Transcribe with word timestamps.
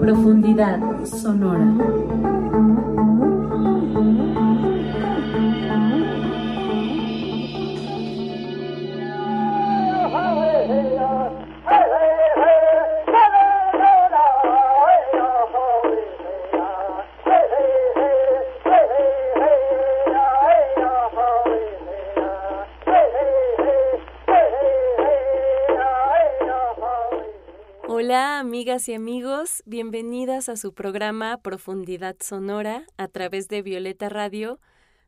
Profundidad 0.00 0.78
sonora. 1.06 1.72
Amigas 28.62 28.88
y 28.88 28.94
amigos, 28.94 29.64
bienvenidas 29.66 30.48
a 30.48 30.54
su 30.54 30.72
programa 30.72 31.38
Profundidad 31.38 32.14
Sonora 32.20 32.86
a 32.96 33.08
través 33.08 33.48
de 33.48 33.60
Violeta 33.60 34.08
Radio. 34.08 34.60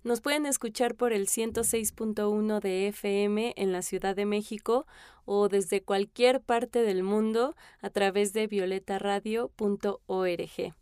Nos 0.03 0.21
pueden 0.21 0.45
escuchar 0.45 0.97
por 0.97 1.13
el 1.13 1.29
106.1 1.29 2.59
de 2.59 2.89
FM 2.89 3.55
en 3.57 3.71
la 3.71 3.83
Ciudad 3.83 4.17
de 4.17 4.27
México 4.27 4.89
o 5.25 5.49
desde 5.49 5.85
cualquier 5.85 6.41
parte 6.41 6.83
del 6.83 7.05
mundo 7.05 7.55
a 7.81 7.91
través 7.91 8.33
de 8.33 8.49
violetaradio.org. 8.49 10.75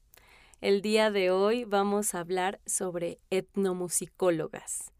El 0.62 0.80
día 0.80 1.10
de 1.10 1.30
hoy 1.30 1.64
vamos 1.64 2.14
a 2.14 2.20
hablar 2.20 2.58
sobre 2.64 3.18
etnomusicólogas. 3.28 4.92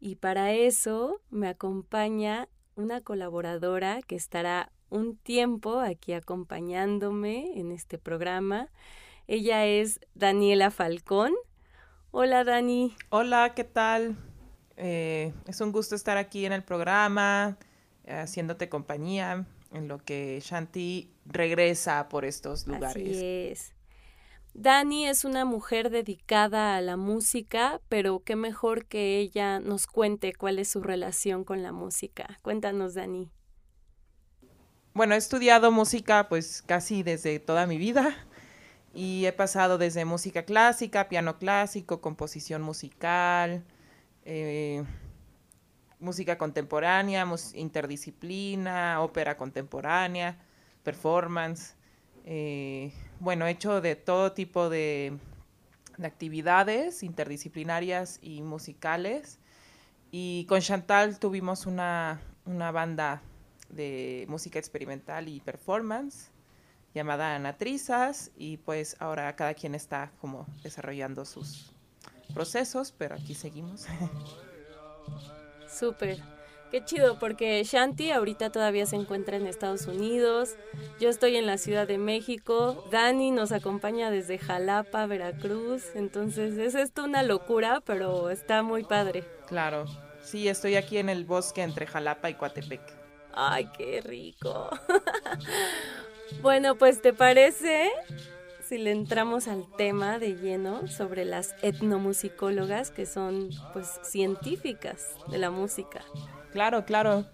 Y 0.00 0.14
para 0.14 0.54
eso 0.54 1.20
me 1.28 1.48
acompaña 1.48 2.48
una 2.74 3.02
colaboradora 3.02 4.00
que 4.00 4.16
estará 4.16 4.72
un 4.92 5.16
tiempo 5.16 5.80
aquí 5.80 6.12
acompañándome 6.12 7.58
en 7.58 7.72
este 7.72 7.98
programa. 7.98 8.68
Ella 9.26 9.64
es 9.64 10.00
Daniela 10.14 10.70
Falcón. 10.70 11.32
Hola 12.10 12.44
Dani. 12.44 12.94
Hola, 13.08 13.54
¿qué 13.54 13.64
tal? 13.64 14.16
Eh, 14.76 15.32
es 15.46 15.60
un 15.62 15.72
gusto 15.72 15.94
estar 15.94 16.18
aquí 16.18 16.44
en 16.44 16.52
el 16.52 16.62
programa, 16.62 17.56
haciéndote 18.06 18.68
compañía 18.68 19.46
en 19.72 19.88
lo 19.88 19.98
que 19.98 20.38
Shanti 20.42 21.10
regresa 21.24 22.10
por 22.10 22.26
estos 22.26 22.66
lugares. 22.66 23.16
Así 23.16 23.24
es. 23.24 23.72
Dani 24.52 25.06
es 25.06 25.24
una 25.24 25.46
mujer 25.46 25.88
dedicada 25.88 26.76
a 26.76 26.82
la 26.82 26.98
música, 26.98 27.80
pero 27.88 28.22
qué 28.22 28.36
mejor 28.36 28.84
que 28.84 29.18
ella 29.18 29.58
nos 29.60 29.86
cuente 29.86 30.34
cuál 30.34 30.58
es 30.58 30.68
su 30.68 30.82
relación 30.82 31.44
con 31.44 31.62
la 31.62 31.72
música. 31.72 32.38
Cuéntanos, 32.42 32.92
Dani 32.92 33.30
bueno, 34.94 35.14
he 35.14 35.18
estudiado 35.18 35.70
música 35.70 36.28
pues 36.28 36.62
casi 36.62 37.02
desde 37.02 37.38
toda 37.38 37.66
mi 37.66 37.78
vida 37.78 38.14
y 38.94 39.24
he 39.24 39.32
pasado 39.32 39.78
desde 39.78 40.04
música 40.04 40.44
clásica, 40.44 41.08
piano 41.08 41.38
clásico, 41.38 42.02
composición 42.02 42.60
musical, 42.60 43.64
eh, 44.24 44.84
música 45.98 46.36
contemporánea, 46.36 47.26
interdisciplina, 47.54 49.00
ópera 49.00 49.38
contemporánea, 49.38 50.36
performance. 50.82 51.74
Eh, 52.26 52.92
bueno, 53.18 53.46
he 53.46 53.52
hecho 53.52 53.80
de 53.80 53.96
todo 53.96 54.32
tipo 54.32 54.68
de, 54.68 55.18
actividades 56.02 57.02
interdisciplinarias 57.02 58.18
y 58.22 58.42
musicales. 58.42 59.38
Y 60.10 60.44
con 60.48 60.60
Chantal 60.60 61.18
tuvimos 61.18 61.64
una, 61.64 62.20
una 62.44 62.72
banda 62.72 63.22
de 63.72 64.26
música 64.28 64.58
experimental 64.58 65.28
y 65.28 65.40
performance 65.40 66.30
llamada 66.94 67.34
Anatrizas 67.34 68.30
y 68.36 68.58
pues 68.58 68.96
ahora 69.00 69.34
cada 69.34 69.54
quien 69.54 69.74
está 69.74 70.12
como 70.20 70.46
desarrollando 70.62 71.24
sus 71.24 71.72
procesos, 72.34 72.94
pero 72.96 73.14
aquí 73.14 73.34
seguimos. 73.34 73.86
Súper. 75.68 76.18
Qué 76.70 76.82
chido, 76.82 77.18
porque 77.18 77.62
Shanti 77.64 78.12
ahorita 78.12 78.50
todavía 78.50 78.86
se 78.86 78.96
encuentra 78.96 79.36
en 79.36 79.46
Estados 79.46 79.86
Unidos, 79.86 80.56
yo 80.98 81.10
estoy 81.10 81.36
en 81.36 81.44
la 81.44 81.58
Ciudad 81.58 81.86
de 81.86 81.98
México, 81.98 82.82
Dani 82.90 83.30
nos 83.30 83.52
acompaña 83.52 84.10
desde 84.10 84.38
Jalapa, 84.38 85.04
Veracruz, 85.04 85.94
entonces 85.94 86.56
es 86.56 86.74
esto 86.74 87.04
una 87.04 87.22
locura, 87.24 87.82
pero 87.84 88.30
está 88.30 88.62
muy 88.62 88.84
padre. 88.84 89.22
Claro, 89.48 89.84
sí, 90.22 90.48
estoy 90.48 90.76
aquí 90.76 90.96
en 90.96 91.10
el 91.10 91.26
bosque 91.26 91.60
entre 91.60 91.86
Jalapa 91.86 92.30
y 92.30 92.34
Coatepec. 92.36 93.01
Ay, 93.32 93.70
qué 93.76 94.00
rico. 94.00 94.70
bueno, 96.42 96.76
pues 96.76 97.00
¿te 97.00 97.12
parece 97.12 97.90
si 98.66 98.78
le 98.78 98.92
entramos 98.92 99.48
al 99.48 99.66
tema 99.76 100.18
de 100.18 100.36
lleno 100.36 100.86
sobre 100.88 101.24
las 101.24 101.54
etnomusicólogas 101.62 102.90
que 102.90 103.06
son 103.06 103.50
pues 103.72 104.00
científicas 104.02 105.08
de 105.28 105.38
la 105.38 105.50
música? 105.50 106.02
Claro, 106.52 106.84
claro. 106.84 107.26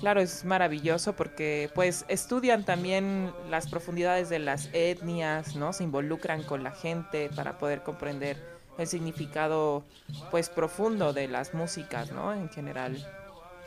Claro, 0.00 0.20
es 0.20 0.44
maravilloso 0.44 1.14
porque 1.14 1.70
pues 1.74 2.04
estudian 2.08 2.64
también 2.64 3.32
las 3.48 3.68
profundidades 3.68 4.28
de 4.28 4.38
las 4.38 4.68
etnias, 4.74 5.56
¿no? 5.56 5.72
Se 5.72 5.82
involucran 5.82 6.42
con 6.42 6.62
la 6.62 6.72
gente 6.72 7.30
para 7.34 7.56
poder 7.56 7.82
comprender 7.82 8.36
el 8.76 8.86
significado 8.86 9.82
pues 10.30 10.50
profundo 10.50 11.12
de 11.12 11.26
las 11.26 11.54
músicas, 11.54 12.12
¿no? 12.12 12.32
En 12.32 12.50
general 12.50 12.96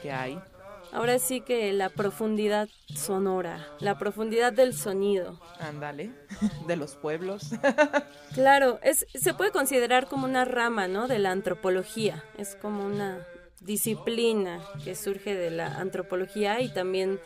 que 0.02 0.12
hay. 0.12 0.40
Ahora 0.92 1.20
sí 1.20 1.42
que 1.42 1.72
la 1.72 1.90
profundidad 1.90 2.68
sonora, 2.94 3.66
la 3.80 3.98
profundidad 3.98 4.52
del 4.52 4.74
sonido. 4.74 5.40
Ándale, 5.60 6.12
de 6.68 6.76
los 6.76 6.96
pueblos. 6.96 7.52
claro, 8.34 8.80
es, 8.84 9.06
se 9.14 9.34
puede 9.34 9.52
considerar 9.52 10.08
como 10.08 10.26
una 10.26 10.44
rama, 10.44 10.88
¿no? 10.88 11.08
De 11.08 11.20
la 11.20 11.32
antropología. 11.32 12.24
Es 12.38 12.56
como 12.56 12.86
una 12.86 13.26
disciplina 13.62 14.60
que 14.84 14.96
surge 14.96 15.36
de 15.36 15.52
la 15.52 15.78
antropología 15.80 16.62
y 16.62 16.74
también 16.74 17.20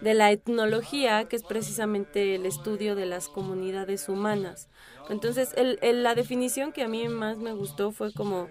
de 0.00 0.14
la 0.14 0.30
etnología, 0.30 1.24
que 1.24 1.36
es 1.36 1.42
precisamente 1.42 2.36
el 2.36 2.46
estudio 2.46 2.94
de 2.94 3.06
las 3.06 3.28
comunidades 3.28 4.08
humanas. 4.08 4.68
Entonces, 5.08 5.54
la 5.82 6.14
definición 6.14 6.72
que 6.72 6.84
a 6.84 6.88
mí 6.88 7.08
más 7.08 7.38
me 7.38 7.52
gustó 7.52 7.90
fue 7.90 8.12
como 8.12 8.48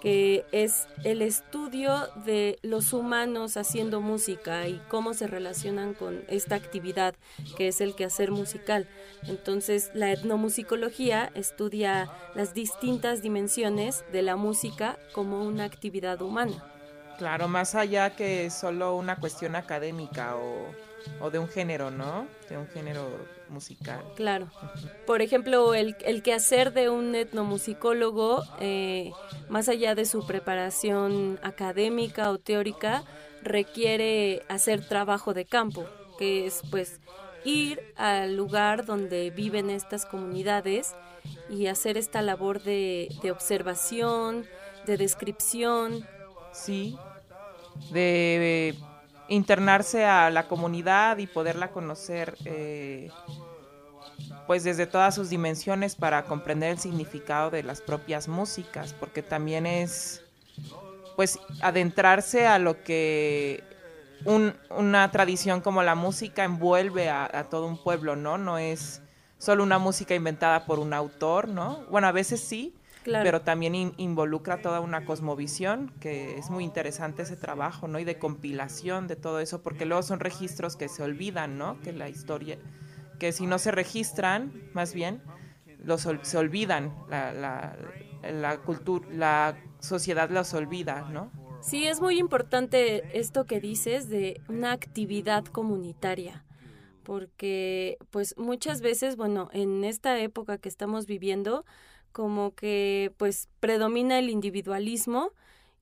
que 0.00 0.44
es 0.52 0.86
el 1.04 1.22
estudio 1.22 2.08
de 2.24 2.58
los 2.62 2.92
humanos 2.92 3.56
haciendo 3.56 4.00
música 4.00 4.68
y 4.68 4.80
cómo 4.88 5.14
se 5.14 5.26
relacionan 5.26 5.94
con 5.94 6.22
esta 6.28 6.54
actividad 6.54 7.14
que 7.56 7.68
es 7.68 7.80
el 7.80 7.94
quehacer 7.94 8.30
musical. 8.30 8.88
Entonces, 9.26 9.90
la 9.94 10.12
etnomusicología 10.12 11.30
estudia 11.34 12.10
las 12.34 12.54
distintas 12.54 13.22
dimensiones 13.22 14.04
de 14.12 14.22
la 14.22 14.36
música 14.36 14.98
como 15.12 15.42
una 15.44 15.64
actividad 15.64 16.22
humana. 16.22 16.64
Claro, 17.18 17.48
más 17.48 17.74
allá 17.74 18.14
que 18.14 18.48
solo 18.50 18.94
una 18.94 19.16
cuestión 19.16 19.56
académica 19.56 20.36
o, 20.36 20.66
o 21.20 21.30
de 21.30 21.40
un 21.40 21.48
género, 21.48 21.90
¿no? 21.90 22.28
De 22.48 22.56
un 22.56 22.68
género 22.68 23.08
musical. 23.50 24.02
Claro. 24.16 24.48
Por 25.06 25.22
ejemplo, 25.22 25.74
el, 25.74 25.96
el 26.04 26.22
quehacer 26.22 26.72
de 26.72 26.88
un 26.88 27.14
etnomusicólogo, 27.14 28.44
eh, 28.60 29.12
más 29.48 29.68
allá 29.68 29.94
de 29.94 30.04
su 30.04 30.26
preparación 30.26 31.38
académica 31.42 32.30
o 32.30 32.38
teórica, 32.38 33.04
requiere 33.42 34.42
hacer 34.48 34.86
trabajo 34.86 35.34
de 35.34 35.44
campo, 35.44 35.86
que 36.18 36.46
es 36.46 36.62
pues 36.70 37.00
ir 37.44 37.80
al 37.96 38.36
lugar 38.36 38.84
donde 38.84 39.30
viven 39.30 39.70
estas 39.70 40.04
comunidades 40.04 40.94
y 41.48 41.66
hacer 41.66 41.96
esta 41.96 42.22
labor 42.22 42.62
de, 42.62 43.08
de 43.22 43.30
observación, 43.30 44.46
de 44.86 44.96
descripción. 44.96 46.06
Sí, 46.52 46.96
de 47.90 48.74
internarse 49.28 50.04
a 50.04 50.30
la 50.30 50.48
comunidad 50.48 51.18
y 51.18 51.26
poderla 51.26 51.70
conocer 51.70 52.36
eh, 52.44 53.10
pues 54.46 54.64
desde 54.64 54.86
todas 54.86 55.14
sus 55.14 55.30
dimensiones 55.30 55.94
para 55.94 56.24
comprender 56.24 56.70
el 56.72 56.78
significado 56.78 57.50
de 57.50 57.62
las 57.62 57.80
propias 57.80 58.28
músicas, 58.28 58.94
porque 58.94 59.22
también 59.22 59.66
es 59.66 60.22
pues 61.16 61.38
adentrarse 61.60 62.46
a 62.46 62.58
lo 62.58 62.82
que 62.82 63.62
una 64.24 65.10
tradición 65.10 65.60
como 65.60 65.82
la 65.82 65.94
música 65.94 66.44
envuelve 66.44 67.08
a, 67.08 67.24
a, 67.24 67.44
todo 67.44 67.66
un 67.66 67.76
pueblo, 67.76 68.16
¿no? 68.16 68.38
No 68.38 68.58
es 68.58 69.00
solo 69.38 69.62
una 69.62 69.78
música 69.78 70.14
inventada 70.14 70.64
por 70.64 70.78
un 70.78 70.92
autor, 70.92 71.48
¿no? 71.48 71.84
Bueno, 71.90 72.08
a 72.08 72.12
veces 72.12 72.40
sí, 72.40 72.74
pero 73.22 73.42
también 73.42 73.74
involucra 73.96 74.60
toda 74.60 74.80
una 74.80 75.04
cosmovisión, 75.04 75.92
que 76.00 76.38
es 76.38 76.50
muy 76.50 76.64
interesante 76.64 77.22
ese 77.22 77.36
trabajo, 77.36 77.88
¿no? 77.88 77.98
Y 77.98 78.04
de 78.04 78.18
compilación 78.18 79.06
de 79.06 79.16
todo 79.16 79.40
eso, 79.40 79.62
porque 79.62 79.86
luego 79.86 80.02
son 80.02 80.20
registros 80.20 80.76
que 80.76 80.88
se 80.88 81.02
olvidan, 81.02 81.58
¿no? 81.58 81.80
Que 81.80 81.92
la 81.92 82.08
historia, 82.08 82.58
que 83.18 83.32
si 83.32 83.46
no 83.46 83.58
se 83.58 83.70
registran, 83.70 84.52
más 84.72 84.94
bien, 84.94 85.22
los, 85.84 86.08
se 86.22 86.38
olvidan, 86.38 86.94
la, 87.08 87.32
la, 87.32 87.76
la 88.22 88.58
cultura, 88.58 89.06
la 89.10 89.58
sociedad 89.80 90.30
los 90.30 90.54
olvida, 90.54 91.08
¿no? 91.10 91.30
Sí, 91.60 91.86
es 91.86 92.00
muy 92.00 92.18
importante 92.18 93.18
esto 93.18 93.44
que 93.44 93.60
dices 93.60 94.08
de 94.08 94.40
una 94.48 94.72
actividad 94.72 95.44
comunitaria 95.44 96.44
porque 97.08 97.96
pues 98.10 98.36
muchas 98.36 98.82
veces, 98.82 99.16
bueno, 99.16 99.48
en 99.54 99.82
esta 99.82 100.20
época 100.20 100.58
que 100.58 100.68
estamos 100.68 101.06
viviendo, 101.06 101.64
como 102.12 102.54
que 102.54 103.12
pues 103.16 103.48
predomina 103.60 104.18
el 104.18 104.30
individualismo 104.30 105.32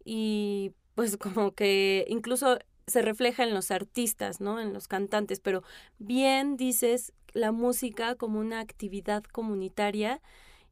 y 0.04 0.72
pues 0.94 1.16
como 1.18 1.52
que 1.52 2.04
incluso 2.08 2.58
se 2.86 3.02
refleja 3.02 3.42
en 3.42 3.52
los 3.52 3.70
artistas, 3.70 4.40
¿no? 4.40 4.60
En 4.60 4.72
los 4.72 4.86
cantantes, 4.88 5.40
pero 5.40 5.62
bien 5.98 6.56
dices 6.56 7.12
la 7.32 7.52
música 7.52 8.14
como 8.14 8.38
una 8.38 8.60
actividad 8.60 9.24
comunitaria 9.24 10.22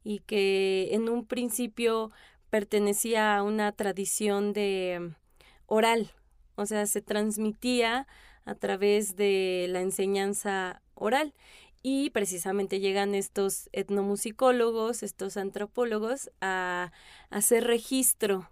y 0.03 0.19
que 0.19 0.89
en 0.91 1.09
un 1.09 1.25
principio 1.25 2.11
pertenecía 2.49 3.35
a 3.35 3.43
una 3.43 3.71
tradición 3.73 4.53
de 4.53 5.13
oral, 5.65 6.11
o 6.55 6.65
sea, 6.65 6.85
se 6.85 7.01
transmitía 7.01 8.07
a 8.45 8.55
través 8.55 9.15
de 9.15 9.67
la 9.69 9.81
enseñanza 9.81 10.81
oral. 10.93 11.33
Y 11.87 12.09
precisamente 12.09 12.79
llegan 12.79 13.13
estos 13.13 13.69
etnomusicólogos, 13.71 15.03
estos 15.03 15.37
antropólogos, 15.37 16.31
a, 16.41 16.91
hacer 17.29 17.63
registro 17.63 18.49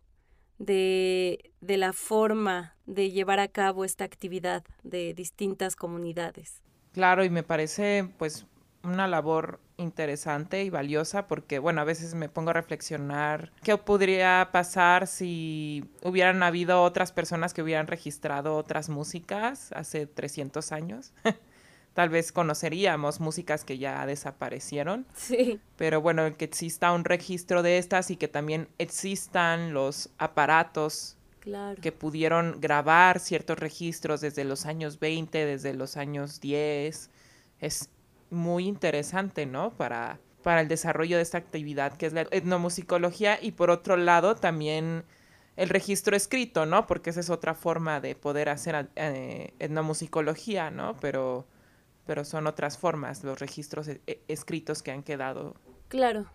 de, 0.59 1.51
de 1.59 1.77
la 1.77 1.93
forma 1.93 2.75
de 2.85 3.09
llevar 3.09 3.39
a 3.39 3.47
cabo 3.47 3.85
esta 3.85 4.03
actividad 4.03 4.63
de 4.83 5.15
distintas 5.15 5.75
comunidades. 5.75 6.61
Claro, 6.91 7.23
y 7.23 7.31
me 7.31 7.41
parece 7.41 8.07
pues 8.19 8.45
una 8.83 9.07
labor 9.07 9.59
interesante 9.77 10.63
y 10.63 10.69
valiosa 10.69 11.25
porque, 11.25 11.57
bueno, 11.57 11.81
a 11.81 11.85
veces 11.85 12.13
me 12.13 12.29
pongo 12.29 12.51
a 12.51 12.53
reflexionar 12.53 13.51
qué 13.63 13.75
podría 13.77 14.49
pasar 14.51 15.07
si 15.07 15.89
hubieran 16.03 16.43
habido 16.43 16.83
otras 16.83 17.11
personas 17.11 17.55
que 17.55 17.63
hubieran 17.63 17.87
registrado 17.87 18.55
otras 18.55 18.89
músicas 18.89 19.71
hace 19.71 20.05
300 20.05 20.71
años. 20.71 21.13
Tal 21.93 22.09
vez 22.09 22.31
conoceríamos 22.31 23.19
músicas 23.19 23.63
que 23.63 23.77
ya 23.77 24.05
desaparecieron. 24.05 25.05
Sí. 25.13 25.59
Pero 25.77 26.01
bueno, 26.01 26.35
que 26.35 26.45
exista 26.45 26.91
un 26.91 27.05
registro 27.05 27.61
de 27.61 27.77
estas 27.77 28.09
y 28.09 28.15
que 28.15 28.27
también 28.27 28.67
existan 28.77 29.73
los 29.73 30.09
aparatos 30.17 31.17
que 31.81 31.91
pudieron 31.91 32.61
grabar 32.61 33.19
ciertos 33.19 33.59
registros 33.59 34.21
desde 34.21 34.45
los 34.45 34.65
años 34.65 34.99
20, 34.99 35.45
desde 35.45 35.73
los 35.73 35.97
años 35.97 36.39
10. 36.39 37.09
Es 37.59 37.89
muy 38.29 38.67
interesante, 38.67 39.45
¿no? 39.45 39.71
Para, 39.71 40.19
para 40.41 40.61
el 40.61 40.67
desarrollo 40.67 41.17
de 41.17 41.23
esta 41.23 41.37
actividad 41.37 41.97
que 41.97 42.05
es 42.05 42.13
la 42.13 42.21
etnomusicología 42.31 43.37
y 43.41 43.51
por 43.51 43.69
otro 43.69 43.97
lado 43.97 44.35
también 44.35 45.03
el 45.55 45.69
registro 45.69 46.15
escrito, 46.15 46.65
¿no? 46.65 46.87
Porque 46.87 47.11
esa 47.11 47.19
es 47.19 47.29
otra 47.29 47.53
forma 47.53 47.99
de 47.99 48.15
poder 48.15 48.49
hacer 48.49 48.87
eh, 48.95 49.53
etnomusicología, 49.59 50.71
¿no? 50.71 50.95
Pero, 50.99 51.45
pero 52.05 52.25
son 52.25 52.47
otras 52.47 52.77
formas, 52.77 53.23
los 53.23 53.39
registros 53.39 53.87
e, 53.87 54.01
escritos 54.27 54.83
que 54.83 54.91
han 54.91 55.03
quedado. 55.03 55.55
Claro. 55.87 56.25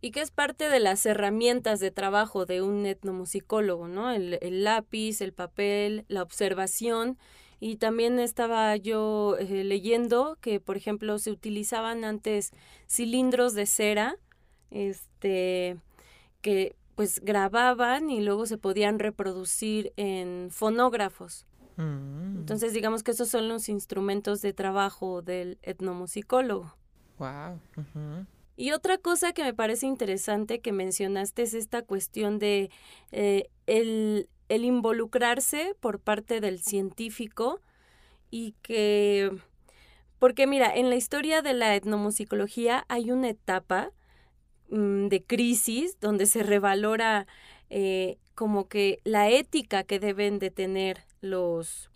Y 0.00 0.10
que 0.10 0.20
es 0.20 0.30
parte 0.30 0.68
de 0.68 0.78
las 0.78 1.06
herramientas 1.06 1.80
de 1.80 1.90
trabajo 1.90 2.46
de 2.46 2.62
un 2.62 2.86
etnomusicólogo, 2.86 3.88
¿no? 3.88 4.10
El, 4.10 4.38
el 4.42 4.62
lápiz, 4.62 5.20
el 5.20 5.32
papel, 5.32 6.04
la 6.08 6.22
observación 6.22 7.18
y 7.58 7.76
también 7.76 8.18
estaba 8.18 8.76
yo 8.76 9.36
eh, 9.38 9.64
leyendo 9.64 10.36
que, 10.40 10.60
por 10.60 10.76
ejemplo, 10.76 11.18
se 11.18 11.30
utilizaban 11.30 12.04
antes 12.04 12.52
cilindros 12.86 13.54
de 13.54 13.66
cera, 13.66 14.16
este, 14.70 15.78
que 16.42 16.76
pues 16.94 17.20
grababan 17.20 18.10
y 18.10 18.20
luego 18.20 18.46
se 18.46 18.58
podían 18.58 18.98
reproducir 18.98 19.92
en 19.96 20.48
fonógrafos. 20.50 21.46
Mm. 21.76 22.38
Entonces, 22.38 22.72
digamos 22.72 23.02
que 23.02 23.10
esos 23.10 23.28
son 23.28 23.48
los 23.48 23.68
instrumentos 23.68 24.42
de 24.42 24.52
trabajo 24.52 25.22
del 25.22 25.58
etnomusicólogo. 25.62 26.74
Wow. 27.18 27.60
Y 28.56 28.72
otra 28.72 28.98
cosa 28.98 29.32
que 29.32 29.42
me 29.42 29.54
parece 29.54 29.86
interesante 29.86 30.60
que 30.60 30.72
mencionaste 30.72 31.42
es 31.42 31.54
esta 31.54 31.82
cuestión 31.82 32.38
de 32.38 32.70
eh, 33.12 33.50
el, 33.66 34.28
el 34.48 34.64
involucrarse 34.64 35.76
por 35.80 36.00
parte 36.00 36.40
del 36.40 36.62
científico 36.62 37.60
y 38.30 38.54
que, 38.62 39.30
porque 40.18 40.46
mira, 40.46 40.74
en 40.74 40.88
la 40.88 40.96
historia 40.96 41.42
de 41.42 41.52
la 41.52 41.74
etnomusicología 41.74 42.84
hay 42.88 43.10
una 43.10 43.28
etapa 43.28 43.90
mm, 44.70 45.08
de 45.08 45.22
crisis 45.22 45.98
donde 46.00 46.26
se 46.26 46.42
revalora 46.42 47.26
eh, 47.70 48.18
como 48.34 48.68
que 48.68 49.00
la 49.04 49.30
ética 49.30 49.84
que 49.84 49.98
deben 49.98 50.38
de 50.38 50.50
tener 50.50 51.04
los, 51.20 51.90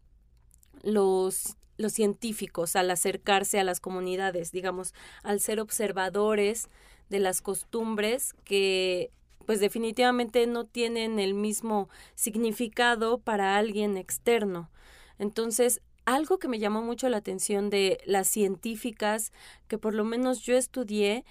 los, 0.82 1.56
los 1.76 1.92
científicos 1.92 2.76
al 2.76 2.90
acercarse 2.90 3.60
a 3.60 3.64
las 3.64 3.80
comunidades, 3.80 4.52
digamos, 4.52 4.94
al 5.22 5.40
ser 5.40 5.60
observadores 5.60 6.68
de 7.08 7.18
las 7.18 7.42
costumbres 7.42 8.34
que 8.44 9.10
pues 9.46 9.58
definitivamente 9.58 10.46
no 10.46 10.64
tienen 10.64 11.18
el 11.18 11.34
mismo 11.34 11.88
significado 12.14 13.18
para 13.18 13.56
alguien 13.56 13.96
externo. 13.96 14.70
Entonces, 15.18 15.80
algo 16.04 16.38
que 16.38 16.48
me 16.48 16.58
llamó 16.58 16.82
mucho 16.82 17.08
la 17.08 17.18
atención 17.18 17.68
de 17.68 17.98
las 18.04 18.28
científicas 18.28 19.32
que 19.68 19.78
por 19.78 19.94
lo 19.94 20.04
menos 20.04 20.42
yo 20.42 20.56
estudié 20.56 21.24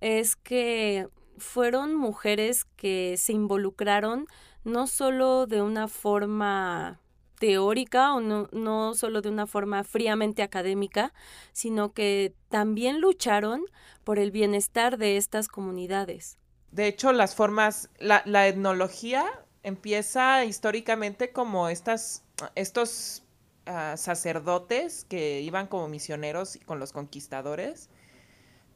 es 0.00 0.36
que 0.36 1.08
fueron 1.40 1.96
mujeres 1.96 2.64
que 2.76 3.16
se 3.18 3.32
involucraron 3.32 4.26
no 4.64 4.86
solo 4.86 5.46
de 5.46 5.62
una 5.62 5.88
forma 5.88 7.00
teórica 7.40 8.14
o 8.14 8.20
no, 8.20 8.48
no 8.52 8.94
solo 8.94 9.22
de 9.22 9.30
una 9.30 9.46
forma 9.46 9.82
fríamente 9.82 10.42
académica, 10.42 11.12
sino 11.52 11.92
que 11.92 12.34
también 12.50 13.00
lucharon 13.00 13.64
por 14.04 14.18
el 14.18 14.30
bienestar 14.30 14.98
de 14.98 15.16
estas 15.16 15.48
comunidades. 15.48 16.36
De 16.70 16.86
hecho, 16.86 17.12
las 17.12 17.34
formas, 17.34 17.88
la, 17.98 18.46
etnología 18.46 19.26
empieza 19.62 20.44
históricamente 20.44 21.32
como 21.32 21.68
estas, 21.68 22.22
estos 22.54 23.24
ah, 23.66 23.96
sacerdotes 23.96 25.04
que 25.08 25.40
iban 25.40 25.66
como 25.66 25.88
misioneros 25.88 26.58
con 26.66 26.78
los 26.78 26.92
conquistadores. 26.92 27.88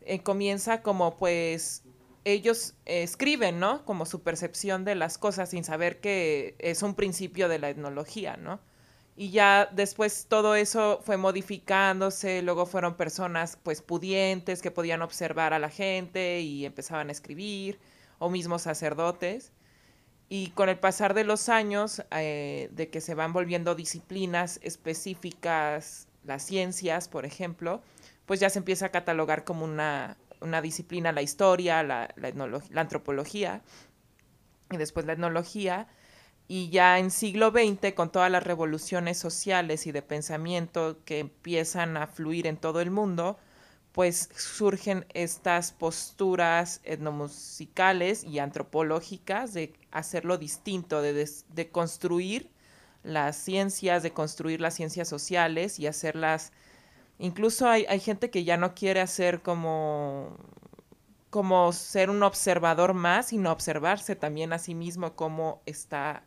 Eh, 0.01 0.23
comienza 0.23 0.83
como 0.83 1.17
pues 1.17 1.83
ellos 2.25 2.75
escriben, 2.87 3.61
¿no? 3.61 3.85
Como 3.85 4.07
su 4.07 4.23
percepción 4.23 4.85
de 4.85 4.95
las 4.95 5.19
cosas 5.19 5.51
sin 5.51 5.65
saber 5.65 6.01
que 6.01 6.57
es 6.59 6.83
un 6.83 6.95
principio 6.95 7.49
de 7.49 7.59
la 7.59 7.71
etnología, 7.71 8.37
¿no? 8.37 8.61
Y 9.17 9.31
ya 9.31 9.69
después 9.71 10.27
todo 10.29 10.57
eso 10.57 11.01
fue 11.05 11.17
modificándose, 11.17 12.43
luego 12.43 12.67
fueron 12.67 12.97
personas 12.97 13.59
pues 13.63 13.81
pudientes 13.81 14.61
que 14.61 14.73
podían 14.73 15.03
observar 15.03 15.53
a 15.53 15.61
la 15.61 15.71
gente 15.71 16.41
y 16.41 16.67
empezaban 16.67 17.11
a 17.11 17.13
escribir, 17.13 17.79
o 18.19 18.31
mismos 18.31 18.63
sacerdotes. 18.63 19.53
Y 20.29 20.51
con 20.51 20.69
el 20.69 20.79
pasar 20.79 21.15
de 21.15 21.25
los 21.25 21.49
años, 21.49 22.03
eh, 22.11 22.71
de 22.73 22.91
que 22.91 23.01
se 23.01 23.15
van 23.15 23.33
volviendo 23.33 23.75
disciplinas 23.75 24.59
específicas, 24.63 26.09
las 26.25 26.43
ciencias, 26.43 27.09
por 27.09 27.27
ejemplo, 27.27 27.83
pues 28.27 28.41
ya 28.41 28.51
se 28.51 28.59
empieza 28.59 28.87
a 28.87 28.89
catalogar 28.91 29.45
como 29.45 29.65
una, 29.65 30.17
una 30.45 30.63
disciplina 30.63 31.11
la 31.11 31.23
historia, 31.23 31.83
la, 31.83 32.15
la, 32.17 32.81
antropología, 32.81 33.63
y 34.71 34.77
después 34.77 35.07
la 35.07 35.15
etnología, 35.15 35.89
y 36.47 36.69
ya 36.69 36.99
en 36.99 37.11
siglo 37.11 37.51
XX, 37.51 37.95
con 37.95 38.13
todas 38.13 38.31
las 38.31 38.45
revoluciones 38.45 39.19
sociales 39.19 39.87
y 39.87 39.93
de 39.93 40.03
pensamiento 40.03 40.99
que 41.05 41.19
empiezan 41.19 41.97
a 41.97 42.07
fluir 42.07 42.47
en 42.47 42.59
todo 42.59 42.81
el 42.81 42.91
mundo, 42.91 43.39
pues 43.93 44.29
surgen 44.37 45.07
estas 45.15 45.73
posturas 45.73 46.81
etnomusicales 46.85 48.25
y 48.25 48.41
antropológicas 48.41 49.55
de 49.55 49.73
hacerlo 49.91 50.37
distinto, 50.37 51.01
de, 51.01 51.29
de, 51.49 51.69
construir 51.71 52.51
las 53.03 53.37
ciencias, 53.37 54.03
de 54.03 54.13
construir 54.13 54.61
las 54.61 54.75
ciencias 54.75 55.09
sociales 55.09 55.79
y 55.79 55.87
hacerlas... 55.87 56.53
Incluso 57.19 57.69
hay, 57.69 57.87
hay 57.89 58.01
gente 58.01 58.31
que 58.31 58.45
ya 58.45 58.57
no 58.57 58.75
quiere 58.75 59.01
hacer 59.01 59.43
como 59.43 60.37
como 61.31 61.73
ser 61.73 62.11
un 62.11 62.23
observador 62.23 62.95
más, 62.95 63.27
sino 63.27 63.51
observarse 63.51 64.15
también 64.15 64.53
a 64.53 64.61
sí 64.61 64.73
mismo 64.77 65.17
cómo 65.17 65.63
está 65.67 66.23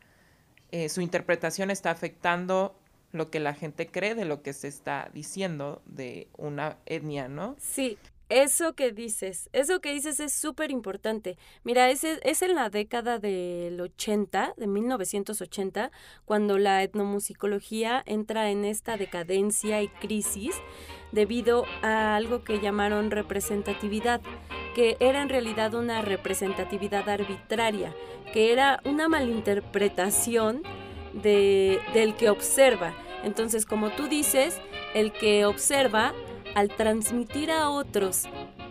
eh, 0.71 0.89
su 0.89 0.99
interpretación 0.99 1.71
está 1.71 1.91
afectando 1.91 2.77
lo 3.13 3.31
que 3.31 3.39
la 3.39 3.53
gente 3.53 3.87
cree 3.87 4.15
de 4.15 4.25
lo 4.25 4.41
que 4.41 4.51
se 4.51 4.67
está 4.67 5.09
diciendo 5.13 5.81
de 5.85 6.27
una 6.37 6.77
etnia, 6.85 7.29
¿no? 7.29 7.55
Sí, 7.57 7.97
eso 8.29 8.73
que 8.73 8.91
dices, 8.91 9.49
eso 9.53 9.79
que 9.79 9.93
dices 9.93 10.19
es 10.19 10.33
súper 10.33 10.71
importante. 10.71 11.37
Mira, 11.63 11.89
es, 11.89 12.03
es 12.03 12.41
en 12.41 12.55
la 12.55 12.69
década 12.69 13.19
del 13.19 13.79
80, 13.79 14.53
de 14.57 14.67
1980, 14.67 15.91
cuando 16.25 16.57
la 16.57 16.83
etnomusicología 16.83 18.03
entra 18.05 18.51
en 18.51 18.65
esta 18.65 18.97
decadencia 18.97 19.81
y 19.81 19.87
crisis 19.87 20.55
debido 21.11 21.65
a 21.81 22.15
algo 22.15 22.43
que 22.43 22.59
llamaron 22.59 23.11
representatividad, 23.11 24.21
que 24.75 24.97
era 24.99 25.21
en 25.21 25.29
realidad 25.29 25.73
una 25.73 26.01
representatividad 26.01 27.07
arbitraria, 27.07 27.95
que 28.33 28.51
era 28.51 28.81
una 28.83 29.07
malinterpretación 29.07 30.63
de, 31.13 31.79
del 31.93 32.15
que 32.15 32.29
observa. 32.29 32.93
Entonces, 33.23 33.65
como 33.65 33.89
tú 33.91 34.07
dices, 34.07 34.59
el 34.93 35.11
que 35.11 35.45
observa 35.45 36.13
al 36.55 36.69
transmitir 36.69 37.51
a 37.51 37.69
otros 37.69 38.23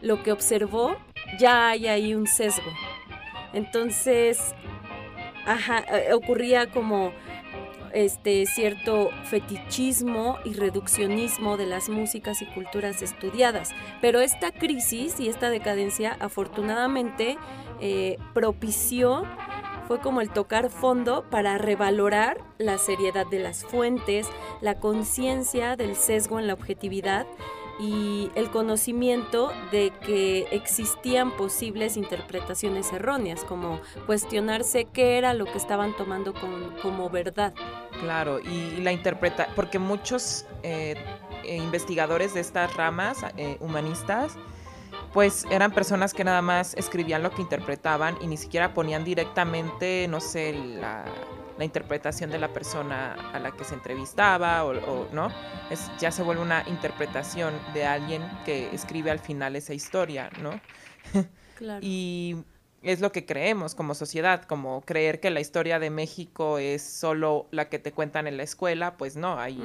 lo 0.02 0.22
que 0.22 0.32
observó, 0.32 0.96
ya 1.38 1.68
hay 1.68 1.86
ahí 1.86 2.14
un 2.14 2.26
sesgo. 2.26 2.70
Entonces, 3.52 4.54
eh, 5.46 6.12
ocurría 6.12 6.70
como 6.70 7.12
este 7.92 8.44
cierto 8.46 9.10
fetichismo 9.24 10.38
y 10.44 10.52
reduccionismo 10.52 11.56
de 11.56 11.66
las 11.66 11.88
músicas 11.88 12.42
y 12.42 12.46
culturas 12.46 13.00
estudiadas. 13.00 13.70
Pero 14.00 14.20
esta 14.20 14.50
crisis 14.50 15.18
y 15.18 15.28
esta 15.28 15.48
decadencia 15.48 16.16
afortunadamente 16.20 17.38
eh, 17.80 18.18
propició 18.34 19.24
fue 19.86 20.00
como 20.00 20.20
el 20.20 20.30
tocar 20.30 20.68
fondo 20.68 21.24
para 21.30 21.58
revalorar 21.58 22.38
la 22.58 22.76
seriedad 22.76 23.26
de 23.26 23.38
las 23.38 23.64
fuentes, 23.64 24.26
la 24.60 24.74
conciencia 24.80 25.76
del 25.76 25.94
sesgo 25.94 26.40
en 26.40 26.48
la 26.48 26.54
objetividad 26.54 27.26
y 27.78 28.30
el 28.34 28.50
conocimiento 28.50 29.52
de 29.70 29.92
que 30.04 30.46
existían 30.50 31.36
posibles 31.36 31.96
interpretaciones 31.96 32.92
erróneas, 32.92 33.44
como 33.44 33.80
cuestionarse 34.06 34.86
qué 34.86 35.18
era 35.18 35.34
lo 35.34 35.44
que 35.44 35.58
estaban 35.58 35.94
tomando 35.96 36.32
como, 36.34 37.10
verdad. 37.10 37.54
Claro, 38.00 38.40
y 38.40 38.80
la 38.80 38.92
interpreta, 38.92 39.48
porque 39.54 39.78
muchos 39.78 40.46
eh, 40.62 40.96
investigadores 41.44 42.34
de 42.34 42.40
estas 42.40 42.74
ramas 42.74 43.18
eh, 43.36 43.56
humanistas 43.60 44.36
pues 45.12 45.46
eran 45.50 45.72
personas 45.72 46.12
que 46.12 46.24
nada 46.24 46.42
más 46.42 46.74
escribían 46.74 47.22
lo 47.22 47.30
que 47.30 47.40
interpretaban 47.40 48.18
y 48.20 48.26
ni 48.26 48.36
siquiera 48.36 48.74
ponían 48.74 49.04
directamente, 49.04 50.06
no 50.08 50.20
sé, 50.20 50.52
la, 50.52 51.04
interpretación 51.64 52.30
de 52.30 52.38
la 52.38 52.52
persona 52.52 53.14
a 53.32 53.38
la 53.38 53.52
que 53.52 53.64
se 53.64 53.74
entrevistaba 53.74 54.64
o, 54.64 55.08
no. 55.12 55.30
Es, 55.70 55.90
ya 55.98 56.10
se 56.10 56.22
vuelve 56.22 56.42
una 56.42 56.64
interpretación 56.66 57.54
de 57.74 57.86
alguien 57.86 58.22
que 58.44 58.68
escribe 58.74 59.10
al 59.10 59.18
final 59.18 59.56
esa 59.56 59.74
historia, 59.74 60.30
¿no? 60.42 60.60
Claro. 61.56 61.80
y 61.82 62.36
es 62.82 63.00
lo 63.00 63.10
que 63.12 63.24
creemos 63.24 63.74
como 63.74 63.94
sociedad, 63.94 64.44
como 64.44 64.82
creer 64.82 65.20
que 65.20 65.30
la 65.30 65.40
historia 65.40 65.78
de 65.78 65.88
México 65.90 66.58
es 66.58 66.82
solo 66.82 67.48
la 67.50 67.68
que 67.68 67.78
te 67.78 67.92
cuentan 67.92 68.26
en 68.26 68.36
la 68.36 68.42
escuela, 68.42 68.96
pues 68.96 69.16
no, 69.16 69.38
hay 69.40 69.58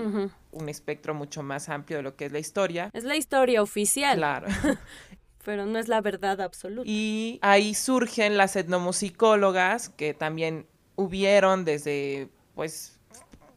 un 0.51 0.69
espectro 0.69 1.13
mucho 1.13 1.43
más 1.43 1.69
amplio 1.69 1.97
de 1.97 2.03
lo 2.03 2.15
que 2.15 2.25
es 2.25 2.31
la 2.31 2.39
historia. 2.39 2.89
Es 2.93 3.03
la 3.03 3.15
historia 3.15 3.61
oficial. 3.61 4.17
Claro. 4.17 4.47
pero 5.45 5.65
no 5.65 5.79
es 5.79 5.87
la 5.87 6.01
verdad 6.01 6.41
absoluta. 6.41 6.89
Y 6.89 7.39
ahí 7.41 7.73
surgen 7.73 8.37
las 8.37 8.55
etnomusicólogas 8.55 9.89
que 9.89 10.13
también 10.13 10.67
hubieron 11.01 11.65
desde, 11.65 12.29
pues, 12.55 12.97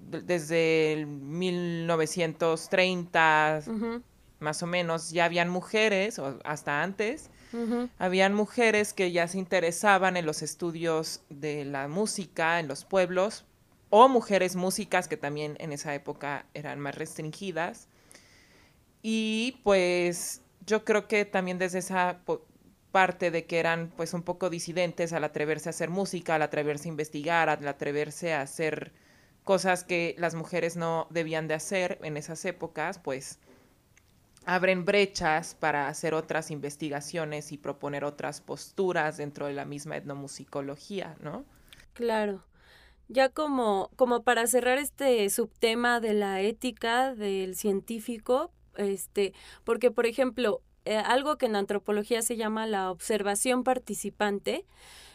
desde 0.00 1.06
1930, 1.06 3.62
más 4.40 4.62
o 4.62 4.66
menos, 4.66 5.10
ya 5.10 5.26
habían 5.26 5.48
mujeres, 5.48 6.18
o 6.18 6.40
hasta 6.44 6.82
antes, 6.82 7.30
habían 7.98 8.34
mujeres 8.34 8.92
que 8.92 9.12
ya 9.12 9.28
se 9.28 9.38
interesaban 9.38 10.16
en 10.16 10.26
los 10.26 10.42
estudios 10.42 11.22
de 11.30 11.64
la 11.64 11.86
música 11.88 12.58
en 12.58 12.66
los 12.68 12.84
pueblos, 12.84 13.44
o 13.90 14.08
mujeres 14.08 14.56
músicas 14.56 15.06
que 15.06 15.16
también 15.16 15.56
en 15.60 15.72
esa 15.72 15.94
época 15.94 16.46
eran 16.52 16.80
más 16.80 16.96
restringidas. 16.96 17.86
Y 19.02 19.60
pues 19.62 20.42
yo 20.66 20.84
creo 20.84 21.06
que 21.06 21.24
también 21.24 21.58
desde 21.58 21.78
esa 21.78 22.18
parte 22.94 23.32
de 23.32 23.44
que 23.44 23.58
eran 23.58 23.92
pues 23.96 24.14
un 24.14 24.22
poco 24.22 24.50
disidentes 24.50 25.12
al 25.12 25.24
atreverse 25.24 25.68
a 25.68 25.70
hacer 25.70 25.90
música, 25.90 26.36
al 26.36 26.42
atreverse 26.42 26.88
a 26.88 26.92
investigar, 26.92 27.48
al 27.48 27.66
atreverse 27.66 28.32
a 28.32 28.40
hacer 28.40 28.92
cosas 29.42 29.82
que 29.82 30.14
las 30.16 30.36
mujeres 30.36 30.76
no 30.76 31.08
debían 31.10 31.48
de 31.48 31.54
hacer 31.54 31.98
en 32.04 32.16
esas 32.16 32.44
épocas, 32.44 33.00
pues 33.00 33.40
abren 34.46 34.84
brechas 34.84 35.56
para 35.56 35.88
hacer 35.88 36.14
otras 36.14 36.52
investigaciones 36.52 37.50
y 37.50 37.58
proponer 37.58 38.04
otras 38.04 38.40
posturas 38.40 39.16
dentro 39.16 39.48
de 39.48 39.54
la 39.54 39.64
misma 39.64 39.96
etnomusicología, 39.96 41.16
¿no? 41.20 41.44
Claro. 41.94 42.44
Ya 43.08 43.28
como, 43.28 43.90
como 43.96 44.22
para 44.22 44.46
cerrar 44.46 44.78
este 44.78 45.28
subtema 45.30 45.98
de 45.98 46.14
la 46.14 46.42
ética 46.42 47.12
del 47.12 47.56
científico, 47.56 48.52
este, 48.76 49.34
porque 49.64 49.90
por 49.90 50.06
ejemplo, 50.06 50.62
eh, 50.84 50.96
algo 50.96 51.36
que 51.36 51.46
en 51.46 51.56
antropología 51.56 52.22
se 52.22 52.36
llama 52.36 52.66
la 52.66 52.90
observación 52.90 53.64
participante, 53.64 54.64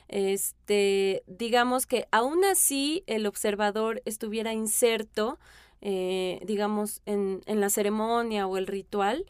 este, 0.08 1.24
digamos 1.28 1.86
que 1.86 2.08
aún 2.12 2.44
así 2.44 3.04
el 3.06 3.28
observador 3.28 4.02
estuviera 4.06 4.54
inserto, 4.54 5.40
eh, 5.82 6.42
digamos, 6.46 7.02
en, 7.06 7.42
en 7.46 7.60
la 7.62 7.70
ceremonia 7.70 8.48
o 8.48 8.58
el 8.58 8.68
ritual, 8.68 9.26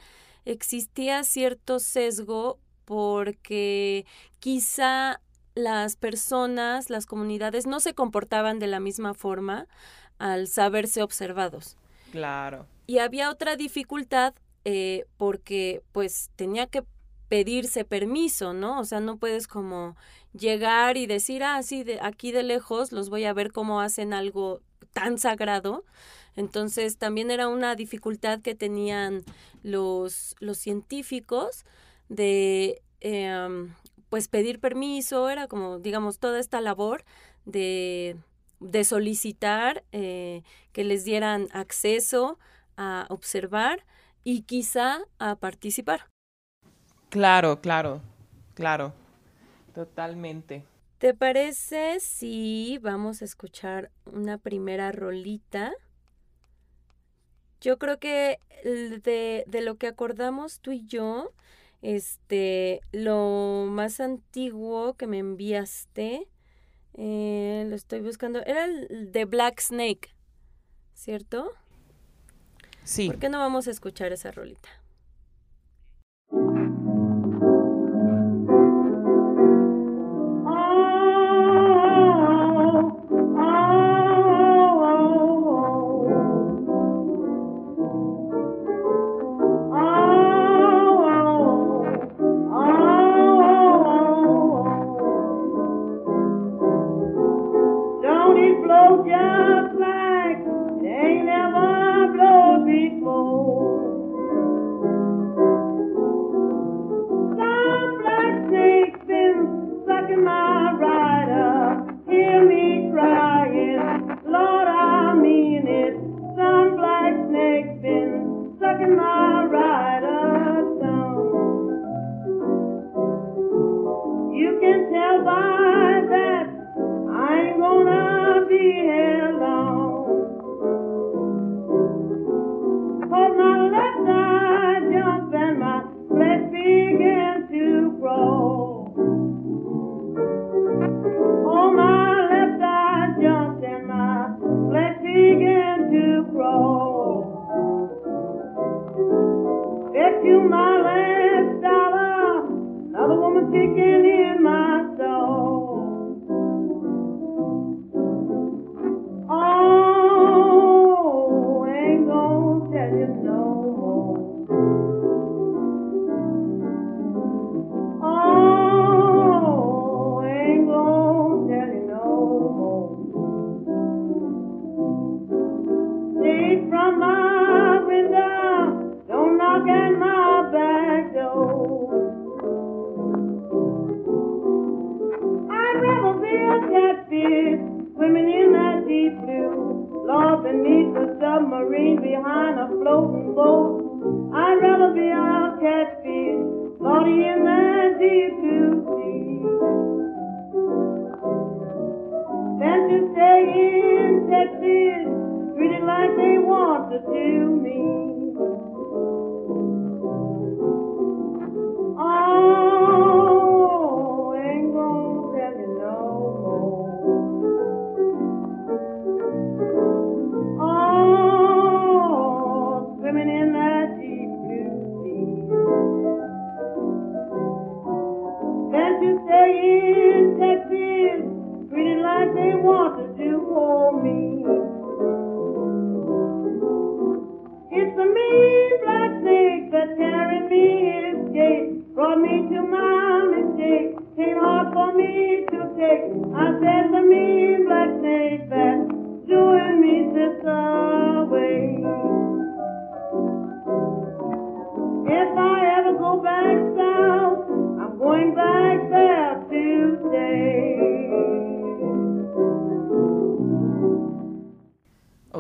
existía 0.46 1.24
cierto 1.24 1.80
sesgo 1.80 2.60
porque 2.86 4.06
quizá 4.40 5.22
las 5.54 5.96
personas, 5.96 6.90
las 6.90 7.06
comunidades 7.06 7.68
no 7.68 7.80
se 7.80 7.94
comportaban 7.94 8.60
de 8.60 8.68
la 8.68 8.80
misma 8.80 9.14
forma 9.14 9.68
al 10.18 10.48
saberse 10.48 11.04
observados. 11.04 11.78
Claro. 12.12 12.66
Y 12.88 13.00
había 13.00 13.30
otra 13.30 13.56
dificultad 13.56 14.34
eh, 14.72 15.08
porque 15.18 15.82
pues 15.94 16.30
tenía 16.36 16.68
que 16.68 16.84
pedirse 17.28 17.86
permiso, 17.86 18.54
¿no? 18.54 18.80
O 18.80 18.86
sea, 18.86 19.00
no 19.00 19.18
puedes 19.18 19.48
como 19.48 19.96
llegar 20.34 20.96
y 20.96 21.08
decir, 21.08 21.44
ah, 21.44 21.64
sí, 21.64 21.84
de 21.84 22.00
aquí 22.00 22.32
de 22.32 22.44
lejos 22.44 22.92
los 22.92 23.10
voy 23.10 23.26
a 23.26 23.34
ver 23.34 23.52
cómo 23.52 23.82
hacen 23.82 24.14
algo 24.14 24.62
tan 24.94 25.18
sagrado. 25.18 25.86
Entonces 26.36 26.98
también 27.00 27.32
era 27.32 27.48
una 27.48 27.74
dificultad 27.74 28.42
que 28.42 28.54
tenían 28.54 29.24
los, 29.64 30.36
los 30.40 30.60
científicos 30.60 31.66
de 32.08 32.84
em, 33.00 33.74
pues 34.10 34.28
pedir 34.28 34.60
permiso, 34.60 35.32
era 35.32 35.48
como, 35.48 35.80
digamos, 35.80 36.20
toda 36.20 36.40
esta 36.40 36.62
labor 36.62 37.06
de, 37.46 38.18
de 38.60 38.84
solicitar 38.84 39.84
eh, 39.94 40.44
que 40.74 40.84
les 40.84 41.06
dieran 41.06 41.48
acceso 41.54 42.38
a 42.78 43.08
observar 43.10 43.84
y 44.30 44.44
quizá 44.44 45.00
a 45.18 45.38
participar. 45.38 46.02
Claro, 47.10 47.62
claro, 47.62 48.00
claro, 48.54 48.94
totalmente. 49.74 50.64
¿Te 51.00 51.16
parece 51.16 52.00
si 52.00 52.78
vamos 52.80 53.24
a 53.24 53.26
escuchar 53.26 53.90
una 54.06 54.38
primera 54.38 54.92
rolita? 54.92 55.74
Yo 57.60 57.80
creo 57.80 57.98
que 57.98 58.40
de, 58.64 59.46
de, 59.48 59.62
lo 59.62 59.78
que 59.78 59.88
acordamos 59.88 60.60
tú 60.60 60.74
y 60.74 60.86
yo, 60.86 61.34
este, 61.82 62.82
lo 62.92 63.66
más 63.68 64.00
antiguo 64.00 64.94
que 64.94 65.08
me 65.08 65.18
enviaste, 65.18 66.28
eh, 66.94 67.66
lo 67.68 67.76
estoy 67.76 68.02
buscando, 68.02 68.44
era 68.46 68.66
el 68.66 69.12
de 69.12 69.26
Black 69.26 69.60
Snake, 69.60 70.14
¿cierto? 70.94 71.52
¿Por 73.08 73.20
qué 73.20 73.30
no 73.30 73.40
vamos 73.40 73.68
a 73.68 73.72
escuchar 73.72 74.12
esa 74.12 74.32
rolita? 74.32 74.70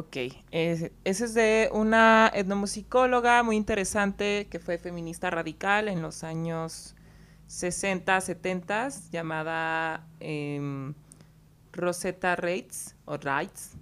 Ok, 0.09 0.17
es- 0.49 0.91
ese 1.03 1.25
es 1.25 1.33
de 1.35 1.69
una 1.71 2.31
etnomusicóloga 2.33 3.43
muy 3.43 3.55
interesante 3.55 4.47
que 4.49 4.57
fue 4.59 4.79
feminista 4.79 5.29
radical 5.29 5.87
en 5.87 6.01
los 6.01 6.23
años 6.23 6.95
60, 7.45 8.19
70, 8.19 8.89
llamada 9.11 10.07
em, 10.19 10.95
Rosetta 11.73 12.35
Reitz 12.35 12.95
o 13.05 13.17
Reitz. 13.17 13.73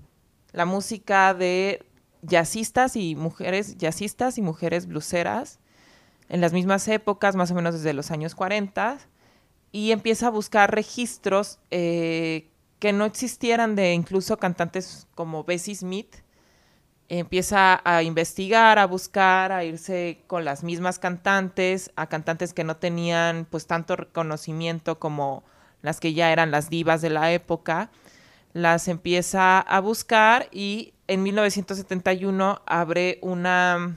La 0.51 0.65
música 0.65 1.33
de 1.33 1.85
jazzistas 2.23 2.97
y 2.97 3.15
mujeres 3.15 3.77
jazzistas 3.77 4.37
y 4.37 4.41
mujeres 4.41 4.85
bluseras 4.85 5.59
en 6.27 6.41
las 6.41 6.51
mismas 6.51 6.85
épocas, 6.89 7.37
más 7.37 7.51
o 7.51 7.55
menos 7.55 7.73
desde 7.75 7.93
los 7.93 8.11
años 8.11 8.35
40, 8.35 8.97
y 9.71 9.91
empieza 9.91 10.27
a 10.27 10.31
buscar 10.31 10.75
registros 10.75 11.59
eh, 11.71 12.49
que 12.79 12.93
no 12.93 13.05
existieran 13.05 13.75
de 13.75 13.93
incluso 13.93 14.37
cantantes 14.37 15.07
como 15.15 15.43
Bessie 15.43 15.75
Smith. 15.75 16.17
Empieza 17.09 17.81
a 17.85 18.03
investigar, 18.03 18.79
a 18.79 18.85
buscar, 18.85 19.51
a 19.51 19.63
irse 19.63 20.23
con 20.27 20.43
las 20.43 20.63
mismas 20.63 20.99
cantantes, 20.99 21.91
a 21.95 22.07
cantantes 22.07 22.53
que 22.53 22.63
no 22.63 22.77
tenían 22.77 23.47
pues 23.49 23.65
tanto 23.65 23.95
reconocimiento 23.95 24.99
como 24.99 25.43
las 25.81 25.99
que 25.99 26.13
ya 26.13 26.31
eran 26.31 26.51
las 26.51 26.69
divas 26.69 27.01
de 27.01 27.09
la 27.09 27.31
época. 27.31 27.89
Las 28.53 28.87
empieza 28.87 29.59
a 29.59 29.79
buscar 29.79 30.49
y 30.51 30.93
en 31.07 31.23
1971 31.23 32.61
abre 32.65 33.19
una 33.21 33.95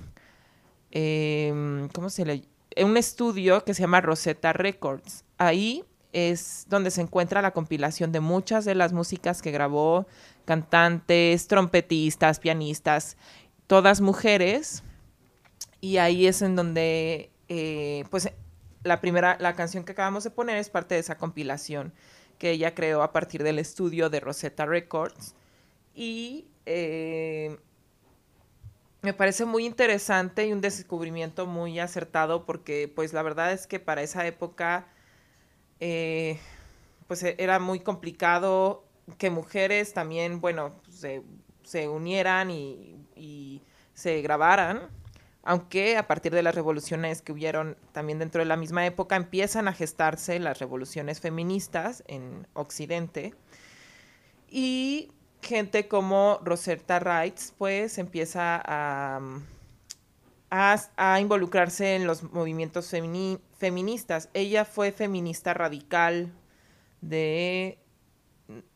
eh, 0.92 1.88
¿cómo 1.92 2.10
se 2.10 2.24
le 2.24 2.44
un 2.76 2.96
estudio 2.96 3.64
que 3.64 3.74
se 3.74 3.82
llama 3.82 4.00
Rosetta 4.00 4.52
Records. 4.52 5.24
Ahí 5.38 5.84
es 6.12 6.66
donde 6.68 6.90
se 6.90 7.00
encuentra 7.02 7.42
la 7.42 7.52
compilación 7.52 8.12
de 8.12 8.20
muchas 8.20 8.64
de 8.64 8.74
las 8.74 8.92
músicas 8.92 9.42
que 9.42 9.50
grabó 9.50 10.06
cantantes, 10.44 11.46
trompetistas, 11.46 12.40
pianistas, 12.40 13.16
todas 13.66 14.00
mujeres. 14.00 14.82
Y 15.80 15.98
ahí 15.98 16.26
es 16.26 16.42
en 16.42 16.56
donde, 16.56 17.30
eh, 17.48 18.04
pues, 18.10 18.30
la 18.82 19.00
primera, 19.00 19.36
la 19.40 19.54
canción 19.54 19.84
que 19.84 19.92
acabamos 19.92 20.24
de 20.24 20.30
poner 20.30 20.56
es 20.56 20.70
parte 20.70 20.94
de 20.94 21.00
esa 21.00 21.18
compilación 21.18 21.92
que 22.38 22.50
ella 22.50 22.74
creó 22.74 23.02
a 23.02 23.12
partir 23.12 23.42
del 23.42 23.58
estudio 23.58 24.10
de 24.10 24.20
Rosetta 24.20 24.66
Records. 24.66 25.34
Y 25.94 26.46
eh, 26.66 27.58
me 29.02 29.12
parece 29.12 29.44
muy 29.44 29.66
interesante 29.66 30.46
y 30.46 30.52
un 30.52 30.60
descubrimiento 30.60 31.46
muy 31.46 31.78
acertado 31.78 32.44
porque 32.44 32.90
pues 32.94 33.12
la 33.12 33.22
verdad 33.22 33.52
es 33.52 33.66
que 33.66 33.80
para 33.80 34.02
esa 34.02 34.26
época 34.26 34.86
eh, 35.80 36.38
pues 37.06 37.22
e- 37.22 37.36
era 37.38 37.58
muy 37.58 37.80
complicado 37.80 38.84
que 39.18 39.30
mujeres 39.30 39.92
también, 39.92 40.40
bueno, 40.40 40.72
se, 40.88 41.22
se 41.64 41.88
unieran 41.88 42.50
y, 42.50 42.96
se 43.92 44.22
grabaran, 44.22 44.88
aunque 45.42 45.98
a 45.98 46.06
partir 46.06 46.32
de 46.32 46.42
las 46.42 46.54
revoluciones 46.54 47.20
que 47.20 47.32
hubieron 47.32 47.76
también 47.92 48.18
dentro 48.18 48.38
de 48.38 48.46
la 48.46 48.56
misma 48.56 48.86
época 48.86 49.16
empiezan 49.16 49.68
a 49.68 49.74
gestarse 49.74 50.38
las 50.38 50.58
revoluciones 50.58 51.20
feministas 51.20 52.02
en 52.06 52.46
Occidente. 52.54 53.34
Y 54.48 55.12
gente 55.42 55.86
como 55.86 56.40
Rosetta 56.42 56.98
Reitz, 56.98 57.52
pues 57.58 57.98
empieza 57.98 58.62
a, 58.64 59.20
a, 60.50 60.76
a 60.96 61.20
involucrarse 61.20 61.94
en 61.96 62.06
los 62.06 62.22
movimientos 62.22 62.90
femini- 62.90 63.40
feministas. 63.60 64.30
Ella 64.32 64.64
fue 64.64 64.90
feminista 64.90 65.54
radical 65.54 66.32
de 67.02 67.78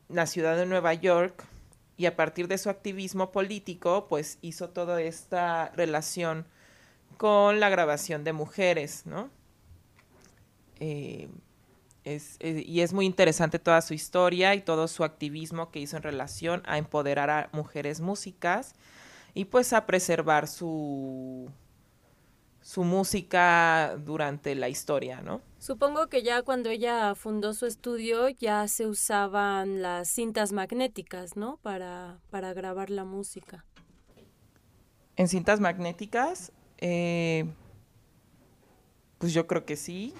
la 0.07 0.27
ciudad 0.27 0.55
de 0.55 0.67
Nueva 0.67 0.93
York 0.93 1.43
y 1.97 2.05
a 2.05 2.15
partir 2.15 2.47
de 2.47 2.59
su 2.59 2.69
activismo 2.69 3.31
político, 3.31 4.05
pues 4.07 4.37
hizo 4.41 4.69
toda 4.69 5.01
esta 5.01 5.71
relación 5.75 6.45
con 7.17 7.59
la 7.59 7.69
grabación 7.69 8.23
de 8.23 8.33
mujeres, 8.33 9.05
¿no? 9.05 9.29
Eh, 10.79 11.29
eh, 12.03 12.63
y 12.67 12.81
es 12.81 12.93
muy 12.93 13.07
interesante 13.07 13.57
toda 13.57 13.81
su 13.81 13.95
historia 13.95 14.53
y 14.53 14.61
todo 14.61 14.87
su 14.87 15.03
activismo 15.03 15.71
que 15.71 15.79
hizo 15.79 15.97
en 15.97 16.03
relación 16.03 16.61
a 16.65 16.77
empoderar 16.77 17.31
a 17.31 17.49
mujeres 17.53 18.01
músicas 18.01 18.75
y 19.33 19.45
pues 19.45 19.73
a 19.73 19.87
preservar 19.87 20.47
su, 20.47 21.49
su 22.65 22.83
música 22.83 23.95
durante 24.03 24.55
la 24.55 24.67
historia, 24.69 25.21
¿no? 25.21 25.43
Supongo 25.59 26.07
que 26.07 26.23
ya 26.23 26.41
cuando 26.41 26.71
ella 26.71 27.13
fundó 27.13 27.53
su 27.53 27.67
estudio 27.67 28.27
ya 28.29 28.67
se 28.67 28.87
usaban 28.87 29.83
las 29.83 30.09
cintas 30.09 30.51
magnéticas, 30.51 31.37
¿no? 31.37 31.59
Para, 31.61 32.17
para 32.31 32.53
grabar 32.53 32.89
la 32.89 33.05
música. 33.05 33.65
En 35.15 35.27
cintas 35.27 35.59
magnéticas, 35.59 36.51
eh, 36.79 37.45
pues 39.19 39.31
yo 39.31 39.45
creo 39.45 39.63
que 39.63 39.75
sí. 39.75 40.15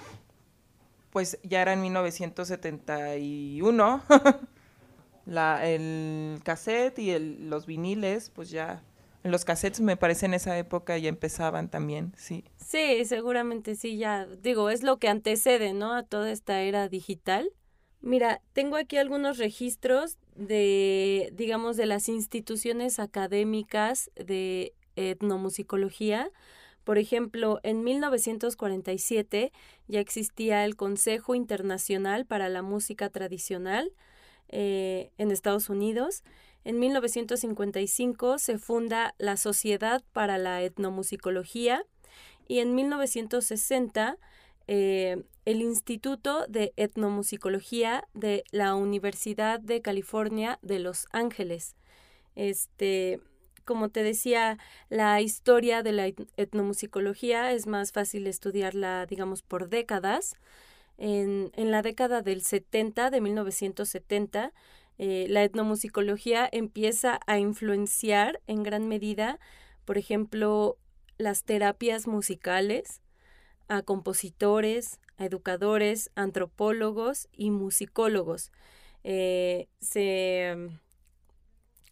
Pues 1.10 1.39
ya 1.41 1.63
era 1.63 1.73
en 1.73 1.81
1971. 1.81 4.03
La, 5.25 5.67
el 5.67 6.41
cassette 6.43 6.99
y 6.99 7.10
el- 7.10 7.49
los 7.49 7.65
viniles, 7.65 8.29
pues 8.29 8.51
ya. 8.51 8.84
Los 9.25 9.43
cassettes 9.43 9.81
me 9.81 9.97
parece 9.97 10.27
en 10.27 10.35
esa 10.35 10.55
época 10.55 10.99
ya 10.99 11.09
empezaban 11.09 11.71
también, 11.71 12.13
sí. 12.15 12.45
Sí, 12.57 13.03
seguramente 13.05 13.73
sí, 13.73 13.97
ya 13.97 14.27
digo, 14.27 14.69
es 14.69 14.83
lo 14.83 14.97
que 14.97 15.07
antecede, 15.07 15.73
¿no? 15.73 15.93
A 15.93 16.03
toda 16.03 16.31
esta 16.31 16.61
era 16.61 16.88
digital. 16.89 17.49
Mira, 18.01 18.43
tengo 18.53 18.75
aquí 18.75 18.97
algunos 18.97 19.39
registros 19.39 20.19
de, 20.35 21.31
digamos, 21.33 21.75
de 21.75 21.88
las 21.88 22.07
instituciones 22.07 22.99
académicas 22.99 24.11
de 24.15 24.75
etnomusicología. 24.95 26.29
Por 26.83 26.99
ejemplo, 26.99 27.59
en 27.63 27.83
1947 27.83 29.51
ya 29.88 29.99
existía 29.99 30.65
el 30.65 30.75
Consejo 30.75 31.33
Internacional 31.33 32.27
para 32.27 32.47
la 32.47 32.61
Música 32.61 33.09
Tradicional 33.09 33.91
eh, 34.49 35.09
en 35.17 35.31
Estados 35.31 35.67
Unidos. 35.71 36.23
En 36.65 36.80
1955 36.80 38.39
se 38.39 38.58
funda 38.58 39.13
la 39.17 39.38
Sociedad 39.38 40.04
para 40.13 40.38
la 40.38 40.62
Etnomusicología 40.63 41.86
y 42.47 42.60
en 42.60 42.73
1960 42.75 44.17
eh, 44.67 45.23
el 45.45 45.62
Instituto 45.62 46.47
de 46.47 46.73
Etnomusicología 46.75 48.08
de 48.15 48.43
la 48.51 48.73
Universidad 48.73 49.60
de 49.60 49.82
California 49.84 50.58
de 50.63 50.80
Los 50.80 51.06
Ángeles. 51.12 51.75
Este, 52.36 53.19
como 53.63 53.89
te 53.89 54.01
decía, 54.01 54.58
la 54.89 55.21
historia 55.21 55.84
de 55.84 55.91
la 55.91 56.08
et- 56.08 56.28
etnomusicología 56.36 57.51
es 57.51 57.67
más 57.67 57.91
fácil 57.91 58.25
estudiarla, 58.25 59.06
digamos, 59.06 59.43
por 59.43 59.69
décadas. 59.69 60.34
En, 60.97 61.51
en 61.56 61.71
la 61.71 61.82
década 61.82 62.21
del 62.21 62.41
70, 62.41 63.10
de 63.12 63.21
1970, 63.21 64.54
eh, 64.97 65.27
la 65.29 65.43
etnomusicología 65.43 66.47
empieza 66.51 67.19
a 67.27 67.38
influenciar 67.39 68.41
en 68.47 68.63
gran 68.63 68.88
medida, 68.88 69.39
por 69.84 69.97
ejemplo, 69.97 70.77
las 71.17 71.43
terapias 71.43 72.08
musicales, 72.08 73.01
a 73.67 73.81
compositores, 73.81 74.99
a 75.17 75.25
educadores, 75.25 76.12
antropólogos 76.15 77.27
y 77.31 77.51
musicólogos. 77.51 78.51
Eh, 79.03 79.67
se, 79.79 80.55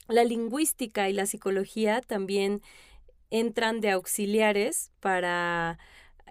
la 0.07 0.23
lingüística 0.23 1.09
y 1.09 1.13
la 1.13 1.25
psicología 1.25 2.01
también 2.01 2.61
entran 3.29 3.81
de 3.81 3.91
auxiliares 3.91 4.91
para 4.99 5.79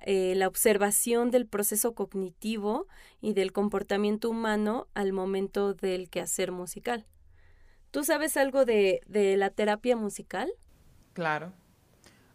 eh, 0.04 0.34
la 0.36 0.48
observación 0.48 1.30
del 1.30 1.46
proceso 1.46 1.94
cognitivo 1.94 2.86
y 3.20 3.34
del 3.34 3.52
comportamiento 3.52 4.30
humano 4.30 4.88
al 4.94 5.12
momento 5.12 5.74
del 5.74 6.10
quehacer 6.10 6.52
musical. 6.52 7.06
¿Tú 7.90 8.04
sabes 8.04 8.36
algo 8.36 8.64
de, 8.64 9.00
de 9.06 9.36
la 9.36 9.50
terapia 9.50 9.96
musical? 9.96 10.50
Claro. 11.12 11.52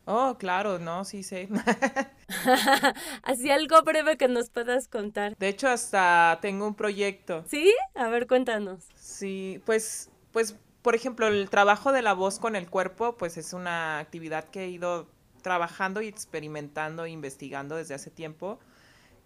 Oh, 0.05 0.37
claro, 0.39 0.79
no, 0.79 1.03
sí 1.03 1.21
sé. 1.21 1.49
Así 3.23 3.51
algo 3.51 3.81
breve 3.81 4.15
que 4.15 4.29
nos 4.29 4.49
puedas 4.49 4.87
contar. 4.87 5.35
De 5.37 5.49
hecho, 5.49 5.67
hasta 5.67 6.39
tengo 6.41 6.65
un 6.65 6.75
proyecto. 6.75 7.43
¿Sí? 7.47 7.73
A 7.93 8.07
ver, 8.07 8.25
cuéntanos. 8.25 8.85
Sí, 8.95 9.61
pues, 9.65 10.09
pues, 10.31 10.55
por 10.81 10.95
ejemplo, 10.95 11.27
el 11.27 11.49
trabajo 11.49 11.91
de 11.91 12.01
la 12.01 12.13
voz 12.13 12.39
con 12.39 12.55
el 12.55 12.69
cuerpo, 12.69 13.17
pues 13.17 13.35
es 13.35 13.51
una 13.51 13.99
actividad 13.99 14.45
que 14.45 14.63
he 14.63 14.69
ido 14.69 15.09
trabajando 15.41 16.01
y 16.01 16.07
experimentando 16.07 17.05
e 17.05 17.09
investigando 17.09 17.75
desde 17.75 17.93
hace 17.93 18.11
tiempo. 18.11 18.59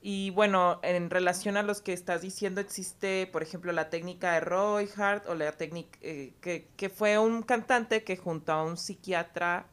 Y 0.02 0.32
bueno, 0.32 0.80
en 0.82 1.10
relación 1.12 1.58
a 1.58 1.64
los 1.64 1.82
que 1.82 1.94
estás 1.94 2.22
diciendo, 2.22 2.60
existe, 2.60 3.28
por 3.28 3.44
ejemplo, 3.44 3.72
la 3.72 3.90
técnica 3.90 4.34
de 4.34 4.40
Roy 4.40 4.90
Hart 4.98 5.28
o 5.30 5.36
la 5.36 5.52
técnica 5.52 6.00
eh, 6.02 6.34
que, 6.42 6.68
que, 6.76 6.90
fue 6.90 7.20
un 7.20 7.44
cantante 7.44 8.04
que 8.04 8.18
junto 8.18 8.52
a 8.52 8.64
un 8.64 8.78
psiquiatra 8.78 9.68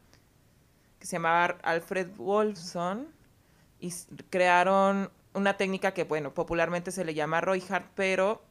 que 0.99 1.07
se 1.07 1.17
llamaba 1.17 1.57
Alfred 1.63 2.09
Wolfson 2.17 3.09
y 3.81 3.91
crearon 4.29 5.11
una 5.33 5.57
técnica 5.57 5.95
que, 5.95 6.05
bueno, 6.05 6.35
popularmente 6.35 6.91
se 6.91 7.05
le 7.05 7.15
llama 7.15 7.41
Roy 7.41 7.63
Hart, 7.69 7.87
pero 7.95 8.43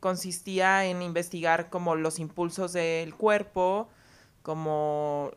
consistía 0.00 0.84
en 0.84 1.00
investigar 1.00 1.70
como 1.70 1.94
los 1.94 2.18
impulsos 2.18 2.74
del 2.74 3.14
cuerpo, 3.14 3.88
como 4.42 5.32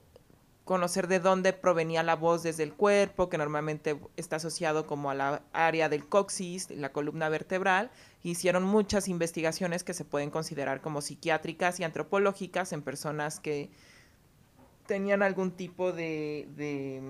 conocer 0.68 1.08
de 1.08 1.20
dónde 1.20 1.54
provenía 1.54 2.04
la 2.04 2.16
voz 2.16 2.44
desde 2.44 2.62
el 2.62 2.74
cuerpo, 2.74 3.30
que 3.30 3.40
normalmente 3.40 4.00
está 4.18 4.36
asociado 4.36 4.86
como 4.86 5.10
a 5.10 5.16
la 5.16 5.42
área 5.54 5.90
del 5.90 6.08
coxis, 6.08 6.70
la 6.70 6.92
columna 6.92 7.30
vertebral. 7.30 7.90
Hicieron 8.22 8.64
muchas 8.64 9.08
investigaciones 9.08 9.84
que 9.84 9.96
se 9.96 10.06
pueden 10.06 10.30
considerar 10.30 10.82
como 10.82 11.02
psiquiátricas 11.02 11.80
y 11.80 11.86
antropológicas 11.86 12.74
en 12.74 12.84
personas 12.84 13.40
que 13.40 13.72
tenían 14.86 15.24
algún 15.24 15.52
tipo 15.52 15.92
de, 15.92 16.48
de, 16.56 17.02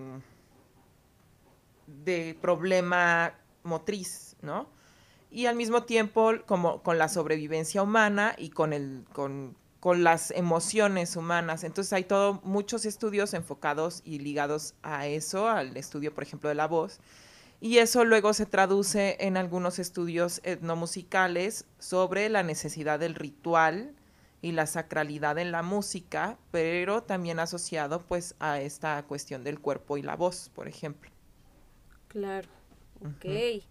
de 1.87 2.37
problema 2.39 3.33
motriz, 3.63 4.37
¿no? 4.41 4.69
Y 5.29 5.47
al 5.47 5.55
mismo 5.55 5.83
tiempo 5.83 6.31
como 6.45 6.83
con 6.83 6.97
la 6.97 7.09
sobrevivencia 7.09 7.81
humana 7.83 8.35
y 8.37 8.51
con 8.51 8.71
el 8.71 9.03
con 9.11 9.57
con 9.79 10.03
las 10.03 10.31
emociones 10.31 11.15
humanas. 11.15 11.63
Entonces 11.63 11.93
hay 11.93 12.03
todo, 12.03 12.41
muchos 12.43 12.85
estudios 12.85 13.33
enfocados 13.33 14.01
y 14.03 14.19
ligados 14.19 14.73
a 14.83 15.07
eso, 15.07 15.47
al 15.47 15.77
estudio, 15.77 16.13
por 16.13 16.23
ejemplo, 16.23 16.49
de 16.49 16.55
la 16.55 16.67
voz. 16.67 16.99
Y 17.59 17.79
eso 17.79 18.05
luego 18.05 18.33
se 18.33 18.45
traduce 18.45 19.17
en 19.19 19.35
algunos 19.35 19.79
estudios 19.79 20.41
etnomusicales 20.43 21.65
sobre 21.79 22.29
la 22.29 22.43
necesidad 22.43 22.99
del 22.99 23.15
ritual 23.15 23.95
y 24.41 24.51
la 24.51 24.67
sacralidad 24.67 25.39
en 25.39 25.51
la 25.51 25.63
música, 25.63 26.37
pero 26.51 27.01
también 27.01 27.39
asociado 27.39 28.03
pues 28.03 28.35
a 28.39 28.61
esta 28.61 29.01
cuestión 29.03 29.43
del 29.43 29.59
cuerpo 29.59 29.97
y 29.97 30.03
la 30.03 30.15
voz, 30.15 30.49
por 30.53 30.67
ejemplo. 30.67 31.09
Claro, 32.07 32.47
ok. 33.01 33.63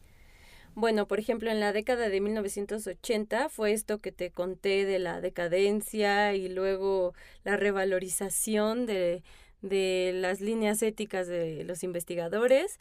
Bueno, 0.77 1.09
por 1.09 1.19
ejemplo, 1.19 1.51
en 1.51 1.59
la 1.59 1.73
década 1.73 2.11
de 2.11 2.21
1980 2.21 3.49
fue 3.49 3.73
esto 3.73 3.99
que 4.03 4.13
te 4.13 4.31
conté 4.31 4.85
de 4.85 4.99
la 4.99 5.23
decadencia 5.23 6.35
y 6.35 6.51
luego 6.51 7.15
la 7.45 7.57
revalorización 7.57 8.85
de, 8.85 9.23
de 9.63 10.13
las 10.15 10.43
líneas 10.43 10.83
éticas 10.83 11.29
de 11.29 11.65
los 11.65 11.83
investigadores. 11.83 12.79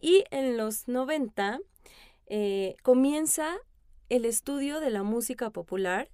Y 0.00 0.24
en 0.30 0.56
los 0.56 0.88
90 0.88 1.58
eh, 2.28 2.76
comienza 2.82 3.58
el 4.08 4.24
estudio 4.24 4.80
de 4.80 4.88
la 4.88 5.02
música 5.02 5.50
popular, 5.50 6.08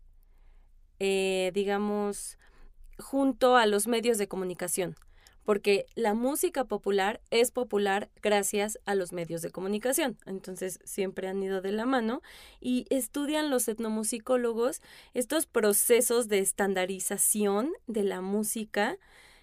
eh, 0.98 1.52
digamos, 1.54 2.38
junto 2.98 3.56
a 3.56 3.66
los 3.66 3.86
medios 3.86 4.18
de 4.18 4.26
comunicación 4.26 4.96
porque 5.44 5.86
la 5.94 6.14
música 6.14 6.64
popular 6.64 7.20
es 7.30 7.50
popular 7.50 8.10
gracias 8.22 8.78
a 8.84 8.94
los 8.94 9.12
medios 9.12 9.42
de 9.42 9.50
comunicación. 9.50 10.18
Entonces 10.26 10.80
siempre 10.84 11.28
han 11.28 11.42
ido 11.42 11.60
de 11.60 11.72
la 11.72 11.86
mano 11.86 12.22
y 12.60 12.86
estudian 12.90 13.50
los 13.50 13.68
etnomusicólogos 13.68 14.80
estos 15.14 15.46
procesos 15.46 16.28
de 16.28 16.38
estandarización 16.38 17.72
de 17.86 18.04
la 18.04 18.20
música, 18.20 18.98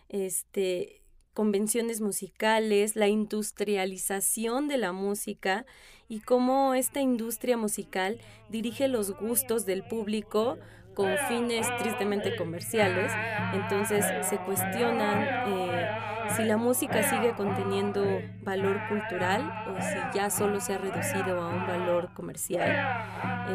este 0.10 1.02
convenciones 1.38 2.02
musicales, 2.02 2.96
la 2.96 3.10
industrialización 3.10 4.68
de 4.68 4.80
la 4.80 4.92
música 4.92 5.68
y 6.10 6.22
cómo 6.22 6.74
esta 6.74 7.00
industria 7.00 7.58
musical 7.58 8.20
dirige 8.50 8.88
los 8.88 9.12
gustos 9.12 9.68
del 9.68 9.84
público 9.84 10.58
con 10.98 11.16
fines 11.28 11.68
tristemente 11.78 12.36
comerciales, 12.36 13.12
entonces 13.54 14.04
se 14.28 14.38
cuestionan 14.40 15.22
eh, 15.46 15.90
si 16.36 16.44
la 16.44 16.58
música 16.58 17.04
sigue 17.04 17.34
conteniendo 17.34 18.04
valor 18.42 18.82
cultural 18.90 19.48
o 19.70 19.80
si 19.80 20.18
ya 20.18 20.32
solo 20.32 20.60
se 20.60 20.74
ha 20.74 20.80
reducido 20.80 21.40
a 21.40 21.50
un 21.50 21.68
valor 21.68 22.16
comercial. 22.16 22.98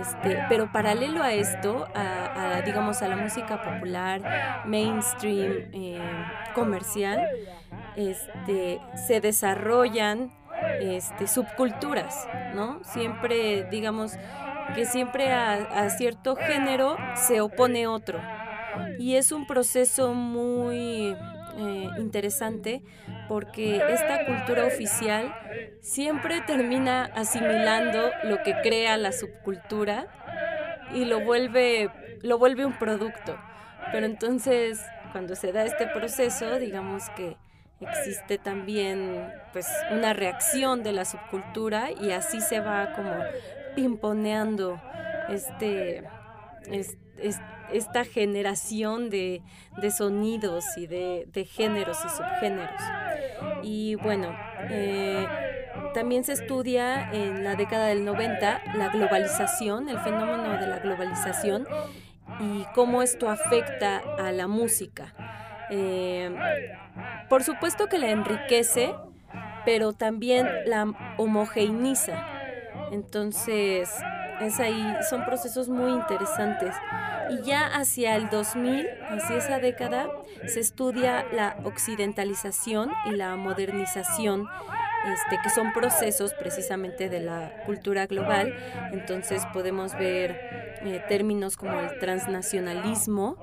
Este, 0.01 0.39
pero 0.49 0.71
paralelo 0.71 1.21
a 1.21 1.33
esto, 1.33 1.89
a, 1.97 2.63
digamos 2.65 3.03
a 3.03 3.09
la 3.09 3.17
música 3.17 3.61
popular, 3.61 4.63
mainstream, 4.65 5.69
eh, 5.73 6.01
comercial, 6.55 7.27
este, 7.97 8.81
se 8.95 9.21
desarrollan 9.21 10.31
este, 10.81 11.27
subculturas, 11.27 12.29
¿no? 12.55 12.83
Siempre, 12.85 13.65
digamos, 13.65 14.17
que 14.75 14.85
siempre 14.85 15.33
a, 15.33 15.91
cierto 15.91 16.37
género 16.37 16.97
se 17.15 17.41
opone 17.41 17.87
otro. 17.87 18.21
Y 18.99 19.17
es 19.17 19.33
un 19.33 19.47
proceso 19.47 20.15
muy 20.15 21.17
eh, 21.59 21.89
interesante 21.99 22.83
porque 23.29 23.77
esta 23.91 24.25
cultura 24.25 24.67
oficial 24.67 25.35
siempre 25.81 26.41
termina 26.41 27.05
asimilando 27.15 28.11
lo 28.25 28.43
que 28.43 28.55
crea 28.63 28.97
la 28.97 29.13
subcultura 29.13 30.07
y 30.95 31.05
lo 31.05 31.21
vuelve, 31.21 31.91
lo 32.23 32.39
vuelve 32.39 32.65
un 32.65 32.79
producto. 32.79 33.37
Pero 33.91 34.07
entonces, 34.07 34.81
cuando 35.13 35.35
se 35.37 35.53
da 35.53 35.65
este 35.65 35.87
proceso, 35.87 36.59
digamos 36.59 37.11
que 37.11 37.37
existe 37.81 38.39
también 38.39 39.33
pues 39.53 39.67
una 39.91 40.13
reacción 40.13 40.83
de 40.83 40.93
la 40.93 41.05
subcultura 41.05 41.91
y 41.91 42.13
así 42.13 42.41
se 42.41 42.61
va 42.61 42.93
como 42.95 43.13
pimponeando 43.75 44.81
este, 45.29 46.05
esta 47.73 48.05
generación 48.05 49.11
de, 49.11 49.43
sonidos 49.97 50.65
y 50.77 50.87
de, 50.87 51.49
géneros 51.51 51.99
y 52.05 52.09
subgéneros. 52.09 52.81
Y 53.63 53.95
bueno, 53.97 54.35
eh, 54.71 55.27
también 55.95 56.25
se 56.25 56.33
estudia 56.33 57.11
en 57.13 57.45
la 57.45 57.55
década 57.55 57.87
del 57.87 58.05
90 58.05 58.63
la 58.77 58.89
globalización, 58.89 59.89
el 59.89 59.99
fenómeno 60.01 60.59
de 60.59 60.67
la 60.67 60.79
globalización 60.79 61.67
y 62.41 62.65
cómo 62.75 63.03
esto 63.03 63.29
afecta 63.29 64.03
a 64.19 64.33
la 64.33 64.47
música. 64.47 65.15
Eh, 65.71 66.35
por 67.29 67.43
supuesto 67.43 67.89
que 67.89 67.99
la 67.99 68.11
enriquece, 68.11 68.95
pero 69.65 69.93
también 69.93 70.49
la 70.67 71.15
homogeneiza. 71.17 72.42
Entonces, 72.93 73.91
es 74.41 74.61
ahí, 74.61 74.97
son 75.09 75.25
procesos 75.25 75.69
muy 75.69 75.91
interesantes. 75.93 76.75
Y 77.31 77.43
ya 77.43 77.67
hacia 77.67 78.17
el 78.17 78.29
2000, 78.29 78.87
hacia 79.09 79.37
esa 79.37 79.59
década, 79.59 80.11
se 80.47 80.61
estudia 80.61 81.25
la 81.33 81.57
occidentalización 81.65 82.93
y 83.07 83.13
la 83.13 83.35
modernización, 83.37 84.47
este, 85.07 85.39
que 85.43 85.49
son 85.49 85.73
procesos 85.73 86.35
precisamente 86.35 87.09
de 87.09 87.21
la 87.21 87.65
cultura 87.65 88.07
global. 88.07 88.55
Entonces 88.93 89.43
podemos 89.55 89.95
ver 89.95 90.33
eh, 90.83 91.03
términos 91.09 91.57
como 91.57 91.81
el 91.81 91.99
transnacionalismo, 91.99 93.37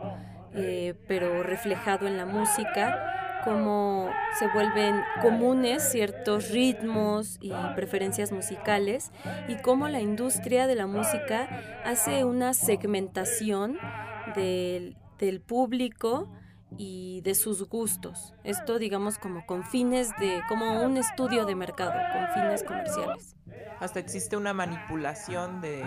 eh, 0.53 0.93
pero 1.07 1.41
reflejado 1.41 2.05
en 2.05 2.17
la 2.17 2.25
música, 2.27 3.18
cómo 3.43 4.11
se 4.37 4.47
vuelven 4.49 5.01
comunes 5.21 5.89
ciertos 5.89 6.49
ritmos 6.49 7.37
y 7.41 7.51
preferencias 7.75 8.31
musicales 8.31 9.11
y 9.47 9.55
cómo 9.57 9.87
la 9.87 10.01
industria 10.01 10.67
de 10.67 10.75
la 10.75 10.87
música 10.87 11.49
hace 11.85 12.23
una 12.23 12.53
segmentación 12.53 13.77
del, 14.35 14.97
del 15.17 15.41
público 15.41 16.29
y 16.77 17.21
de 17.21 17.35
sus 17.35 17.67
gustos. 17.67 18.33
Esto 18.43 18.79
digamos 18.79 19.17
como 19.17 19.45
con 19.45 19.63
fines 19.63 20.09
de, 20.19 20.41
como 20.47 20.83
un 20.83 20.97
estudio 20.97 21.45
de 21.45 21.55
mercado, 21.55 21.93
con 22.13 22.33
fines 22.33 22.63
comerciales. 22.63 23.35
Hasta 23.79 23.99
existe 23.99 24.37
una 24.37 24.53
manipulación 24.53 25.61
de 25.61 25.83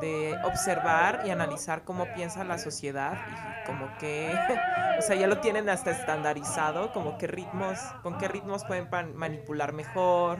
de 0.00 0.38
observar 0.44 1.22
y 1.24 1.30
analizar 1.30 1.84
cómo 1.84 2.06
piensa 2.14 2.44
la 2.44 2.58
sociedad 2.58 3.14
y 3.14 3.66
como 3.66 3.88
que, 3.98 4.32
o 4.98 5.02
sea, 5.02 5.16
ya 5.16 5.26
lo 5.26 5.38
tienen 5.38 5.68
hasta 5.68 5.90
estandarizado, 5.90 6.92
como 6.92 7.18
qué 7.18 7.26
ritmos, 7.26 7.78
con 8.02 8.18
qué 8.18 8.28
ritmos 8.28 8.64
pueden 8.64 8.88
manipular 9.14 9.72
mejor, 9.72 10.38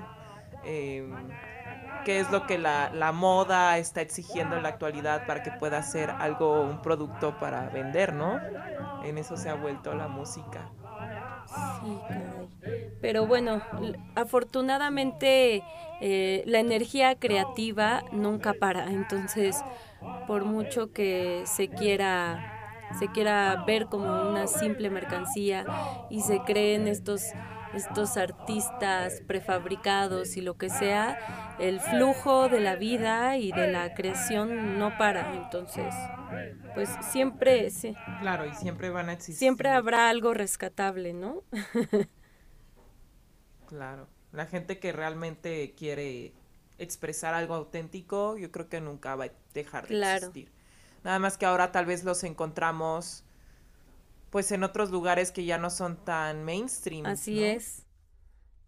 em, 0.64 1.12
qué 2.04 2.20
es 2.20 2.30
lo 2.30 2.46
que 2.46 2.58
la, 2.58 2.90
la, 2.90 3.12
moda 3.12 3.78
está 3.78 4.00
exigiendo 4.00 4.56
en 4.56 4.62
la 4.62 4.70
actualidad 4.70 5.26
para 5.26 5.42
que 5.42 5.50
pueda 5.50 5.82
ser 5.82 6.10
algo, 6.10 6.62
un 6.62 6.80
producto 6.82 7.38
para 7.38 7.68
vender, 7.68 8.12
¿no? 8.12 8.40
En 9.04 9.18
eso 9.18 9.36
se 9.36 9.48
ha 9.48 9.54
vuelto 9.54 9.94
la 9.94 10.08
música. 10.08 10.70
Sí. 11.46 12.04
Pero 13.00 13.26
bueno, 13.26 13.64
afortunadamente 14.14 15.66
eh, 16.00 16.42
la 16.46 16.61
energía 16.61 17.18
creativa 17.18 18.04
nunca 18.11 18.54
para. 18.54 18.92
Entonces, 18.92 19.64
por 20.26 20.44
mucho 20.44 20.92
que 20.92 21.44
se 21.46 21.72
quiera 21.72 22.46
se 22.90 23.11
quiera 23.11 23.56
ver 23.56 23.88
como 23.88 24.22
una 24.22 24.46
simple 24.46 24.90
mercancía 24.90 25.68
y 26.09 26.22
se 26.22 26.44
creen 26.44 26.87
estos 26.88 27.37
estos 27.76 28.16
artistas 28.16 29.22
prefabricados 29.26 30.36
y 30.36 30.40
lo 30.40 30.56
que 30.56 30.70
sea, 30.70 31.56
el 31.58 31.80
flujo 31.80 32.48
de 32.48 32.60
la 32.60 32.76
vida 32.76 33.36
y 33.36 33.52
de 33.52 33.68
la 33.68 33.94
creación 33.94 34.78
no 34.78 34.96
para. 34.98 35.34
Entonces, 35.34 35.94
pues 36.74 36.90
siempre, 37.10 37.70
sí. 37.70 37.94
Claro, 38.20 38.46
y 38.46 38.54
siempre 38.54 38.90
van 38.90 39.08
a 39.08 39.12
existir. 39.12 39.38
Siempre 39.38 39.68
habrá 39.68 40.08
algo 40.08 40.34
rescatable, 40.34 41.12
¿no? 41.12 41.42
claro. 43.66 44.08
La 44.32 44.46
gente 44.46 44.78
que 44.78 44.92
realmente 44.92 45.74
quiere 45.76 46.34
expresar 46.78 47.34
algo 47.34 47.54
auténtico, 47.54 48.36
yo 48.36 48.50
creo 48.50 48.68
que 48.68 48.80
nunca 48.80 49.14
va 49.16 49.26
a 49.26 49.30
dejar 49.54 49.86
de 49.88 50.14
existir. 50.14 50.52
Nada 51.04 51.18
más 51.18 51.38
que 51.38 51.46
ahora 51.46 51.72
tal 51.72 51.86
vez 51.86 52.04
los 52.04 52.24
encontramos 52.24 53.25
pues 54.37 54.53
en 54.53 54.64
otros 54.64 54.90
lugares 54.90 55.33
que 55.33 55.46
ya 55.46 55.57
no 55.57 55.70
son 55.70 55.96
tan 55.96 56.44
mainstream. 56.44 57.07
Así 57.07 57.42
es. 57.42 57.87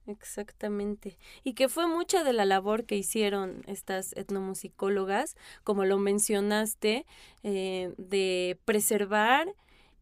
Exactamente. 0.07 1.19
Y 1.45 1.53
que 1.53 1.69
fue 1.69 1.87
mucha 1.87 2.25
de 2.25 2.33
la 2.33 2.47
labor 2.47 2.87
que 2.87 2.97
hicieron 2.97 3.65
estas 3.67 4.17
etnomusicólogas, 4.17 5.37
como 5.65 5.85
lo 5.85 5.99
mencionaste, 5.99 7.05
eh, 7.43 7.93
de 7.99 8.59
preservar 8.65 9.47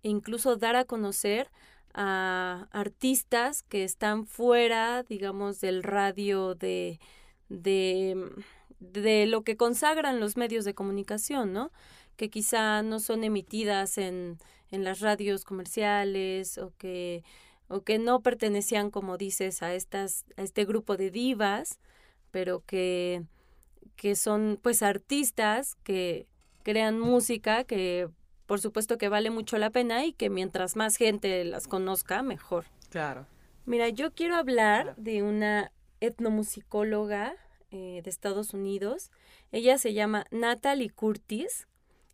e 0.05 0.09
incluso 0.09 0.55
dar 0.55 0.77
a 0.77 0.85
conocer 0.85 1.51
a 1.93 2.69
artistas 2.71 3.65
que 3.65 3.83
están 3.83 4.25
fuera, 4.25 5.03
digamos, 5.03 5.61
del 5.61 5.83
radio 5.83 6.55
de, 6.55 7.01
de, 7.49 8.31
de 8.79 9.27
lo 9.27 9.43
que 9.43 9.57
consagran 9.57 10.21
los 10.21 10.37
medios 10.37 10.65
de 10.65 10.75
comunicación, 10.75 11.53
¿no? 11.53 11.73
Que 12.15 12.31
quizá 12.31 12.85
no 12.85 13.01
son 13.01 13.25
emitidas 13.25 13.99
en, 13.99 14.39
en 14.71 14.85
las 14.85 15.01
radios 15.01 15.45
comerciales 15.45 16.59
o 16.59 16.73
que 16.79 17.25
o 17.69 17.81
que 17.83 17.99
no 17.99 18.21
pertenecían, 18.21 18.91
como 18.91 19.17
dices, 19.17 19.63
a 19.63 19.75
estas 19.75 20.25
a 20.37 20.43
este 20.43 20.65
grupo 20.65 20.97
de 20.97 21.11
divas, 21.11 21.79
pero 22.31 22.63
que 22.65 23.25
que 23.97 24.15
son 24.15 24.59
pues 24.63 24.83
artistas 24.83 25.75
que 25.83 26.27
crean 26.63 26.99
música 26.99 27.65
que 27.65 28.09
por 28.47 28.61
supuesto 28.61 28.99
que 28.99 29.09
vale 29.09 29.31
mucho 29.31 29.59
la 29.59 29.71
pena 29.71 30.05
y 30.05 30.13
que 30.13 30.31
mientras 30.31 30.77
más 30.77 30.97
gente 30.97 31.45
las 31.45 31.67
conozca, 31.67 32.23
mejor. 32.23 32.67
Claro. 32.91 33.27
Mira, 33.65 33.89
yo 33.89 34.13
quiero 34.13 34.37
hablar 34.37 34.95
de 34.97 35.23
una 35.25 35.73
etnomusicóloga 36.01 37.35
eh, 37.73 38.01
de 38.05 38.11
Estados 38.11 38.55
Unidos. 38.55 39.11
Ella 39.51 39.79
se 39.79 39.93
llama 39.93 40.27
Natalie 40.31 40.91
Curtis 40.91 41.67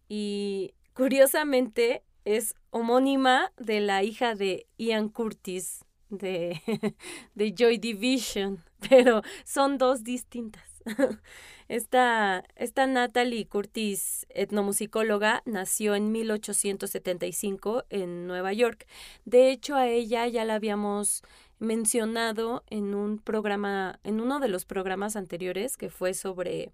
y 0.09 0.73
curiosamente 0.95 2.03
es 2.25 2.55
homónima 2.71 3.53
de 3.59 3.81
la 3.81 4.03
hija 4.03 4.35
de 4.35 4.67
Ian 4.79 5.09
Curtis 5.09 5.85
de, 6.13 6.61
de 7.35 7.55
Joy 7.57 7.79
Division, 7.79 8.63
pero 8.89 9.23
son 9.45 9.79
dos 9.79 10.05
distintas. 10.05 10.63
Esta, 11.69 12.45
esta 12.57 12.87
Natalie 12.87 13.47
Curtis, 13.47 14.27
etnomusicóloga, 14.29 15.43
nació 15.47 15.95
en 15.95 16.13
1875 16.13 17.85
en 17.89 18.27
Nueva 18.27 18.53
York. 18.53 18.87
De 19.25 19.51
hecho, 19.51 19.77
a 19.77 19.89
ella 19.89 20.27
ya 20.27 20.45
la 20.45 20.57
habíamos 20.57 21.23
mencionado 21.61 22.63
en 22.69 22.95
un 22.95 23.19
programa, 23.19 24.01
en 24.05 24.21
uno 24.21 24.39
de 24.39 24.49
los 24.49 24.67
programas 24.67 25.17
anteriores 25.17 25.79
que 25.79 25.89
fue 25.89 26.13
sobre 26.13 26.73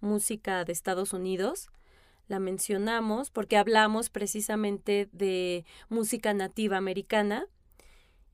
música 0.00 0.64
de 0.64 0.72
Estados 0.72 1.12
Unidos 1.12 1.70
la 2.30 2.38
mencionamos 2.38 3.28
porque 3.30 3.56
hablamos 3.56 4.08
precisamente 4.08 5.08
de 5.12 5.64
música 5.88 6.32
nativa 6.32 6.76
americana. 6.76 7.46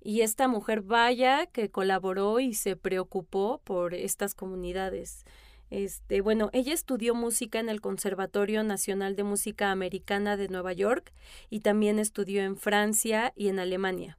Y 0.02 0.20
esta 0.20 0.46
mujer 0.46 0.82
vaya 0.82 1.46
que 1.46 1.70
colaboró 1.70 2.38
y 2.38 2.54
se 2.54 2.76
preocupó 2.76 3.60
por 3.64 3.94
estas 3.94 4.34
comunidades. 4.34 5.24
Este, 5.70 6.20
bueno, 6.20 6.50
ella 6.52 6.74
estudió 6.74 7.14
música 7.14 7.58
en 7.58 7.70
el 7.70 7.80
Conservatorio 7.80 8.62
Nacional 8.62 9.16
de 9.16 9.24
Música 9.24 9.72
Americana 9.72 10.36
de 10.36 10.48
Nueva 10.48 10.74
York 10.74 11.12
y 11.50 11.60
también 11.60 11.98
estudió 11.98 12.42
en 12.42 12.56
Francia 12.56 13.32
y 13.34 13.48
en 13.48 13.58
Alemania. 13.58 14.18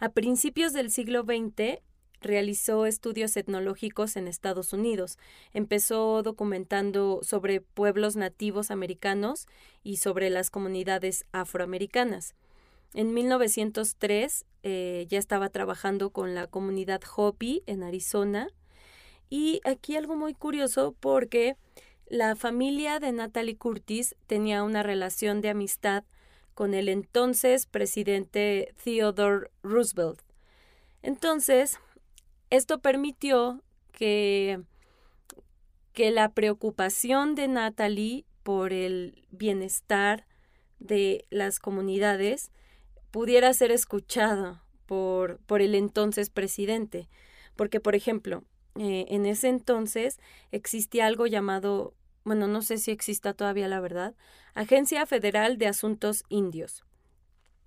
A 0.00 0.08
principios 0.08 0.72
del 0.72 0.90
siglo 0.90 1.22
XX 1.22 1.80
realizó 2.20 2.86
estudios 2.86 3.36
etnológicos 3.36 4.16
en 4.16 4.28
Estados 4.28 4.72
Unidos. 4.72 5.18
Empezó 5.52 6.22
documentando 6.22 7.20
sobre 7.22 7.60
pueblos 7.60 8.16
nativos 8.16 8.70
americanos 8.70 9.46
y 9.82 9.96
sobre 9.96 10.30
las 10.30 10.50
comunidades 10.50 11.24
afroamericanas. 11.32 12.34
En 12.94 13.14
1903 13.14 14.44
eh, 14.62 15.06
ya 15.08 15.18
estaba 15.18 15.48
trabajando 15.48 16.10
con 16.10 16.34
la 16.34 16.46
comunidad 16.46 17.00
Hopi 17.16 17.62
en 17.66 17.82
Arizona. 17.82 18.48
Y 19.28 19.60
aquí 19.64 19.96
algo 19.96 20.16
muy 20.16 20.34
curioso 20.34 20.94
porque 20.98 21.56
la 22.08 22.34
familia 22.34 22.98
de 22.98 23.12
Natalie 23.12 23.56
Curtis 23.56 24.16
tenía 24.26 24.64
una 24.64 24.82
relación 24.82 25.40
de 25.40 25.50
amistad 25.50 26.02
con 26.54 26.74
el 26.74 26.88
entonces 26.88 27.66
presidente 27.66 28.74
Theodore 28.82 29.50
Roosevelt. 29.62 30.20
Entonces, 31.02 31.78
esto 32.50 32.80
permitió 32.80 33.62
que, 33.92 34.60
que 35.92 36.10
la 36.10 36.32
preocupación 36.32 37.34
de 37.34 37.48
Natalie 37.48 38.24
por 38.42 38.72
el 38.72 39.24
bienestar 39.30 40.26
de 40.78 41.26
las 41.30 41.60
comunidades 41.60 42.50
pudiera 43.10 43.52
ser 43.54 43.70
escuchado 43.70 44.60
por, 44.86 45.38
por 45.46 45.62
el 45.62 45.74
entonces 45.74 46.30
presidente. 46.30 47.08
Porque, 47.56 47.80
por 47.80 47.94
ejemplo, 47.94 48.44
eh, 48.76 49.06
en 49.08 49.26
ese 49.26 49.48
entonces 49.48 50.18
existía 50.50 51.06
algo 51.06 51.26
llamado, 51.26 51.94
bueno, 52.24 52.48
no 52.48 52.62
sé 52.62 52.78
si 52.78 52.90
exista 52.90 53.34
todavía 53.34 53.68
la 53.68 53.80
verdad, 53.80 54.14
Agencia 54.54 55.04
Federal 55.06 55.58
de 55.58 55.66
Asuntos 55.66 56.24
Indios. 56.28 56.84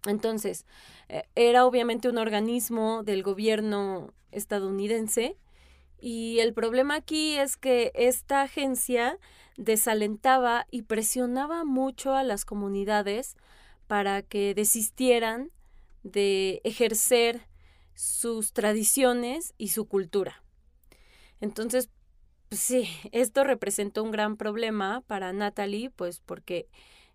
Entonces, 0.06 0.66
eh, 1.10 1.24
era 1.36 1.66
obviamente 1.66 2.10
un 2.10 2.18
organismo 2.18 3.04
del 3.04 3.24
gobierno 3.24 4.14
estadounidense 4.32 5.38
y 6.00 6.40
el 6.40 6.54
problema 6.54 6.96
aquí 6.96 7.38
es 7.38 7.56
que 7.56 7.92
esta 7.96 8.42
agencia 8.42 9.18
desalentaba 9.56 10.66
y 10.70 10.82
presionaba 10.82 11.64
mucho 11.64 12.16
a 12.16 12.24
las 12.24 12.44
comunidades 12.44 13.38
para 13.88 14.22
que 14.22 14.54
desistieran 14.54 15.52
de 16.04 16.60
ejercer 16.66 17.48
sus 17.94 18.52
tradiciones 18.52 19.54
y 19.58 19.70
su 19.70 19.86
cultura. 19.86 20.44
Entonces, 21.40 21.90
pues 22.50 22.62
sí, 22.62 22.90
esto 23.12 23.44
representó 23.44 24.04
un 24.04 24.12
gran 24.12 24.36
problema 24.36 25.02
para 25.08 25.34
Natalie, 25.34 25.90
pues 25.90 26.20
porque 26.20 26.68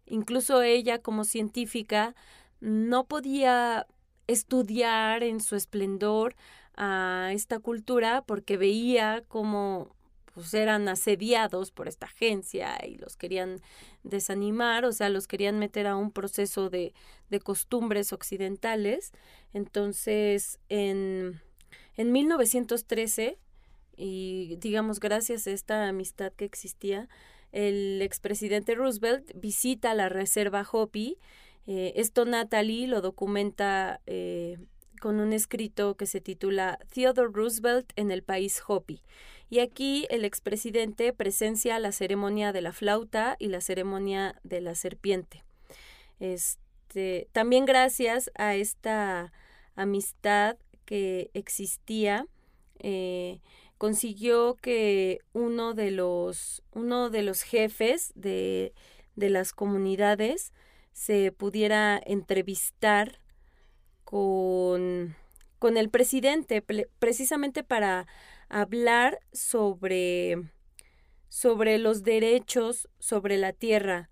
incluso 0.07 0.63
ella 0.63 1.01
como 1.01 1.25
científica 1.25 2.15
no 2.61 3.05
podía 3.05 3.87
estudiar 4.27 5.23
en 5.23 5.41
su 5.41 5.57
esplendor 5.57 6.37
a 6.77 7.31
esta 7.33 7.59
cultura 7.59 8.23
porque 8.23 8.57
veía 8.57 9.25
cómo 9.27 9.97
pues 10.39 10.55
eran 10.55 10.87
asediados 10.87 11.73
por 11.73 11.89
esta 11.89 12.07
agencia 12.07 12.79
y 12.87 12.97
los 12.97 13.17
querían 13.17 13.61
desanimar, 14.05 14.85
o 14.85 14.93
sea, 14.93 15.09
los 15.09 15.27
querían 15.27 15.59
meter 15.59 15.89
a 15.89 15.97
un 15.97 16.13
proceso 16.13 16.71
de, 16.71 16.95
de 17.29 17.41
costumbres 17.41 18.13
occidentales. 18.13 19.11
Entonces, 19.53 20.61
en, 20.69 21.41
en 21.97 22.13
1913, 22.13 23.37
y 23.97 24.57
digamos 24.61 25.01
gracias 25.01 25.49
a 25.49 25.51
esta 25.51 25.89
amistad 25.89 26.33
que 26.33 26.45
existía, 26.45 27.09
el 27.51 28.01
expresidente 28.03 28.77
Roosevelt 28.77 29.33
visita 29.35 29.93
la 29.95 30.09
reserva 30.09 30.65
Hopi 30.71 31.19
eh, 31.71 31.93
esto 31.97 32.25
Natalie 32.25 32.87
lo 32.87 33.03
documenta 33.03 34.01
eh, 34.07 34.57
con 35.03 35.21
un 35.21 35.35
escrito 35.35 35.99
que 35.99 36.07
se 36.07 36.23
titula 36.23 36.79
Theodore 36.95 37.31
Roosevelt 37.31 37.93
en 37.97 38.11
el 38.11 38.23
país 38.23 38.63
Hopi. 38.67 39.03
Y 39.51 39.59
aquí 39.59 40.07
el 40.09 40.25
expresidente 40.25 41.13
presencia 41.13 41.79
la 41.79 41.93
ceremonia 41.93 42.53
de 42.53 42.63
la 42.63 42.73
flauta 42.73 43.37
y 43.39 43.49
la 43.49 43.61
ceremonia 43.61 44.41
de 44.45 44.63
la 44.63 44.75
serpiente. 44.75 45.45
Este, 46.21 47.29
también 47.33 47.67
gracias 47.67 48.31
a 48.35 48.55
esta 48.55 49.31
amistad 49.77 50.57
que 50.87 51.31
existía, 51.35 52.27
eh, 52.79 53.43
consiguió 53.77 54.55
que 54.55 55.19
uno 55.35 55.75
de 55.75 55.91
los, 55.91 56.63
uno 56.73 57.11
de 57.11 57.23
los 57.23 57.43
jefes 57.43 58.11
de, 58.15 58.73
de 59.17 59.29
las 59.29 59.53
comunidades 59.53 60.55
se 60.99 61.31
pudiera 61.31 62.01
entrevistar 62.05 63.21
con, 64.03 65.15
con 65.61 65.77
el 65.77 65.91
presidente, 65.91 66.61
precisamente 66.99 67.63
para 67.63 68.09
hablar 68.49 69.21
sobre, 69.33 70.51
sobre 71.29 71.79
los 71.79 72.03
derechos 72.03 72.89
sobre 72.99 73.39
la 73.39 73.53
tierra 73.53 74.11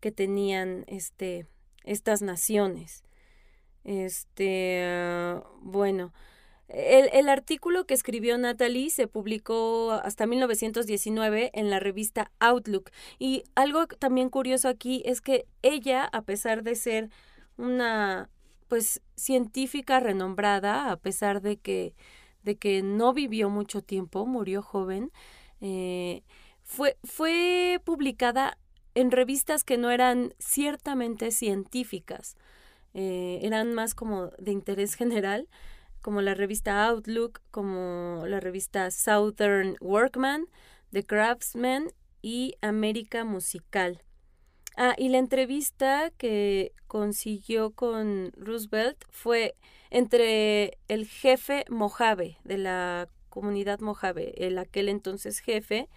que 0.00 0.10
tenían 0.10 0.84
este, 0.86 1.46
estas 1.84 2.22
naciones. 2.22 3.04
Este, 3.84 5.38
bueno, 5.60 6.14
El, 6.72 7.10
el, 7.12 7.28
artículo 7.28 7.86
que 7.86 7.94
escribió 7.94 8.38
Natalie 8.38 8.88
se 8.88 9.06
publicó 9.06 9.92
hasta 9.92 10.26
1919 10.26 11.50
en 11.52 11.68
la 11.70 11.80
revista 11.80 12.30
Outlook. 12.40 12.90
Y 13.18 13.44
algo 13.54 13.86
también 13.86 14.30
curioso 14.30 14.68
aquí 14.68 15.02
es 15.04 15.20
que 15.20 15.46
ella, 15.60 16.04
a 16.04 16.22
pesar 16.22 16.62
de 16.62 16.74
ser 16.74 17.10
una 17.58 18.30
pues 18.72 19.02
científica 19.16 20.00
renombrada, 20.00 20.90
a 20.90 20.96
pesar 20.96 21.42
de 21.42 21.58
que, 21.58 21.94
de 22.42 22.56
que 22.56 22.82
no 22.82 23.12
vivió 23.12 23.50
mucho 23.50 23.82
tiempo, 23.82 24.24
murió 24.24 24.62
joven, 24.62 25.12
eh, 25.60 26.22
fue, 26.62 26.96
fue 27.04 27.82
publicada 27.84 28.56
en 28.94 29.10
revistas 29.10 29.62
que 29.62 29.76
no 29.76 29.90
eran 29.90 30.32
ciertamente 30.38 31.32
científicas, 31.32 32.36
eh, 32.94 33.40
eran 33.42 33.74
más 33.74 33.94
como 33.94 34.28
de 34.38 34.52
interés 34.52 34.94
general 34.94 35.48
como 36.02 36.20
la 36.20 36.34
revista 36.34 36.86
Outlook, 36.86 37.40
como 37.50 38.24
la 38.26 38.40
revista 38.40 38.90
Southern 38.90 39.76
Workman, 39.80 40.46
The 40.90 41.04
Craftsman 41.04 41.92
y 42.20 42.54
América 42.60 43.24
Musical. 43.24 44.02
Ah, 44.76 44.94
y 44.98 45.08
la 45.08 45.18
entrevista 45.18 46.10
que 46.16 46.72
consiguió 46.86 47.70
con 47.72 48.32
Roosevelt 48.36 49.04
fue 49.10 49.54
entre 49.90 50.78
el 50.88 51.06
jefe 51.06 51.64
Mojave 51.68 52.38
de 52.44 52.58
la 52.58 53.08
comunidad 53.28 53.80
Mojave, 53.80 54.34
el 54.36 54.58
aquel 54.58 54.88
entonces 54.88 55.40
jefe, 55.40 55.88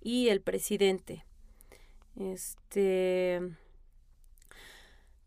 y 0.00 0.28
el 0.28 0.40
presidente. 0.40 1.24
Este 2.16 3.40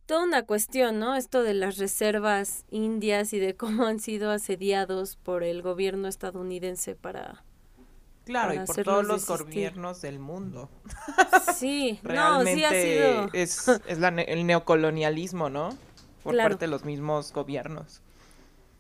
toda 0.09 0.23
una 0.23 0.41
cuestión, 0.43 0.97
¿no? 0.97 1.15
Esto 1.15 1.43
de 1.43 1.53
las 1.53 1.77
reservas 1.77 2.65
indias 2.71 3.31
y 3.31 3.37
de 3.37 3.55
cómo 3.55 3.85
han 3.85 3.99
sido 3.99 4.31
asediados 4.31 5.17
por 5.17 5.43
el 5.43 5.61
gobierno 5.61 6.07
estadounidense 6.07 6.95
para... 6.95 7.43
Claro, 8.25 8.55
y 8.55 8.65
por 8.65 8.83
todos 8.83 9.05
los 9.05 9.27
gobiernos 9.27 10.01
del 10.01 10.17
mundo. 10.17 10.71
Sí, 11.55 11.99
Realmente 12.01 12.55
no, 12.55 12.57
sí 12.57 12.63
ha 12.63 12.71
sido... 12.71 13.29
es, 13.33 13.67
es 13.85 13.99
la, 13.99 14.07
el 14.07 14.47
neocolonialismo, 14.47 15.47
¿no? 15.47 15.77
Por 16.23 16.35
parte 16.35 16.65
de 16.65 16.71
los 16.71 16.85
mismos 16.85 17.31
gobiernos. 17.31 18.01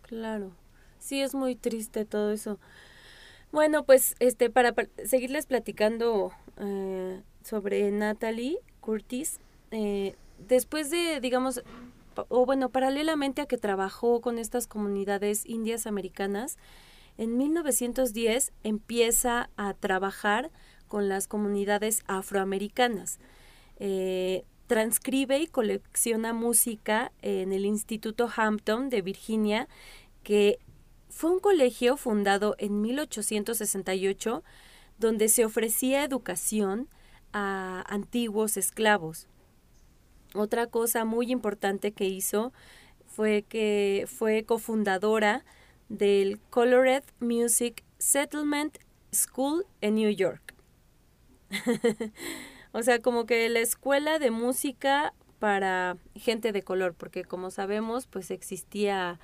Claro, 0.01 0.49
sí 0.97 1.21
es 1.21 1.35
muy 1.35 1.55
triste 1.55 2.05
todo 2.05 2.31
eso. 2.31 2.57
Bueno, 3.51 3.83
pues 3.83 4.15
este 4.17 4.49
para, 4.49 4.73
seguirles 5.05 5.45
platicando 5.45 6.31
eh, 6.57 7.21
sobre 7.43 7.91
Natalie 7.91 8.57
Curtis, 8.81 9.39
eh, 9.69 10.15
después 10.47 10.89
de, 10.89 11.19
digamos, 11.21 11.61
o 12.27 12.45
bueno, 12.45 12.69
paralelamente 12.69 13.41
a 13.41 13.45
que 13.45 13.57
trabajó 13.57 14.21
con 14.21 14.39
estas 14.39 14.67
comunidades 14.67 15.45
indias 15.45 15.87
americanas, 15.87 16.57
en 17.17 17.37
1910 17.37 18.53
empieza 18.63 19.49
a 19.57 19.73
trabajar 19.73 20.51
con 20.87 21.09
las 21.09 21.27
comunidades 21.27 22.03
afroamericanas. 22.07 23.19
Eh, 23.77 24.43
transcribe 24.67 25.39
y 25.39 25.47
colecciona 25.47 26.33
música 26.33 27.11
en 27.21 27.53
el 27.53 27.65
Instituto 27.65 28.29
Hampton 28.35 28.89
de 28.89 29.01
Virginia, 29.01 29.67
que 30.23 30.59
fue 31.09 31.31
un 31.31 31.39
colegio 31.39 31.97
fundado 31.97 32.55
en 32.59 32.81
1868 32.81 34.43
donde 34.99 35.27
se 35.29 35.45
ofrecía 35.45 36.03
educación 36.03 36.87
a 37.33 37.83
antiguos 37.87 38.57
esclavos. 38.57 39.27
Otra 40.35 40.67
cosa 40.67 41.05
muy 41.05 41.31
importante 41.31 41.91
que 41.91 42.05
hizo 42.05 42.53
fue 43.07 43.43
que 43.47 44.05
fue 44.07 44.43
cofundadora 44.43 45.43
del 45.89 46.39
Colored 46.49 47.03
Music 47.19 47.83
Settlement 47.97 48.77
School 49.11 49.65
en 49.81 49.95
New 49.95 50.11
York. 50.11 50.53
o 52.71 52.83
sea, 52.83 53.01
como 53.01 53.25
que 53.25 53.49
la 53.49 53.59
escuela 53.59 54.19
de 54.19 54.29
música 54.29 55.13
para 55.39 55.97
gente 56.15 56.51
de 56.51 56.61
color, 56.61 56.93
porque 56.93 57.23
como 57.23 57.49
sabemos, 57.49 58.05
pues 58.07 58.29
existía 58.29 59.19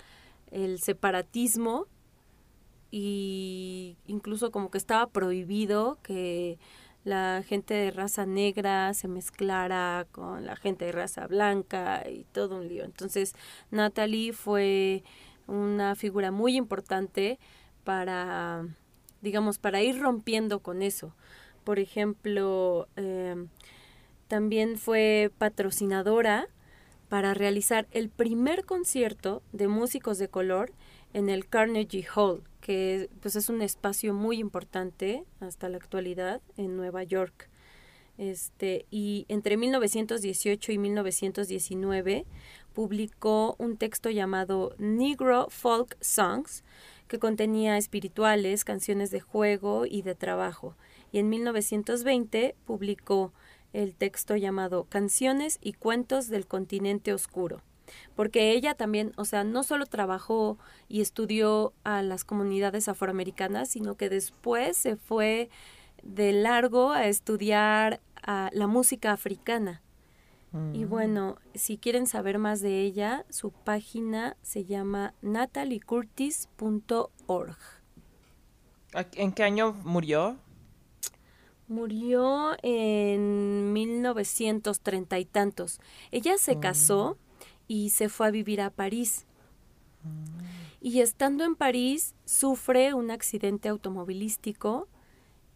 el 0.51 0.79
separatismo 0.79 1.87
y 2.89 3.97
incluso 4.07 4.51
como 4.51 4.71
que 4.71 4.77
estaba 4.77 5.07
prohibido 5.07 5.99
que 6.01 6.57
la 7.05 7.43
gente 7.47 7.75
de 7.75 7.91
raza 7.91 8.25
negra 8.25 8.93
se 8.95 9.07
mezclara 9.07 10.07
con 10.11 10.45
la 10.45 10.55
gente 10.55 10.85
de 10.85 10.91
raza 10.91 11.27
blanca 11.27 12.03
y 12.09 12.25
todo 12.25 12.57
un 12.57 12.67
lío. 12.67 12.83
Entonces, 12.83 13.33
Natalie 13.69 14.33
fue 14.33 15.03
una 15.47 15.95
figura 15.95 16.31
muy 16.31 16.57
importante 16.57 17.39
para, 17.83 18.65
digamos, 19.21 19.59
para 19.59 19.83
ir 19.83 19.99
rompiendo 20.01 20.59
con 20.59 20.81
eso. 20.81 21.15
Por 21.63 21.77
ejemplo, 21.77 22.87
em, 22.95 23.49
también 24.27 24.77
fue 24.77 25.31
patrocinadora 25.37 26.47
para 27.07 27.35
realizar 27.35 27.87
el 27.91 28.09
primer 28.09 28.65
concierto 28.65 29.43
de 29.51 29.67
músicos 29.67 30.17
de 30.17 30.27
color 30.27 30.73
en 31.13 31.29
el 31.29 31.47
Carnegie 31.47 32.07
Hall, 32.15 32.43
que 32.65 33.11
pues 33.21 33.35
es 33.35 33.49
un 33.49 33.61
espacio 33.61 34.15
muy 34.15 34.39
importante 34.39 35.23
hasta 35.39 35.69
la 35.69 35.77
actualidad 35.77 36.41
en 36.57 36.75
Nueva 36.75 37.03
York. 37.03 37.47
Este, 38.17 38.87
y 38.89 39.27
entre 39.27 39.55
1918 39.55 40.71
y 40.71 40.79
1919 40.79 42.25
publicó 42.73 43.55
un 43.59 43.77
texto 43.77 44.09
llamado 44.09 44.73
Negro 44.79 45.45
Folk 45.51 45.95
Songs, 46.01 46.63
que 47.07 47.19
contenía 47.19 47.77
espirituales, 47.77 48.65
canciones 48.65 49.11
de 49.11 49.19
juego 49.19 49.85
y 49.85 50.01
de 50.01 50.15
trabajo. 50.15 50.75
Y 51.11 51.19
en 51.19 51.29
1920 51.29 52.55
publicó 52.65 53.31
el 53.73 53.93
texto 53.93 54.35
llamado 54.37 54.85
Canciones 54.85 55.59
y 55.61 55.73
Cuentos 55.73 56.29
del 56.29 56.47
Continente 56.47 57.13
Oscuro 57.13 57.61
porque 58.15 58.51
ella 58.51 58.75
también, 58.75 59.11
o 59.17 59.25
sea, 59.25 59.43
no 59.43 59.63
solo 59.63 59.85
trabajó 59.85 60.57
y 60.87 61.01
estudió 61.01 61.73
a 61.83 62.01
las 62.01 62.23
comunidades 62.23 62.87
afroamericanas, 62.87 63.69
sino 63.69 63.95
que 63.95 64.09
después 64.09 64.77
se 64.77 64.95
fue 64.95 65.49
de 66.03 66.33
largo 66.33 66.91
a 66.91 67.07
estudiar 67.07 67.99
a 68.21 68.49
la 68.53 68.67
música 68.67 69.11
africana. 69.11 69.81
Y 70.71 70.85
bueno, 70.85 71.35
si 71.53 71.77
quieren 71.77 72.07
saber 72.07 72.39
más 72.39 72.61
de 72.61 72.79
ella, 72.79 73.25
su 73.29 73.51
página 73.51 74.37
se 74.41 74.63
llama 74.63 75.13
nataliecurtis.org. 75.21 77.57
¿En 79.15 79.33
qué 79.33 79.43
año 79.43 79.73
murió? 79.83 80.37
Murió 81.67 82.55
en 82.61 83.73
1930 83.73 85.19
y 85.19 85.25
tantos. 85.25 85.81
Ella 86.11 86.37
se 86.37 86.55
mm. 86.55 86.59
casó 86.61 87.17
y 87.67 87.89
se 87.91 88.09
fue 88.09 88.27
a 88.27 88.31
vivir 88.31 88.61
a 88.61 88.69
París. 88.69 89.25
Y 90.81 91.01
estando 91.01 91.43
en 91.43 91.55
París, 91.55 92.15
sufre 92.25 92.93
un 92.93 93.09
accidente 93.09 93.69
automovilístico 93.69 94.87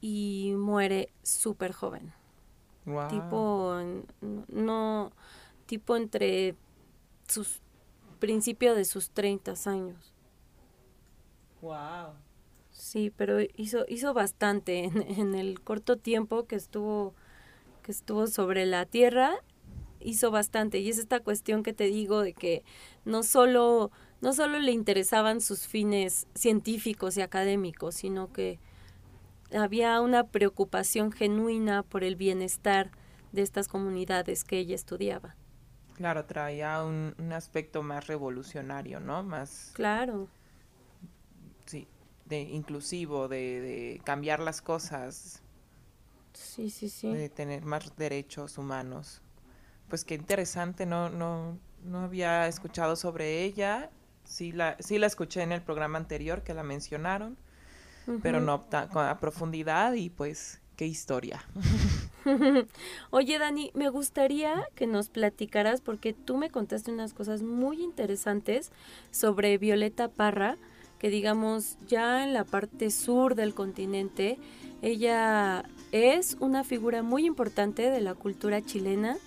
y 0.02 0.54
muere 0.58 1.12
súper 1.24 1.74
joven. 1.74 2.14
Tipo, 3.10 3.76
no, 4.48 5.12
tipo 5.68 5.96
entre 5.96 6.56
sus 7.28 7.62
principios 8.20 8.76
de 8.76 8.86
sus 8.86 9.12
30 9.12 9.54
años. 9.66 10.14
Wow. 11.62 12.14
Sí, 12.72 13.14
pero 13.16 13.38
hizo, 13.56 13.86
hizo 13.88 14.14
bastante 14.16 14.86
en, 14.86 15.02
en 15.02 15.36
el 15.36 15.62
corto 15.62 15.98
tiempo 15.98 16.46
que 16.46 16.56
estuvo, 16.56 17.14
que 17.84 17.92
estuvo 17.92 18.26
sobre 18.26 18.66
la 18.66 18.86
tierra 18.88 19.44
hizo 20.00 20.32
bastante 20.32 20.80
y 20.80 20.90
es 20.90 20.98
esta 20.98 21.20
cuestión 21.20 21.64
que 21.64 21.74
te 21.74 21.86
digo 21.86 22.22
de 22.22 22.34
que 22.34 22.64
no 23.06 23.24
solo 23.24 23.92
no 24.22 24.34
solo 24.34 24.60
le 24.60 24.72
interesaban 24.72 25.40
sus 25.42 25.68
fines 25.68 26.28
científicos 26.36 27.16
y 27.18 27.22
académicos, 27.22 27.96
sino 27.96 28.32
que 28.34 28.60
había 29.54 30.02
una 30.02 30.28
preocupación 30.28 31.12
genuina 31.12 31.84
por 31.84 32.04
el 32.04 32.16
bienestar 32.16 32.92
de 33.32 33.42
estas 33.42 33.68
comunidades 33.68 34.44
que 34.44 34.58
ella 34.60 34.76
estudiaba. 34.76 35.36
Claro, 35.96 36.26
traía 36.26 36.84
un, 36.84 37.16
un 37.18 37.34
aspecto 37.34 37.84
más 37.84 38.08
revolucionario, 38.08 39.00
¿no? 39.00 39.24
Más... 39.24 39.72
Claro. 39.74 40.28
Sí, 41.66 41.88
de 42.26 42.42
inclusivo, 42.42 43.28
de, 43.28 43.62
de 43.62 44.02
cambiar 44.04 44.40
las 44.40 44.62
cosas. 44.62 45.42
Sí, 46.34 46.70
sí, 46.70 46.90
sí. 46.90 47.12
De 47.14 47.30
tener 47.30 47.66
más 47.66 47.96
derechos 47.98 48.58
humanos 48.58 49.22
pues 49.90 50.06
qué 50.06 50.16
interesante, 50.16 50.86
no, 50.86 51.10
no, 51.10 51.58
no 51.84 52.00
había 52.00 52.48
escuchado 52.48 52.96
sobre 52.96 53.44
ella. 53.44 53.90
Sí 54.24 54.52
la, 54.52 54.78
sí 54.80 55.00
la 55.00 55.08
escuché 55.08 55.42
en 55.42 55.52
el 55.52 55.62
programa 55.62 55.98
anterior 55.98 56.44
que 56.44 56.54
la 56.54 56.64
mencionaron, 56.64 57.38
pero 58.22 58.40
no 58.40 58.68
a 58.72 59.20
profundidad 59.20 59.94
y 59.94 60.10
pues 60.10 60.62
qué 60.76 60.86
historia. 60.86 61.44
Oye, 63.10 63.40
Dani, 63.40 63.72
me 63.74 63.90
gustaría 63.90 64.68
que 64.76 64.88
nos 64.88 65.10
platicaras, 65.10 65.82
porque 65.82 66.14
tú 66.14 66.38
me 66.38 66.50
contaste 66.50 66.92
unas 66.92 67.14
cosas 67.14 67.42
muy 67.42 67.82
interesantes 67.82 68.72
sobre 69.12 69.58
Violeta 69.58 70.10
Parra, 70.10 70.58
que 71.00 71.10
digamos 71.10 71.78
ya 71.88 72.24
en 72.24 72.34
la 72.34 72.44
parte 72.44 72.92
sur 72.92 73.36
del 73.36 73.54
continente, 73.54 74.38
ella 74.82 75.66
es 75.92 76.38
una 76.40 76.64
figura 76.64 77.04
muy 77.04 77.26
importante 77.26 77.90
de 77.90 78.02
la 78.02 78.14
cultura 78.14 78.62
chilena. 78.62 79.18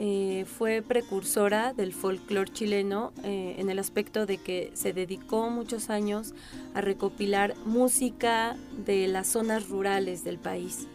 Eh, 0.00 0.44
fue 0.46 0.80
precursora 0.80 1.72
del 1.72 1.92
folclore 1.92 2.52
chileno 2.52 3.12
eh, 3.24 3.56
en 3.58 3.68
el 3.68 3.80
aspecto 3.80 4.26
de 4.26 4.38
que 4.38 4.70
se 4.74 4.92
dedicó 4.92 5.50
muchos 5.50 5.90
años 5.90 6.34
a 6.74 6.80
recopilar 6.80 7.56
música 7.64 8.54
de 8.86 9.08
las 9.08 9.26
zonas 9.26 9.68
rurales 9.68 10.22
del 10.22 10.38
país. 10.38 10.86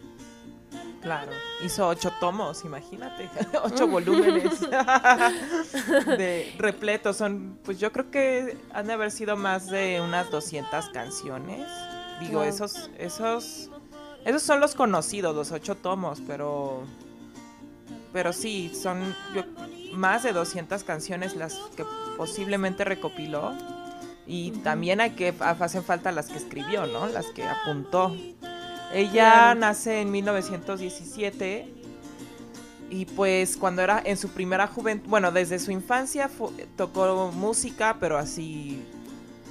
Claro, 1.02 1.34
hizo 1.66 1.86
ocho 1.86 2.14
tomos, 2.22 2.64
imagínate, 2.64 3.30
ocho 3.66 3.88
volúmenes 3.90 4.62
de 6.18 6.54
repletos. 6.58 7.18
Son, 7.18 7.60
pues 7.66 7.78
yo 7.80 7.92
creo 7.92 8.10
que 8.10 8.58
han 8.72 8.88
de 8.88 8.94
haber 8.94 9.12
sido 9.12 9.36
más 9.36 9.68
de 9.70 10.00
unas 10.00 10.32
200 10.32 10.90
canciones. 10.92 11.68
Digo, 12.22 12.40
Wow. 12.40 12.44
esos, 12.44 12.90
esos, 12.98 13.70
esos 14.24 14.42
son 14.44 14.62
los 14.62 14.76
conocidos, 14.76 15.36
los 15.36 15.52
ocho 15.52 15.76
tomos, 15.76 16.22
pero, 16.26 16.84
pero 18.14 18.32
sí, 18.32 18.72
son 18.74 19.14
yo- 19.36 19.44
más 19.94 20.24
de 20.24 20.32
200 20.32 20.84
canciones 20.84 21.36
las 21.36 21.56
que 21.76 21.84
posiblemente 22.18 22.84
recopiló. 22.86 23.54
Y 24.26 24.52
también 24.52 25.02
hay 25.02 25.12
que, 25.12 25.34
hacen 25.40 25.84
falta 25.84 26.12
las 26.14 26.28
que 26.28 26.38
escribió, 26.38 26.86
¿no? 26.88 27.08
Las 27.08 27.26
que 27.28 27.44
apuntó. 27.44 28.16
Ella 28.94 29.54
nace 29.56 30.00
en 30.02 30.12
1917 30.12 31.68
y 32.90 33.06
pues 33.06 33.58
cuando 33.58 33.82
era 33.82 34.02
en 34.06 34.18
su 34.18 34.30
primera 34.30 34.68
juventud, 34.68 35.10
bueno, 35.10 35.32
desde 35.32 35.58
su 35.60 35.72
infancia 35.72 36.30
tocó 36.78 37.32
música, 37.34 37.98
pero 38.00 38.18
así, 38.18 38.82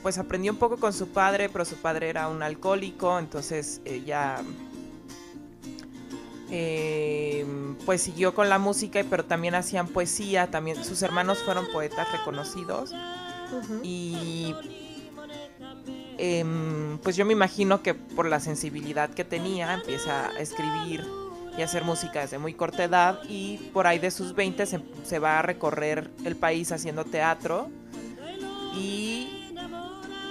pues 0.03 0.17
aprendió 0.19 0.53
un 0.53 0.59
poco 0.59 0.77
con 0.77 0.93
su 0.93 1.09
padre, 1.09 1.49
pero 1.49 1.65
su 1.65 1.77
padre 1.77 2.09
era 2.09 2.29
un 2.29 2.43
alcohólico, 2.43 3.19
entonces 3.19 3.81
ella 3.85 4.39
eh, 6.55 7.47
pues 7.87 8.03
siguió 8.03 8.35
con 8.35 8.51
la 8.51 8.59
música, 8.59 9.03
pero 9.09 9.25
también 9.25 9.55
hacían 9.55 9.89
poesía, 9.89 10.51
también 10.51 10.85
sus 10.85 11.01
hermanos 11.01 11.39
fueron 11.39 11.67
poetas 11.73 12.13
reconocidos. 12.13 12.93
Y 13.83 14.55
em, 16.19 16.99
pues 16.99 17.17
yo 17.17 17.25
me 17.25 17.33
imagino 17.33 17.83
que 17.83 17.95
por 17.95 18.27
la 18.27 18.39
sensibilidad 18.39 19.09
que 19.09 19.25
tenía 19.25 19.73
empieza 19.73 20.29
a 20.29 20.41
escribir 20.41 21.07
y 21.57 21.63
hacer 21.63 21.85
música 21.85 22.21
desde 22.21 22.37
muy 22.37 22.53
corta 22.53 22.85
edad 22.85 23.21
y 23.29 23.57
por 23.73 23.87
ahí 23.87 23.99
de 23.99 24.11
sus 24.11 24.35
20 24.35 24.67
se, 24.67 24.81
se 25.05 25.19
va 25.19 25.39
a 25.39 25.43
recorrer 25.43 26.11
el 26.25 26.37
país 26.37 26.71
haciendo 26.71 27.05
teatro 27.05 27.71
y 28.75 29.55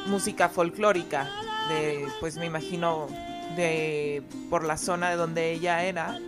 música 0.08 0.50
folclórica 0.50 1.30
de 1.70 2.08
pues 2.20 2.38
me 2.38 2.46
imagino 2.46 3.08
de 3.56 4.24
por 4.50 4.64
la 4.64 4.78
zona 4.78 5.10
de 5.10 5.16
donde 5.16 5.52
ella 5.52 5.84
era 5.84 6.20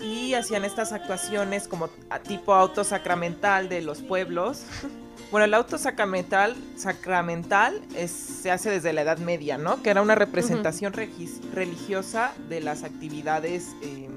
y 0.00 0.34
hacían 0.34 0.64
estas 0.64 0.92
actuaciones 0.92 1.68
como 1.68 1.88
a 2.10 2.18
tipo 2.18 2.54
auto 2.54 2.82
sacramental 2.84 3.68
de 3.68 3.82
los 3.82 4.02
pueblos 4.02 4.62
bueno, 5.30 5.44
el 5.46 5.54
auto 5.54 5.78
sacramental, 5.78 6.54
sacramental 6.76 7.80
es- 7.96 8.10
se 8.10 8.50
hace 8.50 8.68
desde 8.70 8.92
la 8.92 9.00
Edad 9.02 9.18
Media, 9.18 9.56
¿no? 9.58 9.82
Que 9.82 9.88
era 9.90 10.02
una 10.02 10.14
representación 10.14 10.92
religiosa 11.54 12.32
de 12.50 12.60
las 12.60 12.82
actividades 12.82 13.68
eh, 13.82 14.08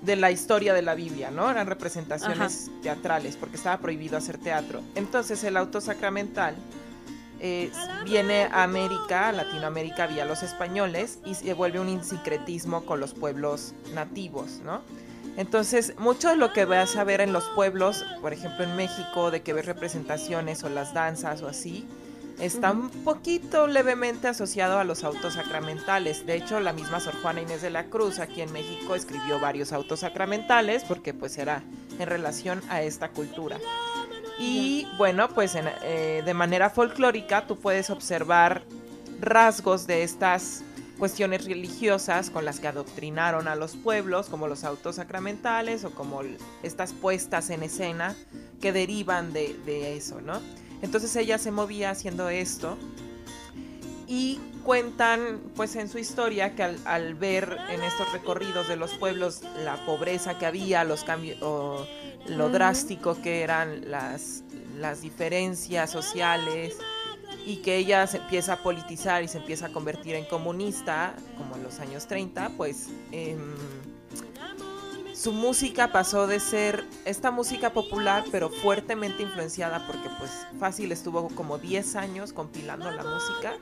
de 0.00 0.16
la 0.16 0.30
historia 0.30 0.72
de 0.74 0.82
la 0.82 0.94
Biblia, 0.94 1.30
¿no? 1.30 1.50
Eran 1.50 1.66
representaciones 1.66 2.70
teatrales, 2.82 3.36
porque 3.36 3.56
estaba 3.56 3.78
prohibido 3.78 4.16
hacer 4.16 4.38
teatro. 4.38 4.82
Entonces 4.94 5.42
el 5.44 5.56
auto 5.56 5.80
sacramental 5.80 6.54
eh, 7.40 7.70
viene 8.04 8.44
a 8.44 8.62
América, 8.62 9.28
a 9.28 9.32
Latinoamérica, 9.32 10.06
vía 10.06 10.24
los 10.24 10.42
españoles, 10.42 11.18
y 11.24 11.34
se 11.34 11.54
vuelve 11.54 11.80
un 11.80 12.02
sincretismo 12.02 12.84
con 12.84 13.00
los 13.00 13.14
pueblos 13.14 13.74
nativos, 13.92 14.60
¿no? 14.64 14.82
Entonces, 15.36 15.94
mucho 15.98 16.28
de 16.28 16.36
lo 16.36 16.52
que 16.52 16.64
vas 16.64 16.96
a 16.96 17.04
ver 17.04 17.20
en 17.20 17.32
los 17.32 17.44
pueblos, 17.50 18.04
por 18.20 18.32
ejemplo 18.32 18.64
en 18.64 18.76
México, 18.76 19.30
de 19.30 19.42
que 19.42 19.52
ves 19.52 19.66
representaciones 19.66 20.62
o 20.62 20.68
las 20.68 20.94
danzas 20.94 21.42
o 21.42 21.48
así, 21.48 21.86
está 22.38 22.72
un 22.72 22.88
poquito 22.88 23.66
levemente 23.66 24.28
asociado 24.28 24.78
a 24.78 24.84
los 24.84 25.02
autos 25.02 25.34
sacramentales. 25.34 26.26
De 26.26 26.36
hecho, 26.36 26.60
la 26.60 26.72
misma 26.72 27.00
Sor 27.00 27.14
Juana 27.20 27.42
Inés 27.42 27.62
de 27.62 27.70
la 27.70 27.84
Cruz 27.86 28.18
aquí 28.18 28.42
en 28.42 28.52
México 28.52 28.94
escribió 28.94 29.40
varios 29.40 29.72
autos 29.72 30.00
sacramentales 30.00 30.84
porque 30.84 31.14
pues 31.14 31.36
era 31.38 31.62
en 31.98 32.06
relación 32.06 32.62
a 32.68 32.82
esta 32.82 33.08
cultura. 33.08 33.58
Y 34.38 34.86
bueno, 34.96 35.28
pues 35.28 35.54
en, 35.54 35.66
eh, 35.82 36.22
de 36.24 36.34
manera 36.34 36.70
folclórica 36.70 37.46
tú 37.46 37.56
puedes 37.56 37.90
observar 37.90 38.64
rasgos 39.20 39.86
de 39.86 40.02
estas 40.02 40.64
cuestiones 40.98 41.44
religiosas 41.44 42.30
con 42.30 42.44
las 42.44 42.60
que 42.60 42.68
adoctrinaron 42.68 43.48
a 43.48 43.56
los 43.56 43.76
pueblos, 43.76 44.28
como 44.28 44.48
los 44.48 44.64
autos 44.64 44.96
sacramentales 44.96 45.84
o 45.84 45.90
como 45.90 46.22
estas 46.62 46.92
puestas 46.92 47.50
en 47.50 47.62
escena 47.62 48.14
que 48.60 48.72
derivan 48.72 49.32
de, 49.32 49.54
de 49.66 49.96
eso, 49.96 50.20
¿no? 50.20 50.40
Entonces 50.82 51.14
ella 51.16 51.38
se 51.38 51.50
movía 51.50 51.90
haciendo 51.90 52.28
esto 52.28 52.76
y 54.06 54.40
cuentan 54.64 55.40
pues 55.54 55.76
en 55.76 55.88
su 55.88 55.98
historia 55.98 56.54
que 56.54 56.62
al, 56.62 56.78
al 56.84 57.14
ver 57.14 57.58
en 57.70 57.82
estos 57.82 58.10
recorridos 58.12 58.68
de 58.68 58.76
los 58.76 58.94
pueblos 58.94 59.42
la 59.64 59.84
pobreza 59.84 60.38
que 60.38 60.46
había, 60.46 60.84
los 60.84 61.04
cambios, 61.04 61.40
o 61.42 61.86
lo 62.28 62.48
drástico 62.48 63.20
que 63.20 63.42
eran 63.42 63.90
las, 63.90 64.44
las 64.78 65.02
diferencias 65.02 65.90
sociales 65.90 66.76
y 67.46 67.56
que 67.56 67.76
ella 67.76 68.06
se 68.06 68.18
empieza 68.18 68.54
a 68.54 68.56
politizar 68.62 69.22
y 69.22 69.28
se 69.28 69.38
empieza 69.38 69.66
a 69.66 69.72
convertir 69.72 70.14
en 70.14 70.24
comunista, 70.24 71.14
como 71.36 71.56
en 71.56 71.62
los 71.62 71.78
años 71.78 72.06
30, 72.06 72.50
pues 72.56 72.88
em, 73.12 73.38
su 75.14 75.32
música 75.32 75.92
pasó 75.92 76.26
de 76.26 76.40
ser 76.40 76.84
esta 77.04 77.30
música 77.30 77.72
popular, 77.72 78.24
pero 78.32 78.48
fuertemente 78.48 79.22
influenciada, 79.22 79.86
porque 79.86 80.08
pues 80.18 80.30
fácil 80.58 80.90
estuvo 80.92 81.28
como 81.28 81.58
10 81.58 81.96
años 81.96 82.32
compilando 82.32 82.90
la 82.90 83.04
música, 83.04 83.54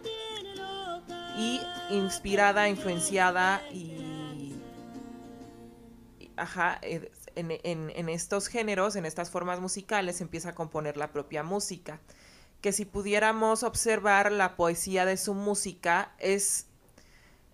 y 1.36 1.60
inspirada, 1.90 2.68
influenciada 2.68 3.62
y... 3.72 4.54
Ajá, 6.36 6.78
en, 6.82 7.08
en- 7.36 7.90
en 7.94 8.08
estos 8.08 8.48
géneros, 8.48 8.96
en 8.96 9.04
estas 9.04 9.30
formas 9.30 9.60
musicales, 9.60 10.20
empieza 10.20 10.50
a 10.50 10.54
componer 10.54 10.96
la 10.96 11.12
propia 11.12 11.42
música. 11.42 12.00
Que 12.60 12.72
si 12.72 12.84
pudiéramos 12.84 13.62
observar 13.62 14.32
la 14.32 14.56
poesía 14.56 15.04
de 15.04 15.16
su 15.16 15.34
música 15.34 16.12
es 16.18 16.66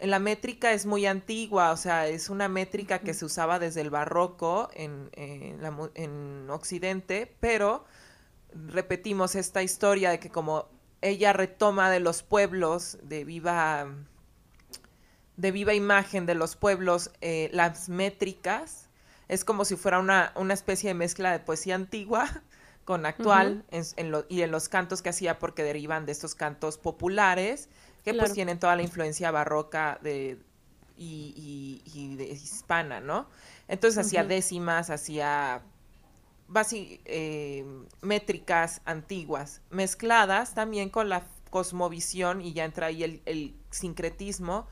la 0.01 0.21
métrica 0.21 0.73
es 0.73 0.87
muy 0.87 1.07
antigua, 1.07 1.73
o 1.73 1.77
sea, 1.77 2.07
es 2.07 2.31
una 2.31 2.47
métrica 2.47 3.01
que 3.01 3.15
se 3.15 3.25
usaba 3.25 3.59
desde 3.59 3.81
el 3.81 3.91
barroco 3.91 4.71
en, 4.75 5.11
en 5.15 5.61
la 5.61 5.73
mu- 5.73 5.91
en 5.97 6.49
Occidente, 6.51 7.35
pero 7.41 7.85
repetimos 8.69 9.35
esta 9.35 9.63
historia 9.65 10.11
de 10.11 10.21
que 10.21 10.31
como 10.31 10.69
ella 11.03 11.33
retoma 11.33 11.91
de 11.91 12.01
los 12.01 12.23
pueblos, 12.23 12.99
de 13.03 13.25
viva, 13.25 13.87
de 15.37 15.53
viva 15.53 15.75
imagen 15.75 16.27
de 16.27 16.35
los 16.35 16.57
pueblos, 16.57 17.11
eh, 17.21 17.51
las 17.53 17.89
métricas, 17.89 18.89
es 19.29 19.45
como 19.45 19.65
si 19.65 19.77
fuera 19.77 19.99
una, 19.99 20.33
una 20.37 20.55
especie 20.55 20.89
de 20.89 20.95
mezcla 20.95 21.31
de 21.33 21.39
poesía 21.41 21.75
antigua 21.75 22.43
con 22.85 23.07
actual 23.07 23.65
en- 23.71 23.85
en 23.97 24.11
lo- 24.11 24.25
y 24.29 24.43
en 24.43 24.51
los 24.51 24.69
cantos 24.69 25.03
que 25.03 25.11
hacía 25.11 25.39
porque 25.39 25.63
derivan 25.63 26.07
de 26.07 26.13
estos 26.13 26.35
cantos 26.35 26.79
populares 26.79 27.69
que 28.05 28.13
Claro. 28.13 28.21
pues 28.21 28.33
tienen 28.33 28.59
toda 28.59 28.75
la 28.77 28.83
influencia 28.83 29.31
barroca 29.31 29.99
de 30.03 30.39
y, 30.97 31.33
y- 31.37 31.83
y 31.95 32.17
de 32.17 32.25
hispana, 32.25 33.01
¿no? 33.01 33.29
Entonces 33.69 34.05
hacía 34.05 34.25
décimas, 34.25 34.91
hacía 34.91 35.63
eh, 37.05 37.65
métricas 38.01 38.81
antiguas, 38.85 39.61
mezcladas 39.71 40.55
también 40.55 40.89
con 40.91 41.09
la 41.09 41.27
cosmovisión, 41.51 42.41
y 42.41 42.53
ya 42.53 42.65
entra 42.65 42.87
ahí 42.87 43.03
el, 43.03 43.23
el 43.27 43.55
sincretismo, 43.71 44.67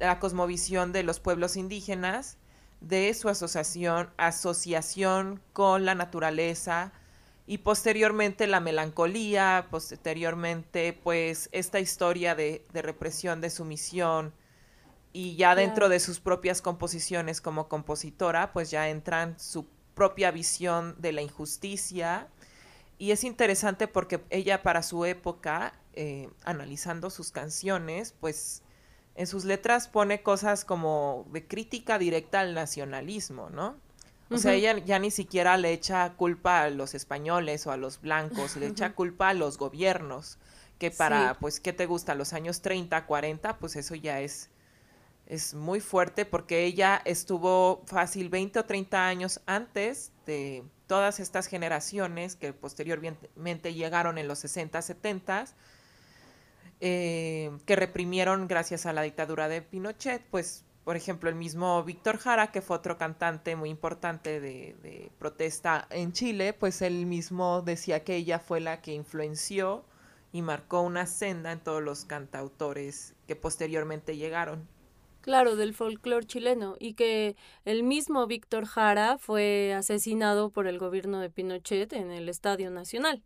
la 0.00 0.18
cosmovisión 0.18 0.92
de 0.92 1.02
los 1.02 1.20
pueblos 1.20 1.56
indígenas, 1.56 2.36
de 2.80 3.12
su 3.14 3.28
asociación, 3.28 4.10
asociación 4.16 5.40
con 5.52 5.84
la 5.84 5.94
naturaleza, 5.94 6.92
y 7.46 7.58
posteriormente 7.58 8.46
la 8.46 8.60
melancolía, 8.60 9.68
posteriormente 9.70 10.92
pues 10.92 11.48
esta 11.52 11.80
historia 11.80 12.34
de, 12.34 12.66
de 12.72 12.82
represión, 12.82 13.40
de 13.40 13.48
sumisión, 13.50 14.34
y 15.12 15.36
ya 15.36 15.54
dentro 15.54 15.86
Claro. 15.86 15.88
de 15.88 16.00
sus 16.00 16.20
propias 16.20 16.60
composiciones 16.60 17.40
como 17.40 17.66
compositora, 17.68 18.52
pues 18.52 18.70
ya 18.70 18.90
entran 18.90 19.40
su 19.40 19.66
propia 19.98 20.30
visión 20.30 20.94
de 20.98 21.12
la 21.12 21.20
injusticia. 21.20 22.28
Y 22.96 23.10
es 23.10 23.24
interesante 23.24 23.86
porque 23.88 24.20
ella 24.30 24.62
para 24.62 24.82
su 24.82 25.04
época, 25.04 25.74
eh, 25.92 26.30
analizando 26.44 27.10
sus 27.10 27.30
canciones, 27.30 28.14
pues 28.18 28.62
en 29.14 29.26
sus 29.26 29.44
letras 29.44 29.88
pone 29.88 30.22
cosas 30.22 30.64
como 30.64 31.26
de 31.32 31.46
crítica 31.46 31.98
directa 31.98 32.40
al 32.40 32.54
nacionalismo, 32.54 33.50
¿no? 33.50 33.76
O 34.30 34.36
sea, 34.36 34.52
ella 34.52 34.78
ya 34.84 34.98
ni 34.98 35.10
siquiera 35.10 35.56
le 35.56 35.72
echa 35.72 36.12
culpa 36.14 36.62
a 36.62 36.70
los 36.70 36.94
españoles 36.94 37.66
o 37.66 37.72
a 37.72 37.78
los 37.78 38.00
blancos, 38.00 38.56
le 38.56 38.66
echa 38.66 38.92
culpa 38.94 39.30
a 39.30 39.34
los 39.34 39.56
gobiernos 39.56 40.38
que 40.78 40.90
para, 40.90 41.34
pues, 41.40 41.60
¿qué 41.60 41.72
te 41.72 41.86
gusta? 41.86 42.14
Los 42.14 42.32
años 42.32 42.62
30, 42.62 43.06
40, 43.06 43.58
pues 43.58 43.76
eso 43.76 43.94
ya 43.94 44.20
es, 44.20 44.48
es 45.28 45.52
muy 45.52 45.80
fuerte 45.80 46.24
porque 46.24 46.64
ella 46.64 47.02
estuvo 47.04 47.82
fácil 47.86 48.30
20 48.30 48.60
o 48.60 48.64
30 48.64 49.06
años 49.06 49.40
antes 49.44 50.10
de 50.24 50.64
todas 50.86 51.20
estas 51.20 51.46
generaciones 51.46 52.34
que 52.34 52.54
posteriormente 52.54 53.74
llegaron 53.74 54.16
en 54.16 54.26
los 54.26 54.38
60, 54.38 54.80
70, 54.80 55.44
eh, 56.80 57.50
que 57.66 57.76
reprimieron 57.76 58.48
gracias 58.48 58.86
a 58.86 58.94
la 58.94 59.02
dictadura 59.02 59.48
de 59.48 59.60
Pinochet, 59.60 60.22
pues 60.30 60.64
por 60.88 60.96
ejemplo, 60.96 61.28
el 61.28 61.36
mismo 61.36 61.84
Víctor 61.84 62.16
Jara, 62.16 62.50
que 62.50 62.62
fue 62.62 62.78
otro 62.78 62.96
cantante 62.96 63.54
muy 63.56 63.68
importante 63.68 64.40
de, 64.40 65.10
protesta 65.18 65.86
en 65.90 66.14
Chile, 66.14 66.54
pues 66.54 66.80
él 66.80 67.04
mismo 67.04 67.60
decía 67.60 68.02
que 68.04 68.16
ella 68.16 68.38
fue 68.38 68.60
la 68.60 68.80
que 68.80 68.94
influenció 68.94 69.84
y 70.32 70.40
marcó 70.40 70.80
una 70.80 71.04
senda 71.04 71.52
en 71.52 71.60
todos 71.60 71.82
los 71.82 72.06
cantautores 72.06 73.12
que 73.26 73.36
posteriormente 73.36 74.16
llegaron. 74.16 74.66
Claro, 75.20 75.56
del 75.56 75.74
folclore 75.74 76.26
chileno 76.26 76.76
y 76.78 76.94
que 76.94 77.36
el 77.64 77.82
mismo 77.82 78.26
Víctor 78.26 78.66
Jara 78.66 79.18
fue 79.18 79.74
asesinado 79.74 80.50
por 80.50 80.66
el 80.66 80.78
gobierno 80.78 81.20
de 81.20 81.28
Pinochet 81.28 81.92
en 81.92 82.10
el 82.10 82.28
Estadio 82.28 82.70
Nacional. 82.70 83.22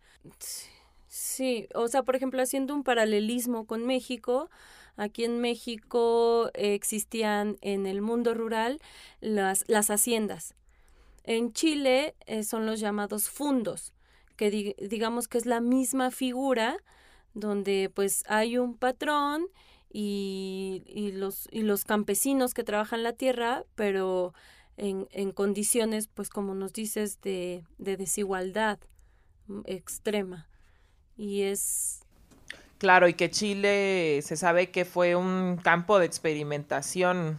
Sí, 1.08 1.68
o 1.74 1.88
sea, 1.88 2.02
por 2.02 2.16
ejemplo, 2.16 2.42
haciendo 2.42 2.74
un 2.74 2.82
paralelismo 2.82 3.66
con 3.66 3.84
México, 3.86 4.48
Aquí 4.96 5.24
en 5.24 5.40
México 5.40 6.50
existían 6.54 7.56
en 7.62 7.86
el 7.86 8.02
mundo 8.02 8.34
rural 8.34 8.80
las, 9.20 9.64
las 9.66 9.90
haciendas. 9.90 10.54
En 11.24 11.52
Chile 11.52 12.14
eh, 12.26 12.42
son 12.42 12.66
los 12.66 12.80
llamados 12.80 13.28
fundos, 13.30 13.92
que 14.36 14.74
digamos 14.78 15.28
que 15.28 15.38
es 15.38 15.46
la 15.46 15.60
misma 15.60 16.10
figura 16.10 16.76
donde 17.34 17.90
pues 17.94 18.24
hay 18.26 18.58
un 18.58 18.76
patrón 18.76 19.46
y, 19.92 20.82
y, 20.86 21.12
los, 21.12 21.48
y 21.50 21.62
los 21.62 21.84
campesinos 21.84 22.54
que 22.54 22.64
trabajan 22.64 23.02
la 23.02 23.12
tierra, 23.12 23.64
pero 23.74 24.32
en, 24.76 25.06
en 25.10 25.32
condiciones, 25.32 26.08
pues 26.08 26.30
como 26.30 26.54
nos 26.54 26.72
dices, 26.72 27.20
de, 27.20 27.64
de 27.78 27.96
desigualdad 27.96 28.78
mm, 29.46 29.60
extrema. 29.66 30.48
Y 31.16 31.42
es, 31.42 32.00
Claro, 32.82 33.06
y 33.06 33.14
que 33.14 33.30
Chile 33.30 34.18
se 34.22 34.36
sabe 34.36 34.72
que 34.72 34.84
fue 34.84 35.14
un 35.14 35.56
campo 35.62 36.00
de 36.00 36.06
experimentación 36.06 37.38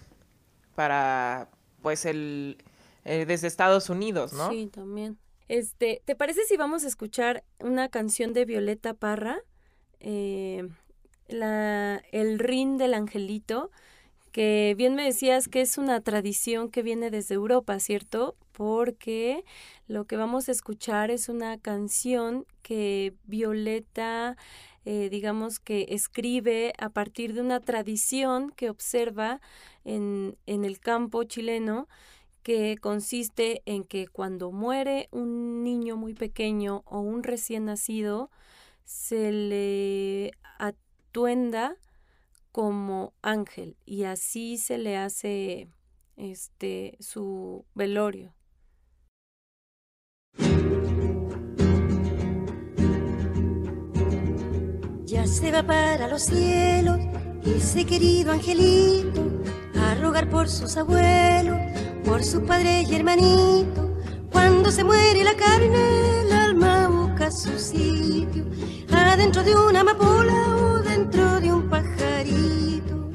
para, 0.74 1.50
pues, 1.82 2.06
el, 2.06 2.64
eh, 3.04 3.26
desde 3.26 3.48
Estados 3.48 3.90
Unidos, 3.90 4.32
¿no? 4.32 4.50
Sí, 4.50 4.68
también. 4.68 5.18
Este, 5.50 6.02
¿te 6.06 6.16
parece 6.16 6.46
si 6.46 6.56
vamos 6.56 6.86
a 6.86 6.88
escuchar 6.88 7.44
una 7.60 7.90
canción 7.90 8.32
de 8.32 8.46
Violeta 8.46 8.94
Parra? 8.94 9.42
Eh, 10.00 10.70
la, 11.28 12.02
el 12.12 12.40
Rin 12.40 12.78
del 12.78 12.94
Angelito, 12.94 13.72
que 14.32 14.74
bien 14.78 14.96
me 14.96 15.04
decías 15.04 15.48
que 15.48 15.62
es 15.62 15.78
una 15.78 16.02
tradición 16.02 16.70
que 16.70 16.84
viene 16.84 17.12
desde 17.12 17.36
Europa, 17.36 17.80
¿cierto? 17.80 18.36
Porque 18.52 19.44
lo 19.88 20.06
que 20.06 20.18
vamos 20.18 20.50
a 20.50 20.52
escuchar 20.52 21.12
es 21.12 21.30
una 21.30 21.58
canción 21.58 22.46
que 22.62 23.14
Violeta 23.26 24.38
eh, 24.86 25.10
digamos 25.10 25.60
que 25.60 25.86
escribe 25.90 26.74
a 26.78 26.90
partir 26.90 27.34
de 27.34 27.42
una 27.42 27.62
tradición 27.62 28.52
que 28.52 28.70
observa 28.70 29.40
en, 29.86 30.38
en 30.46 30.66
el 30.66 30.80
campo 30.80 31.24
chileno 31.24 31.88
que 32.44 32.78
consiste 32.82 33.62
en 33.66 33.86
que 33.86 34.08
cuando 34.08 34.52
muere 34.52 35.08
un 35.12 35.64
niño 35.64 35.96
muy 35.96 36.14
pequeño 36.14 36.84
o 36.86 37.00
un 37.00 37.24
recién 37.24 37.66
nacido, 37.66 38.30
se 38.84 39.32
le 39.32 40.32
atuenda 41.14 41.76
como 42.52 43.14
ángel 43.22 43.78
y 43.86 44.06
así 44.06 44.58
se 44.58 44.80
le 44.80 44.98
hace 44.98 45.68
este 46.18 46.98
su 47.00 47.66
velorio. 47.76 48.34
Ya 55.06 55.28
se 55.28 55.52
va 55.52 55.62
para 55.62 56.08
los 56.08 56.24
cielos 56.24 56.98
ese 57.46 57.86
querido 57.86 58.32
angelito 58.32 59.22
a 59.80 59.94
rogar 59.94 60.28
por 60.32 60.50
sus 60.50 60.76
abuelos, 60.78 61.60
por 62.04 62.24
su 62.24 62.44
padre 62.44 62.86
y 62.90 62.96
hermanito. 62.96 64.00
Cuando 64.32 64.72
se 64.72 64.84
muere 64.84 65.24
la 65.24 65.36
carne, 65.36 66.22
el 66.22 66.32
alma 66.32 66.88
busca 66.88 67.30
su 67.30 67.60
sitio, 67.60 68.48
adentro 68.92 69.44
de 69.44 69.56
una 69.56 69.82
amapola 69.82 70.83
dentro 71.04 71.42
de 71.42 71.54
un 71.54 71.70
pajarito. 71.70 73.10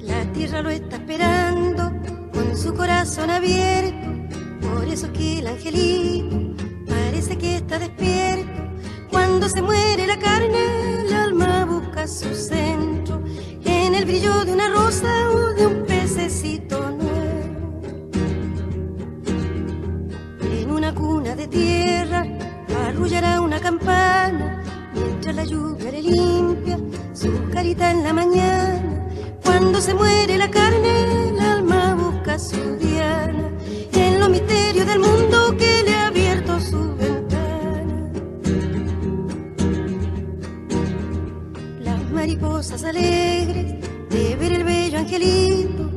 La 0.00 0.32
tierra 0.32 0.62
lo 0.62 0.70
está 0.70 0.96
esperando 0.96 1.92
con 2.32 2.56
su 2.56 2.72
corazón 2.74 3.28
abierto, 3.28 4.08
por 4.62 4.84
eso 4.88 5.12
que 5.12 5.40
el 5.40 5.46
angelito 5.46 6.54
parece 6.88 7.36
que 7.36 7.56
está 7.56 7.78
despierto. 7.78 8.62
Cuando 9.10 9.46
se 9.48 9.60
muere 9.60 10.06
la 10.06 10.18
carne, 10.18 11.02
el 11.02 11.12
alma 11.12 11.66
busca 11.66 12.08
su 12.08 12.34
centro 12.34 13.22
en 13.64 13.94
el 13.94 14.06
brillo 14.06 14.44
de 14.44 14.54
una 14.54 14.68
rosa 14.68 15.30
o 15.30 15.52
de 15.52 15.66
un 15.66 15.84
pececito 15.84 16.90
nuevo. 16.90 17.82
En 20.50 20.70
una 20.70 20.94
cuna 20.94 21.36
de 21.36 21.46
tierra 21.46 22.33
arrullará 22.88 23.40
una 23.40 23.60
campana 23.60 24.62
mientras 24.94 25.34
la 25.34 25.44
lluvia 25.44 25.90
le 25.90 26.02
limpia 26.02 26.78
su 27.12 27.30
carita 27.52 27.90
en 27.90 28.02
la 28.02 28.12
mañana. 28.12 29.06
Cuando 29.42 29.80
se 29.80 29.94
muere 29.94 30.36
la 30.38 30.50
carne, 30.50 31.28
el 31.30 31.40
alma 31.40 31.94
busca 31.94 32.38
su 32.38 32.76
diana 32.76 33.48
en 33.92 34.20
los 34.20 34.28
misterios 34.28 34.86
del 34.86 34.98
mundo 34.98 35.56
que 35.56 35.82
le 35.84 35.94
ha 35.94 36.06
abierto 36.08 36.60
su 36.60 36.94
mariposas 42.24 42.82
alegres 42.84 43.74
de 44.08 44.36
ver 44.36 44.52
el 44.52 44.64
bello 44.64 44.98
angelito 44.98 45.90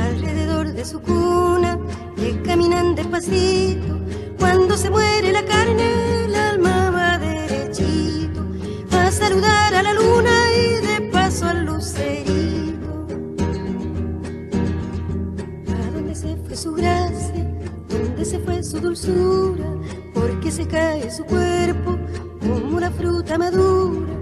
alrededor 0.00 0.72
de 0.72 0.84
su 0.84 1.00
cuna, 1.00 1.76
que 2.14 2.40
caminan 2.42 2.94
despacito. 2.94 4.01
Cuando 4.42 4.76
se 4.76 4.90
muere 4.90 5.30
la 5.30 5.44
carne, 5.44 6.24
el 6.24 6.34
alma 6.34 6.90
va 6.90 7.18
derechito 7.18 8.40
a 8.90 9.08
saludar 9.12 9.72
a 9.72 9.82
la 9.84 9.92
luna 9.94 10.34
y 10.56 10.84
de 10.84 11.10
paso 11.12 11.46
al 11.46 11.64
lucerito. 11.64 13.06
¿A 15.68 15.90
dónde 15.94 16.14
se 16.16 16.36
fue 16.44 16.56
su 16.56 16.72
gracia? 16.72 17.44
¿Dónde 17.88 18.24
se 18.24 18.40
fue 18.40 18.64
su 18.64 18.80
dulzura? 18.80 19.68
Porque 20.12 20.50
se 20.50 20.66
cae 20.66 21.08
su 21.08 21.22
cuerpo 21.24 21.96
como 22.40 22.76
una 22.76 22.90
fruta 22.90 23.38
madura 23.38 24.12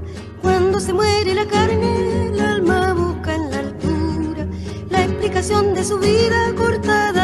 cuando 0.42 0.80
se 0.80 0.92
muere 0.92 1.34
la 1.34 1.46
carne, 1.46 2.26
el 2.28 2.40
alma 2.40 2.92
busca 2.92 3.34
en 3.34 3.50
la 3.50 3.58
altura 3.60 4.46
la 4.90 5.04
explicación 5.04 5.72
de 5.72 5.82
su 5.82 5.98
vida 5.98 6.54
cortada 6.56 7.19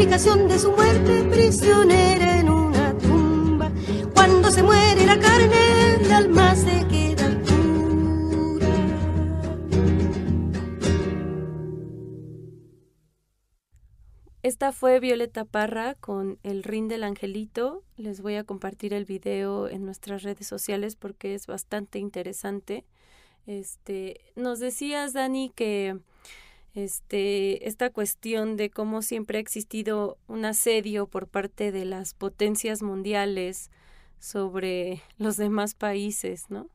la 0.00 0.04
explicación 0.04 0.48
de 0.48 0.58
su 0.58 0.72
muerte 0.72 1.24
prisionera 1.24 2.40
en 2.40 2.48
una 2.48 2.96
tumba. 2.96 3.70
Cuando 4.14 4.50
se 4.50 4.62
muere 4.62 5.04
la 5.04 5.20
carne, 5.20 5.96
el 5.96 6.10
alma 6.10 6.56
se 6.56 6.86
queda 6.88 7.26
altura. 7.26 8.66
Esta 14.42 14.72
fue 14.72 15.00
Violeta 15.00 15.44
Parra 15.44 15.94
con 15.96 16.38
El 16.44 16.62
Rin 16.62 16.88
del 16.88 17.04
Angelito. 17.04 17.84
Les 17.98 18.22
voy 18.22 18.36
a 18.36 18.44
compartir 18.44 18.94
el 18.94 19.04
video 19.04 19.68
en 19.68 19.84
nuestras 19.84 20.22
redes 20.22 20.46
sociales 20.46 20.96
porque 20.96 21.34
es 21.34 21.46
bastante 21.46 21.98
interesante. 21.98 22.86
Este, 23.46 24.22
nos 24.34 24.60
decías, 24.60 25.12
Dani, 25.12 25.50
que 25.54 25.98
este, 26.74 27.66
esta 27.68 27.90
cuestión 27.90 28.56
de 28.56 28.70
cómo 28.70 29.02
siempre 29.02 29.38
ha 29.38 29.40
existido 29.40 30.18
un 30.26 30.44
asedio 30.44 31.06
por 31.06 31.26
parte 31.26 31.72
de 31.72 31.84
las 31.84 32.14
potencias 32.14 32.82
mundiales 32.82 33.70
sobre 34.18 35.02
los 35.18 35.36
demás 35.36 35.74
países, 35.74 36.50
¿no? 36.50 36.68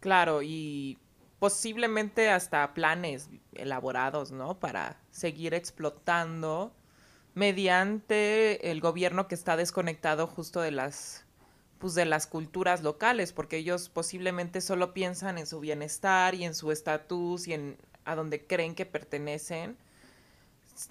Claro, 0.00 0.42
y 0.42 0.98
posiblemente 1.38 2.30
hasta 2.30 2.74
planes 2.74 3.28
elaborados, 3.54 4.32
¿no? 4.32 4.58
Para 4.58 5.00
seguir 5.10 5.54
explotando 5.54 6.72
mediante 7.34 8.70
el 8.70 8.80
gobierno 8.80 9.26
que 9.28 9.34
está 9.34 9.56
desconectado 9.56 10.26
justo 10.26 10.60
de 10.60 10.70
las 10.70 11.24
pues 11.78 11.94
de 11.94 12.06
las 12.06 12.26
culturas 12.26 12.82
locales, 12.82 13.34
porque 13.34 13.58
ellos 13.58 13.90
posiblemente 13.90 14.62
solo 14.62 14.94
piensan 14.94 15.36
en 15.36 15.46
su 15.46 15.60
bienestar 15.60 16.34
y 16.34 16.44
en 16.44 16.54
su 16.54 16.72
estatus 16.72 17.46
y 17.46 17.52
en 17.52 17.76
a 18.04 18.14
donde 18.14 18.46
creen 18.46 18.74
que 18.74 18.86
pertenecen, 18.86 19.76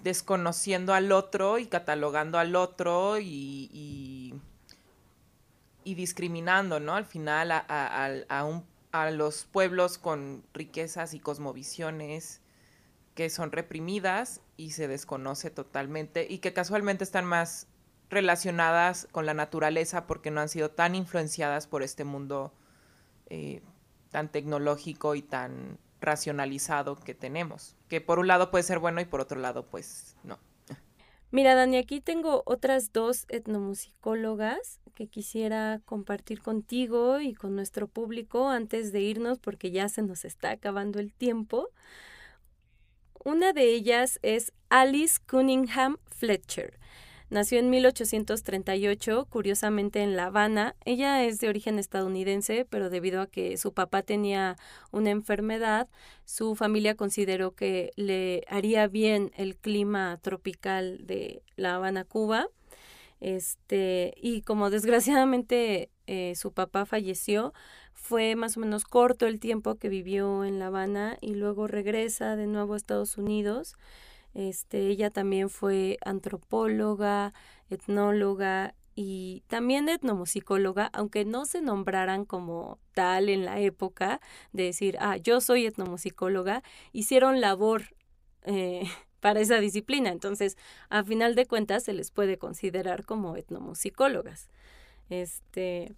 desconociendo 0.02 0.94
al 0.94 1.12
otro 1.12 1.58
y 1.58 1.66
catalogando 1.66 2.38
al 2.38 2.56
otro 2.56 3.18
y, 3.20 4.40
y 5.84 5.94
discriminando, 5.94 6.80
¿no? 6.80 6.94
Al 6.94 7.04
final 7.04 7.52
a, 7.52 7.64
a, 7.68 8.10
a, 8.28 8.44
un, 8.44 8.64
a 8.90 9.10
los 9.10 9.44
pueblos 9.44 9.98
con 9.98 10.42
riquezas 10.52 11.14
y 11.14 11.20
cosmovisiones 11.20 12.40
que 13.14 13.30
son 13.30 13.52
reprimidas 13.52 14.40
y 14.56 14.70
se 14.70 14.88
desconoce 14.88 15.50
totalmente 15.50 16.26
y 16.28 16.38
que 16.38 16.52
casualmente 16.52 17.04
están 17.04 17.26
más 17.26 17.68
relacionadas 18.10 19.06
con 19.12 19.26
la 19.26 19.34
naturaleza 19.34 20.06
porque 20.06 20.30
no 20.30 20.40
han 20.40 20.48
sido 20.48 20.70
tan 20.70 20.94
influenciadas 20.94 21.66
por 21.66 21.82
este 21.82 22.04
mundo 22.04 22.52
eh, 23.26 23.62
tan 24.10 24.30
tecnológico 24.30 25.14
y 25.14 25.22
tan 25.22 25.78
racionalizado 26.04 26.96
que 26.96 27.14
tenemos, 27.14 27.76
que 27.88 28.00
por 28.00 28.18
un 28.18 28.28
lado 28.28 28.50
puede 28.50 28.64
ser 28.64 28.78
bueno 28.78 29.00
y 29.00 29.04
por 29.04 29.20
otro 29.20 29.38
lado 29.40 29.66
pues 29.66 30.16
no. 30.24 30.38
Mira, 31.30 31.56
Dani, 31.56 31.78
aquí 31.78 32.00
tengo 32.00 32.44
otras 32.46 32.92
dos 32.92 33.26
etnomusicólogas 33.28 34.78
que 34.94 35.08
quisiera 35.08 35.80
compartir 35.84 36.40
contigo 36.40 37.18
y 37.20 37.34
con 37.34 37.56
nuestro 37.56 37.88
público 37.88 38.48
antes 38.50 38.92
de 38.92 39.00
irnos 39.00 39.40
porque 39.40 39.72
ya 39.72 39.88
se 39.88 40.02
nos 40.02 40.24
está 40.24 40.52
acabando 40.52 41.00
el 41.00 41.12
tiempo. 41.12 41.70
Una 43.24 43.52
de 43.52 43.64
ellas 43.64 44.20
es 44.22 44.52
Alice 44.68 45.18
Cunningham 45.28 45.96
Fletcher. 46.06 46.78
Nació 47.30 47.58
en 47.58 47.70
1838, 47.70 49.26
curiosamente 49.30 50.02
en 50.02 50.14
La 50.14 50.26
Habana. 50.26 50.76
Ella 50.84 51.24
es 51.24 51.40
de 51.40 51.48
origen 51.48 51.78
estadounidense, 51.78 52.66
pero 52.68 52.90
debido 52.90 53.22
a 53.22 53.26
que 53.26 53.56
su 53.56 53.72
papá 53.72 54.02
tenía 54.02 54.56
una 54.90 55.10
enfermedad, 55.10 55.88
su 56.26 56.54
familia 56.54 56.96
consideró 56.96 57.52
que 57.52 57.92
le 57.96 58.44
haría 58.48 58.86
bien 58.88 59.32
el 59.36 59.56
clima 59.56 60.18
tropical 60.20 61.06
de 61.06 61.42
La 61.56 61.76
Habana, 61.76 62.04
Cuba. 62.04 62.48
Este, 63.20 64.12
y 64.20 64.42
como 64.42 64.68
desgraciadamente 64.68 65.88
eh, 66.06 66.34
su 66.36 66.52
papá 66.52 66.84
falleció, 66.84 67.54
fue 67.94 68.36
más 68.36 68.58
o 68.58 68.60
menos 68.60 68.84
corto 68.84 69.26
el 69.26 69.40
tiempo 69.40 69.76
que 69.76 69.88
vivió 69.88 70.44
en 70.44 70.58
La 70.58 70.66
Habana 70.66 71.16
y 71.22 71.34
luego 71.34 71.66
regresa 71.68 72.36
de 72.36 72.46
nuevo 72.46 72.74
a 72.74 72.76
Estados 72.76 73.16
Unidos. 73.16 73.76
Este, 74.34 74.88
ella 74.88 75.10
también 75.10 75.48
fue 75.48 75.98
antropóloga, 76.04 77.32
etnóloga 77.70 78.74
y 78.96 79.42
también 79.48 79.88
etnomusicóloga, 79.88 80.90
aunque 80.92 81.24
no 81.24 81.46
se 81.46 81.60
nombraran 81.60 82.24
como 82.24 82.78
tal 82.92 83.28
en 83.28 83.44
la 83.44 83.58
época 83.60 84.20
de 84.52 84.64
decir, 84.64 84.96
ah, 85.00 85.16
yo 85.16 85.40
soy 85.40 85.66
etnomusicóloga, 85.66 86.62
hicieron 86.92 87.40
labor 87.40 87.94
eh, 88.42 88.84
para 89.20 89.40
esa 89.40 89.58
disciplina. 89.58 90.10
Entonces, 90.10 90.56
a 90.90 91.02
final 91.04 91.34
de 91.34 91.46
cuentas, 91.46 91.84
se 91.84 91.92
les 91.92 92.10
puede 92.10 92.38
considerar 92.38 93.04
como 93.04 93.36
etnomusicólogas. 93.36 94.50
Este, 95.10 95.94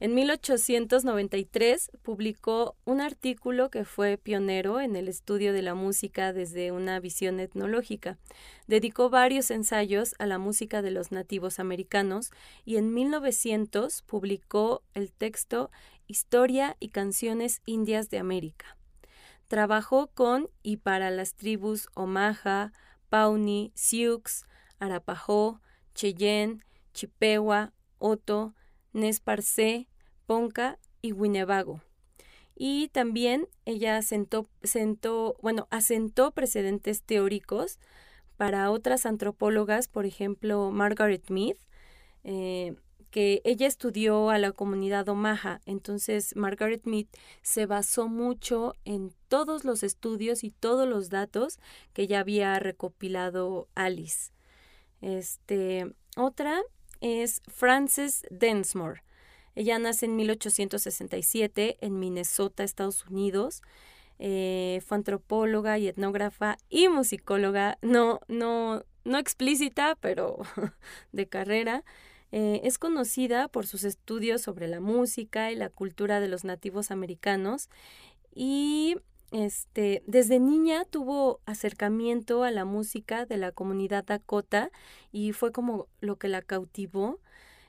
en 0.00 0.14
1893 0.14 1.90
publicó 2.02 2.76
un 2.84 3.00
artículo 3.00 3.68
que 3.68 3.84
fue 3.84 4.16
pionero 4.16 4.80
en 4.80 4.94
el 4.94 5.08
estudio 5.08 5.52
de 5.52 5.62
la 5.62 5.74
música 5.74 6.32
desde 6.32 6.70
una 6.70 7.00
visión 7.00 7.40
etnológica. 7.40 8.16
Dedicó 8.68 9.10
varios 9.10 9.50
ensayos 9.50 10.14
a 10.18 10.26
la 10.26 10.38
música 10.38 10.82
de 10.82 10.92
los 10.92 11.10
nativos 11.10 11.58
americanos 11.58 12.30
y 12.64 12.76
en 12.76 12.94
1900 12.94 14.02
publicó 14.02 14.82
el 14.94 15.12
texto 15.12 15.70
Historia 16.06 16.76
y 16.80 16.88
canciones 16.88 17.60
indias 17.66 18.08
de 18.08 18.18
América. 18.18 18.78
Trabajó 19.48 20.06
con 20.08 20.48
y 20.62 20.76
para 20.76 21.10
las 21.10 21.34
tribus 21.34 21.88
Omaha, 21.94 22.72
Pawnee, 23.10 23.72
Sioux, 23.74 24.46
Arapaho, 24.78 25.60
Cheyenne, 25.94 26.60
Chippewa, 26.94 27.72
Otto, 27.98 28.54
Nesparcé, 28.92 29.88
Ponca 30.26 30.78
y 31.02 31.12
Winnebago. 31.12 31.82
Y 32.54 32.88
también 32.88 33.48
ella 33.66 33.96
asentó, 33.96 34.48
bueno, 35.40 35.68
asentó 35.70 36.32
precedentes 36.32 37.02
teóricos 37.02 37.78
para 38.36 38.70
otras 38.70 39.06
antropólogas, 39.06 39.86
por 39.88 40.06
ejemplo, 40.06 40.70
Margaret 40.72 41.30
Mead, 41.30 41.56
eh, 42.24 42.74
que 43.10 43.40
ella 43.44 43.66
estudió 43.66 44.30
a 44.30 44.38
la 44.38 44.52
comunidad 44.52 45.08
Omaha. 45.08 45.60
Entonces, 45.66 46.34
Margaret 46.36 46.82
Mead 46.84 47.06
se 47.42 47.66
basó 47.66 48.08
mucho 48.08 48.74
en 48.84 49.14
todos 49.28 49.64
los 49.64 49.82
estudios 49.82 50.44
y 50.44 50.50
todos 50.50 50.88
los 50.88 51.10
datos 51.10 51.58
que 51.92 52.06
ya 52.06 52.20
había 52.20 52.58
recopilado 52.58 53.68
Alice. 53.74 54.32
Este, 55.00 55.94
otra 56.16 56.60
es 57.00 57.42
Frances 57.48 58.26
Densmore. 58.30 59.02
Ella 59.54 59.78
nace 59.78 60.06
en 60.06 60.16
1867 60.16 61.78
en 61.80 61.98
Minnesota, 61.98 62.64
Estados 62.64 63.06
Unidos. 63.06 63.62
Eh, 64.18 64.82
fue 64.86 64.96
antropóloga 64.96 65.78
y 65.78 65.88
etnógrafa 65.88 66.58
y 66.68 66.88
musicóloga, 66.88 67.78
no, 67.82 68.20
no, 68.28 68.84
no 69.04 69.18
explícita, 69.18 69.96
pero 70.00 70.38
de 71.12 71.28
carrera. 71.28 71.84
Eh, 72.30 72.60
es 72.64 72.78
conocida 72.78 73.48
por 73.48 73.66
sus 73.66 73.84
estudios 73.84 74.42
sobre 74.42 74.68
la 74.68 74.80
música 74.80 75.50
y 75.50 75.56
la 75.56 75.70
cultura 75.70 76.20
de 76.20 76.28
los 76.28 76.44
nativos 76.44 76.90
americanos 76.90 77.70
y 78.34 78.96
este, 79.30 80.02
desde 80.06 80.40
niña 80.40 80.84
tuvo 80.84 81.40
acercamiento 81.44 82.44
a 82.44 82.50
la 82.50 82.64
música 82.64 83.26
de 83.26 83.36
la 83.36 83.52
comunidad 83.52 84.04
Dakota 84.04 84.70
y 85.12 85.32
fue 85.32 85.52
como 85.52 85.86
lo 86.00 86.16
que 86.16 86.28
la 86.28 86.42
cautivó. 86.42 87.20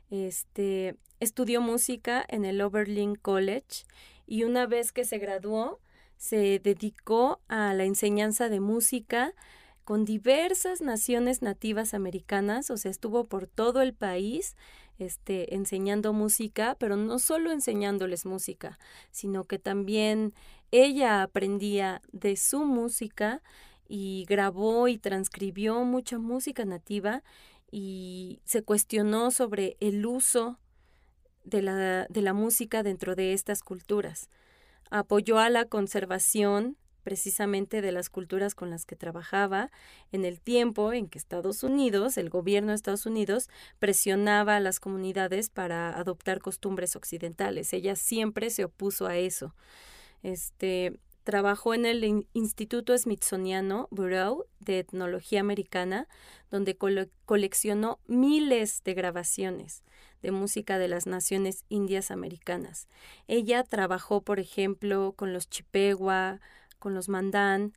Este, 0.10 0.96
estudió 1.20 1.62
música 1.62 2.26
en 2.28 2.46
el 2.46 2.62
Oberlin 2.62 3.16
College 3.16 3.86
y 4.26 4.44
una 4.44 4.66
vez 4.66 4.92
que 4.92 5.06
se 5.06 5.18
graduó 5.18 5.80
se 6.18 6.60
dedicó 6.60 7.40
a 7.48 7.74
la 7.74 7.86
enseñanza 7.86 8.50
de 8.50 8.60
música 8.60 9.34
con 9.86 10.06
diversas 10.06 10.82
naciones 10.82 11.42
nativas 11.42 11.94
americanas, 11.94 12.70
o 12.70 12.78
sea, 12.78 12.92
estuvo 12.92 13.24
por 13.24 13.48
todo 13.48 13.82
el 13.82 13.94
país 13.94 14.56
este, 15.00 15.56
enseñando 15.56 16.14
música, 16.14 16.76
pero 16.78 16.98
no 16.98 17.20
solo 17.20 17.52
enseñándoles 17.52 18.26
música, 18.26 18.78
sino 19.12 19.46
que 19.46 19.58
también 19.58 20.34
ella 20.72 21.24
aprendía 21.24 22.02
de 22.12 22.36
su 22.36 22.66
música 22.66 23.42
y 23.88 24.26
grabó 24.28 24.88
y 24.88 24.98
transcribió 24.98 25.84
mucha 25.84 26.20
música 26.20 26.66
nativa 26.66 27.24
y 27.72 28.42
se 28.46 28.64
cuestionó 28.64 29.32
sobre 29.32 29.78
el 29.80 30.06
uso 30.06 30.60
de 31.44 31.62
la, 31.62 32.06
de 32.10 32.22
la 32.22 32.34
música 32.34 32.84
dentro 32.84 33.16
de 33.16 33.34
estas 33.34 33.64
culturas. 33.64 34.30
Apoyó 34.92 35.40
a 35.40 35.50
la 35.50 35.66
conservación 35.66 36.78
precisamente 37.04 37.82
de 37.82 37.92
las 37.92 38.10
culturas 38.10 38.54
con 38.54 38.70
las 38.70 38.86
que 38.86 38.96
trabajaba 38.96 39.72
en 40.12 40.26
el 40.26 40.40
tiempo 40.42 40.94
en 40.94 41.08
que 41.08 41.18
Estados 41.18 41.64
Unidos, 41.64 42.18
el 42.18 42.30
gobierno 42.30 42.70
de 42.70 42.76
Estados 42.76 43.06
Unidos, 43.06 43.50
presionaba 43.80 44.58
a 44.58 44.60
las 44.60 44.80
comunidades 44.80 45.50
para 45.50 45.98
adoptar 45.98 46.40
costumbres 46.40 46.96
occidentales. 46.96 47.74
Ella 47.74 47.96
siempre 47.96 48.50
se 48.50 48.66
opuso 48.66 49.08
a 49.08 49.18
eso. 49.18 49.56
Este, 50.24 51.00
trabajó 51.24 51.74
en 51.74 51.86
el 51.86 52.26
Instituto 52.34 52.98
Smithsoniano 52.98 53.88
Bureau 53.92 54.46
de 54.60 54.80
Etnología 54.80 55.40
Americana, 55.42 56.08
donde 56.50 56.76
coleccionó 57.26 58.00
miles 58.08 58.82
de 58.84 58.94
grabaciones 58.96 59.84
de 60.22 60.32
música 60.32 60.78
de 60.78 60.88
las 60.88 61.06
naciones 61.06 61.66
indias 61.70 62.12
americanas. 62.12 62.88
Ella 63.28 63.64
trabajó, 63.64 64.22
por 64.22 64.40
ejemplo, 64.40 65.14
con 65.16 65.34
los 65.34 65.50
Chippewa, 65.50 66.40
con 66.80 66.94
los 66.94 67.10
Mandan, 67.10 67.74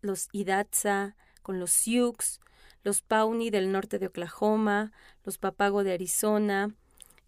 los 0.00 0.28
Idatsa, 0.32 1.16
con 1.42 1.60
los 1.60 1.70
Sioux, 1.70 2.40
los 2.82 3.02
Pawnee 3.02 3.50
del 3.50 3.72
norte 3.72 3.98
de 3.98 4.06
Oklahoma, 4.06 4.92
los 5.24 5.38
Papago 5.38 5.84
de 5.84 5.92
Arizona, 5.92 6.74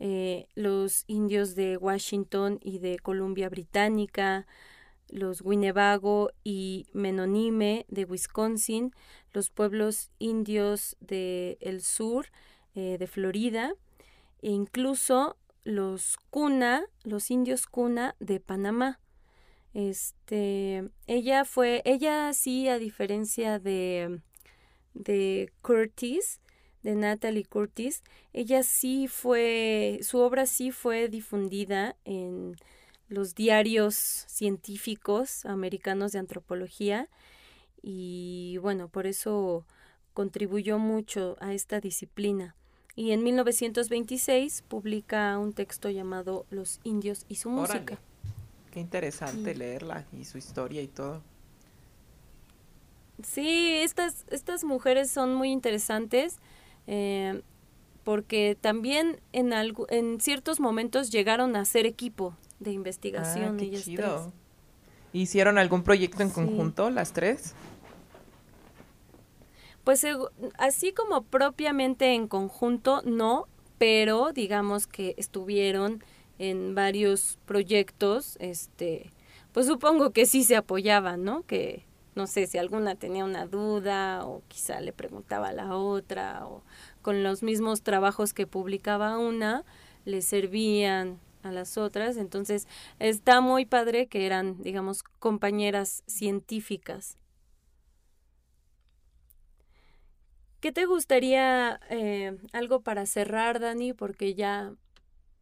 eh, 0.05 0.49
los 0.57 1.05
indios 1.07 1.55
de 1.55 1.77
Washington 1.77 2.59
y 2.61 2.81
de 2.81 2.99
Columbia 2.99 3.49
Británica, 3.49 4.49
los 5.09 5.43
Winnebago 5.43 6.33
y 6.43 6.87
Menonime 6.93 7.87
de 7.89 8.05
Wisconsin, 8.05 8.93
los 9.33 9.51
pueblos 9.51 10.11
indios 10.19 10.97
del 10.99 11.83
sur 11.83 12.27
eh, 12.75 12.97
de 12.99 13.07
Florida, 13.07 13.75
e 14.41 14.51
incluso 14.51 15.37
los 15.63 16.19
Kuna, 16.31 16.85
los 17.05 17.31
indios 17.31 17.67
Kuna 17.69 18.17
de 18.19 18.41
Panamá. 18.41 18.99
Este, 19.73 20.91
ella 21.07 21.45
fue, 21.45 21.81
ella 21.85 22.33
sí, 22.33 22.67
a 22.67 22.81
diferencia 22.81 23.61
de, 23.61 24.21
de 24.95 25.53
Curtis, 25.63 26.41
de 26.83 26.95
Natalie 26.95 27.45
Curtis, 27.45 28.03
ella 28.33 28.63
sí 28.63 29.09
fue, 29.09 30.01
su 30.03 30.19
obra 30.19 30.47
sí 30.47 30.71
fue 30.73 31.09
difundida 31.09 31.97
en 32.05 32.57
los 33.09 33.35
diarios 33.35 33.95
científicos 33.95 35.45
americanos 35.47 36.13
de 36.13 36.19
antropología 36.21 37.09
y 37.83 38.59
bueno, 38.59 38.89
por 38.89 39.07
eso 39.07 39.67
contribuyó 40.15 40.79
mucho 40.79 41.37
a 41.41 41.53
esta 41.55 41.81
disciplina. 41.81 42.55
y 42.95 43.13
en 43.13 43.23
1926 43.25 44.63
publica 44.69 45.39
un 45.39 45.55
texto 45.55 45.89
llamado 45.91 46.45
Los 46.51 46.81
indios 46.85 47.25
y 47.29 47.37
su 47.37 47.49
Órale. 47.55 47.81
música. 47.81 47.99
Qué 48.73 48.81
interesante 48.81 49.53
Sí. 49.53 49.59
leerla 49.59 50.05
y 50.13 50.25
su 50.25 50.39
historia 50.39 50.83
y 50.83 50.89
todo. 50.89 51.23
Sí, 53.23 53.77
estas, 53.83 54.25
estas 54.31 54.65
mujeres 54.65 55.11
son 55.11 55.35
muy 55.35 55.51
interesantes 55.51 56.39
eh, 56.87 57.43
porque 58.05 58.57
también 58.61 59.21
en, 59.33 59.51
algu- 59.53 59.87
en 59.91 60.21
ciertos 60.21 60.59
momentos 60.61 61.11
llegaron 61.11 61.55
a 61.57 61.65
ser 61.65 61.87
equipo 61.87 62.37
de 62.59 62.73
investigación. 62.73 63.55
Ah, 63.55 63.57
qué 63.59 63.65
ellas 63.67 63.85
chido. 63.85 64.03
tres. 64.03 64.35
¿Hicieron 65.13 65.59
algún 65.59 65.83
proyecto 65.83 66.23
en 66.23 66.29
Sí. 66.29 66.35
conjunto 66.35 66.91
las 66.91 67.13
tres? 67.13 67.55
Pues 69.85 70.07
así 70.59 70.93
como 70.93 71.23
propiamente 71.23 72.15
en 72.15 72.29
conjunto, 72.29 73.03
no, 73.05 73.47
pero 73.79 74.33
digamos 74.33 74.87
que 74.87 75.15
estuvieron 75.19 76.05
en 76.39 76.75
varios 76.75 77.39
proyectos, 77.47 78.37
este, 78.41 79.11
pues 79.53 79.67
supongo 79.67 80.11
que 80.11 80.25
sí 80.27 80.45
se 80.45 80.57
apoyaban, 80.57 81.25
¿no? 81.25 81.43
Que 81.43 81.85
no 82.15 82.27
sé 82.27 82.47
si 82.47 82.59
alguna 82.59 82.95
tenía 82.95 83.25
una 83.25 83.47
duda 83.47 84.27
o 84.27 84.43
quizá 84.49 84.81
le 84.81 84.93
preguntaba 84.93 85.49
a 85.49 85.53
la 85.53 85.77
otra 85.77 86.47
o 86.47 86.63
con 87.01 87.23
los 87.23 87.43
mismos 87.43 87.83
trabajos 87.83 88.35
que 88.35 88.47
publicaba 88.47 89.19
una 89.19 89.65
le 90.05 90.23
servían 90.23 91.21
a 91.43 91.51
las 91.51 91.77
otras, 91.77 92.17
entonces 92.17 92.69
está 92.99 93.41
muy 93.41 93.67
padre 93.67 94.07
que 94.07 94.27
eran, 94.27 94.63
digamos, 94.63 95.03
compañeras 95.03 96.05
científicas. 96.07 97.17
¿Qué 100.61 100.71
te 100.71 100.87
gustaría 100.87 101.81
eh, 101.91 102.39
algo 102.53 102.83
para 102.83 103.05
cerrar, 103.07 103.59
Dani? 103.59 103.93
Porque 103.93 104.35
ya, 104.35 104.73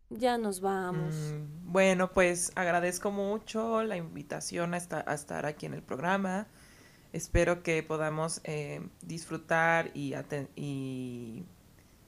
ya 0.08 0.38
nos 0.38 0.62
vamos. 0.62 1.14
Mm, 1.14 1.72
bueno, 1.72 2.10
pues 2.10 2.52
agradezco 2.54 3.10
mucho 3.10 3.82
la 3.82 3.98
invitación 3.98 4.72
a, 4.72 4.78
a 4.78 5.14
estar 5.14 5.44
aquí 5.44 5.66
en 5.66 5.74
el 5.74 5.82
programa. 5.82 6.46
Espero 7.12 7.64
que 7.64 7.82
podamos 7.82 8.40
eh, 8.44 8.80
disfrutar 9.02 9.90
y, 9.94 10.14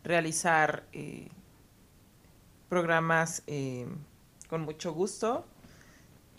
realizar 0.04 0.84
eh, 0.92 1.28
programas 2.68 3.42
eh, 3.46 3.86
con 4.48 4.62
mucho 4.62 4.92
gusto. 4.92 5.44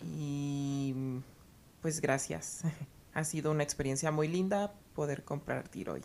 Y 0.02 0.94
pues 1.82 2.00
gracias. 2.00 2.62
Ha 3.16 3.22
sido 3.22 3.52
una 3.52 3.62
experiencia 3.62 4.10
muy 4.10 4.26
linda 4.26 4.74
poder 4.92 5.22
compartir 5.22 5.88
hoy 5.88 6.00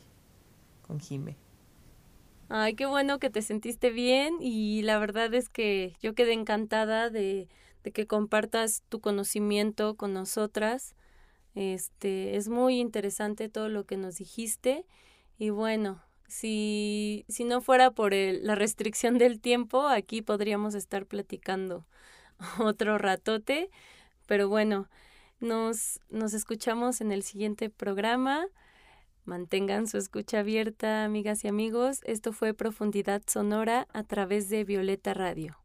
con 0.86 1.00
Jime. 1.00 1.36
Ay, 2.50 2.76
qué 2.76 2.86
bueno 2.86 3.18
que 3.18 3.32
te 3.32 3.42
sentiste 3.42 3.90
bien 3.90 4.36
y 4.40 4.84
la 4.84 5.00
verdad 5.00 5.34
es 5.34 5.50
que 5.50 5.96
yo 6.04 6.14
quedé 6.14 6.34
encantada 6.34 7.10
de 7.10 7.48
que 7.82 8.06
compartas 8.06 8.84
tu 8.90 9.02
conocimiento 9.02 9.96
con 9.96 10.14
nosotras. 10.14 10.94
Este, 11.60 12.38
es 12.38 12.48
muy 12.48 12.80
interesante 12.80 13.50
todo 13.50 13.68
lo 13.68 13.86
que 13.86 13.98
nos 13.98 14.16
dijiste 14.16 14.86
y 15.38 15.50
bueno, 15.50 16.02
si, 16.26 17.26
si 17.28 17.44
no 17.44 17.60
fuera 17.60 17.92
por 17.92 18.14
la 18.14 18.56
restricción 18.56 19.18
del 19.18 19.42
tiempo, 19.42 19.86
aquí 19.90 20.22
podríamos 20.22 20.74
estar 20.74 21.06
platicando 21.06 21.86
otro 22.60 22.98
ratote, 22.98 23.70
pero 24.26 24.48
bueno, 24.48 24.88
nos, 25.42 26.00
nos 26.10 26.34
escuchamos 26.34 27.02
en 27.02 27.12
el 27.12 27.24
siguiente 27.24 27.70
programa. 27.70 28.48
Mantengan 29.26 29.86
su 29.86 29.98
escucha 29.98 30.40
abierta, 30.40 31.04
amigas 31.04 31.44
y 31.44 31.50
amigos. 31.50 32.00
Esto 32.06 32.32
fue 32.32 32.54
Profundidad 32.54 33.22
Sonora 33.28 33.86
a 33.92 34.04
través 34.04 34.48
de 34.48 34.64
Violeta 34.64 35.14
Radio. 35.14 35.59